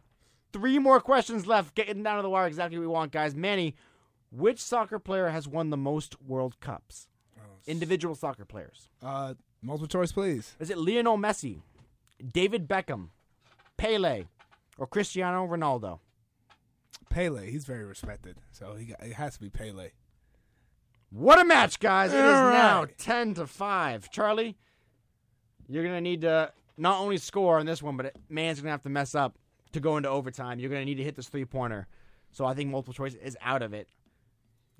three 0.51 0.79
more 0.79 0.99
questions 0.99 1.47
left. 1.47 1.75
Getting 1.75 2.03
down 2.03 2.17
to 2.17 2.23
the 2.23 2.29
wire, 2.29 2.45
exactly 2.47 2.77
what 2.77 2.81
we 2.81 2.87
want, 2.87 3.13
guys. 3.13 3.35
Manny, 3.35 3.75
which 4.31 4.59
soccer 4.59 4.99
player 4.99 5.29
has 5.29 5.47
won 5.47 5.69
the 5.69 5.77
most 5.77 6.21
World 6.21 6.59
Cups? 6.59 7.07
Individual 7.67 8.13
soccer 8.15 8.43
players. 8.45 8.89
Uh, 9.01 9.33
multiple 9.61 9.87
choice, 9.87 10.11
please. 10.11 10.55
Is 10.59 10.69
it 10.69 10.77
Lionel 10.77 11.17
Messi, 11.17 11.61
David 12.25 12.67
Beckham, 12.67 13.09
Pele, 13.77 14.25
or 14.77 14.87
Cristiano 14.87 15.47
Ronaldo? 15.47 15.99
Pele. 17.09 17.49
He's 17.49 17.65
very 17.65 17.85
respected, 17.85 18.37
so 18.51 18.75
he 18.75 18.85
got, 18.85 19.03
it 19.03 19.13
has 19.13 19.35
to 19.35 19.39
be 19.39 19.49
Pele. 19.49 19.89
What 21.09 21.39
a 21.39 21.45
match, 21.45 21.79
guys! 21.79 22.11
It 22.11 22.19
is 22.19 22.35
All 22.35 22.51
now 22.51 22.83
right. 22.83 22.97
ten 22.97 23.33
to 23.35 23.47
five. 23.47 24.11
Charlie, 24.11 24.57
you're 25.67 25.83
gonna 25.83 26.01
need 26.01 26.21
to 26.21 26.51
not 26.77 26.99
only 26.99 27.17
score 27.17 27.59
on 27.59 27.65
this 27.65 27.81
one, 27.81 27.95
but 27.95 28.07
it, 28.07 28.17
man's 28.29 28.59
gonna 28.59 28.71
have 28.71 28.83
to 28.83 28.89
mess 28.89 29.15
up 29.15 29.37
to 29.71 29.79
go 29.79 29.97
into 29.97 30.09
overtime. 30.09 30.59
You're 30.59 30.69
gonna 30.69 30.85
need 30.85 30.95
to 30.95 31.03
hit 31.03 31.15
this 31.15 31.29
three 31.29 31.45
pointer. 31.45 31.87
So 32.31 32.45
I 32.45 32.53
think 32.53 32.69
multiple 32.69 32.93
choice 32.93 33.15
is 33.15 33.37
out 33.41 33.61
of 33.61 33.73
it. 33.73 33.87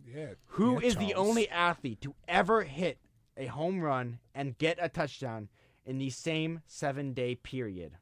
Yeah. 0.05 0.33
Who 0.47 0.79
yeah, 0.81 0.87
is 0.87 0.95
the 0.97 1.13
only 1.13 1.49
athlete 1.49 2.01
to 2.01 2.13
ever 2.27 2.63
hit 2.63 2.99
a 3.35 3.45
home 3.45 3.81
run 3.81 4.19
and 4.35 4.57
get 4.57 4.77
a 4.81 4.89
touchdown 4.89 5.49
in 5.87 5.97
the 5.97 6.11
same 6.11 6.61
seven 6.67 7.13
day 7.13 7.33
period? 7.33 7.93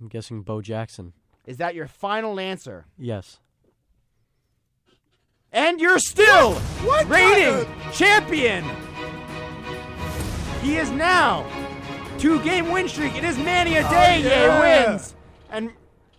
I'm 0.00 0.06
guessing 0.08 0.42
Bo 0.42 0.60
Jackson. 0.60 1.12
Is 1.46 1.56
that 1.56 1.74
your 1.74 1.88
final 1.88 2.38
answer? 2.38 2.86
Yes. 2.96 3.40
And 5.52 5.80
you're 5.80 5.98
still 5.98 6.52
What 6.54 7.08
rating 7.08 7.64
kind 7.64 7.92
champion. 7.92 8.64
He 10.62 10.76
is 10.76 10.90
now 10.90 11.46
two 12.18 12.40
game 12.42 12.70
win 12.70 12.88
streak. 12.88 13.14
It 13.16 13.24
is 13.24 13.36
Manny 13.38 13.76
a 13.76 13.82
day 13.82 14.22
Oh, 14.24 14.28
yeah. 14.28 14.86
wins. 14.90 15.14
And 15.50 15.70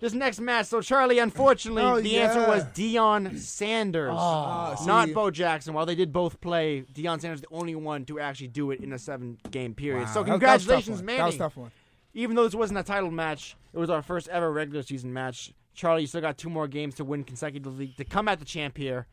this 0.05 0.13
next 0.13 0.39
match, 0.39 0.67
so 0.67 0.81
Charlie, 0.81 1.19
unfortunately, 1.19 1.81
Oh, 1.83 1.99
the 1.99 2.17
answer 2.19 2.47
was. 2.47 2.63
Deion 2.75 3.37
Sanders, 3.37 4.13
Oh, 4.15 4.75
not 4.85 5.07
see. 5.07 5.13
Bo 5.13 5.31
Jackson. 5.31 5.73
While 5.73 5.85
they 5.85 5.95
did 5.95 6.13
both 6.13 6.39
play, 6.39 6.85
Deion 6.93 7.19
Sanders 7.19 7.41
the 7.41 7.47
only 7.51 7.73
one 7.75 8.05
to 8.05 8.19
actually 8.19 8.49
do 8.49 8.71
it 8.71 8.81
in 8.81 8.93
a 8.93 8.99
seven 8.99 9.37
game 9.51 9.73
period. 9.73 10.05
Wow, 10.05 10.13
So 10.13 10.23
that- 10.23 10.39
that 10.39 10.53
was 10.53 10.63
a 10.63 10.67
tough 10.67 10.85
congratulations, 10.85 10.97
one. 10.97 11.05
Manny. 11.05 11.17
That 11.17 11.25
was 11.25 11.35
a 11.35 11.37
tough 11.39 11.57
one. 11.57 11.71
even 12.13 12.35
though 12.35 12.43
this 12.45 12.55
wasn't 12.55 12.79
a 12.79 12.83
title 12.83 13.11
match, 13.11 13.57
it 13.73 13.77
was 13.79 13.89
our 13.89 14.01
first 14.01 14.27
ever 14.29 14.51
regular 14.51 14.83
season 14.83 15.11
match. 15.11 15.53
Charlie, 15.73 16.01
you 16.01 16.07
still 16.07 16.21
got 16.21 16.37
two 16.37 16.49
more 16.49 16.67
games 16.67 16.95
to 16.95 17.03
win 17.03 17.23
consecutively 17.25 17.87
to 17.97 18.05
come 18.05 18.27
at 18.29 18.39
the 18.39 18.45
champ 18.45 18.77
here. 18.77 19.07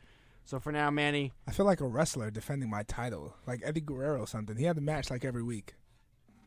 So 0.45 0.61
for 0.61 0.71
now, 0.73 0.91
Manny, 0.91 1.33
I 1.49 1.53
feel 1.53 1.67
like 1.67 1.81
a 1.81 1.87
wrestler 1.87 2.31
defending 2.31 2.69
my 2.71 2.83
title, 2.85 3.35
like 3.47 3.61
Eddie 3.65 3.81
Guerrero 3.81 4.21
or 4.21 4.27
something. 4.27 4.57
He 4.57 4.65
had 4.65 4.77
the 4.77 4.81
match 4.81 5.11
like 5.11 5.25
every 5.25 5.43
week. 5.43 5.75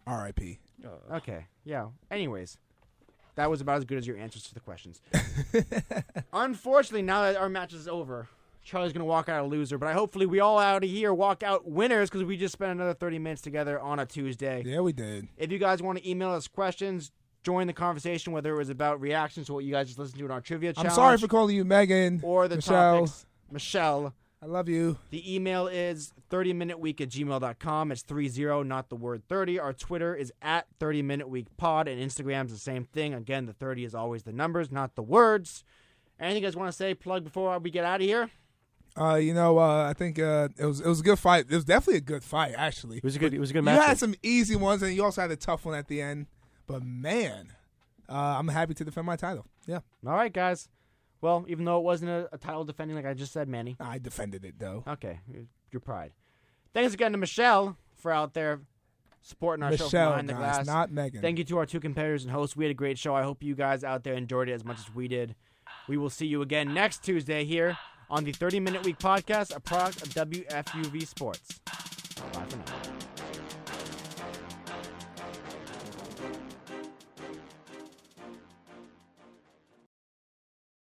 R.I.P. 0.07 0.59
Okay. 1.11 1.47
Yeah. 1.63 1.87
Anyways, 2.11 2.57
that 3.35 3.49
was 3.49 3.61
about 3.61 3.77
as 3.77 3.85
good 3.85 3.97
as 3.97 4.07
your 4.07 4.17
answers 4.17 4.43
to 4.43 4.53
the 4.53 4.59
questions. 4.59 5.01
Unfortunately, 6.33 7.01
now 7.01 7.21
that 7.23 7.35
our 7.37 7.49
match 7.49 7.73
is 7.73 7.87
over, 7.87 8.27
Charlie's 8.63 8.93
gonna 8.93 9.05
walk 9.05 9.29
out 9.29 9.43
a 9.43 9.47
loser. 9.47 9.77
But 9.77 9.87
I 9.87 9.93
hopefully 9.93 10.25
we 10.25 10.39
all 10.39 10.57
out 10.57 10.83
of 10.83 10.89
here 10.89 11.13
walk 11.13 11.43
out 11.43 11.69
winners 11.69 12.09
because 12.09 12.23
we 12.23 12.37
just 12.37 12.53
spent 12.53 12.71
another 12.71 12.93
thirty 12.93 13.19
minutes 13.19 13.41
together 13.41 13.79
on 13.79 13.99
a 13.99 14.05
Tuesday. 14.05 14.63
Yeah, 14.65 14.79
we 14.81 14.93
did. 14.93 15.27
If 15.37 15.51
you 15.51 15.59
guys 15.59 15.81
want 15.81 15.99
to 15.99 16.09
email 16.09 16.31
us 16.31 16.47
questions, 16.47 17.11
join 17.43 17.67
the 17.67 17.73
conversation, 17.73 18.33
whether 18.33 18.53
it 18.53 18.57
was 18.57 18.69
about 18.69 18.99
reactions 18.99 19.47
to 19.47 19.53
what 19.53 19.63
you 19.63 19.71
guys 19.71 19.87
just 19.87 19.99
listened 19.99 20.19
to 20.19 20.25
in 20.25 20.31
our 20.31 20.41
trivia 20.41 20.73
challenge, 20.73 20.89
I'm 20.89 20.95
sorry 20.95 21.17
for 21.17 21.27
calling 21.27 21.55
you 21.55 21.63
Megan 21.63 22.21
or 22.23 22.47
the 22.47 22.55
Michelle. 22.55 23.05
topics. 23.05 23.25
Michelle. 23.51 24.13
I 24.41 24.47
love 24.47 24.69
you. 24.69 24.97
The 25.09 25.35
email 25.35 25.67
is 25.67 26.13
30minuteweek 26.29 27.01
at 27.01 27.09
gmail.com. 27.09 27.91
It's 27.91 28.03
30, 28.03 28.63
not 28.63 28.89
the 28.89 28.95
word 28.95 29.23
30. 29.27 29.59
Our 29.59 29.73
Twitter 29.73 30.15
is 30.15 30.31
at 30.41 30.67
30minuteweekpod, 30.79 31.87
and 31.87 31.99
Instagram's 31.99 32.51
the 32.51 32.59
same 32.59 32.85
thing. 32.85 33.13
Again, 33.13 33.45
the 33.45 33.53
30 33.53 33.85
is 33.85 33.95
always 33.95 34.23
the 34.23 34.33
numbers, 34.33 34.71
not 34.71 34.95
the 34.95 35.01
words. 35.01 35.63
Anything 36.19 36.43
you 36.43 36.47
guys 36.47 36.55
want 36.55 36.69
to 36.69 36.77
say, 36.77 36.93
plug 36.93 37.23
before 37.23 37.57
we 37.59 37.71
get 37.71 37.85
out 37.85 38.01
of 38.01 38.07
here? 38.07 38.29
Uh, 38.97 39.15
you 39.15 39.33
know, 39.33 39.57
uh, 39.57 39.89
I 39.89 39.93
think 39.93 40.19
uh, 40.19 40.47
it 40.57 40.65
was 40.65 40.79
it 40.79 40.87
was 40.87 41.01
a 41.01 41.03
good 41.03 41.19
fight. 41.19 41.47
It 41.49 41.55
was 41.55 41.65
definitely 41.65 41.97
a 41.97 42.01
good 42.01 42.23
fight, 42.23 42.53
actually. 42.55 42.97
It 42.97 43.03
was 43.03 43.17
a 43.17 43.19
good. 43.19 43.33
It 43.33 43.39
was 43.39 43.49
a 43.49 43.53
good 43.53 43.63
match. 43.63 43.75
You 43.75 43.81
had 43.87 43.99
some 43.99 44.15
easy 44.23 44.55
ones, 44.55 44.81
and 44.81 44.95
you 44.95 45.03
also 45.03 45.21
had 45.21 45.31
a 45.31 45.35
tough 45.35 45.65
one 45.65 45.75
at 45.75 45.89
the 45.89 46.01
end. 46.01 46.27
But 46.65 46.81
man, 46.81 47.51
uh, 48.07 48.13
I'm 48.13 48.47
happy 48.47 48.73
to 48.73 48.85
defend 48.85 49.05
my 49.05 49.17
title. 49.17 49.45
Yeah, 49.67 49.79
All 50.07 50.13
right, 50.13 50.31
guys. 50.31 50.69
Well, 51.25 51.43
even 51.47 51.65
though 51.65 51.79
it 51.79 51.83
wasn't 51.83 52.11
a, 52.11 52.29
a 52.31 52.37
title 52.37 52.63
defending, 52.65 52.95
like 52.95 53.07
I 53.07 53.15
just 53.15 53.33
said, 53.33 53.47
Manny. 53.47 53.75
I 53.79 53.97
defended 53.97 54.45
it 54.45 54.59
though. 54.59 54.83
Okay, 54.87 55.21
your 55.71 55.81
pride. 55.81 56.11
Thanks 56.71 56.93
again 56.93 57.13
to 57.13 57.17
Michelle 57.17 57.77
for 57.95 58.11
out 58.11 58.35
there 58.35 58.61
supporting 59.21 59.63
our 59.63 59.71
show 59.71 59.77
from 59.77 59.85
Michelle, 59.85 60.09
behind 60.11 60.29
the 60.29 60.33
guys, 60.33 60.55
glass. 60.57 60.67
not 60.67 60.91
Megan. 60.91 61.23
Thank 61.23 61.39
you 61.39 61.43
to 61.45 61.57
our 61.57 61.65
two 61.65 61.79
competitors 61.79 62.25
and 62.25 62.31
hosts. 62.31 62.55
We 62.55 62.65
had 62.65 62.69
a 62.69 62.75
great 62.75 62.99
show. 62.99 63.15
I 63.15 63.23
hope 63.23 63.41
you 63.41 63.55
guys 63.55 63.83
out 63.83 64.03
there 64.03 64.13
enjoyed 64.13 64.49
it 64.49 64.53
as 64.53 64.63
much 64.63 64.77
as 64.77 64.93
we 64.93 65.07
did. 65.07 65.33
We 65.89 65.97
will 65.97 66.11
see 66.11 66.27
you 66.27 66.43
again 66.43 66.75
next 66.75 67.03
Tuesday 67.03 67.43
here 67.43 67.75
on 68.07 68.23
the 68.23 68.31
30 68.31 68.59
Minute 68.59 68.85
Week 68.85 68.99
Podcast, 68.99 69.55
a 69.55 69.59
product 69.59 70.03
of 70.03 70.09
WFUV 70.09 71.07
Sports. 71.07 71.59
Bye 72.33 72.45
for 72.47 72.57
now. 72.57 72.94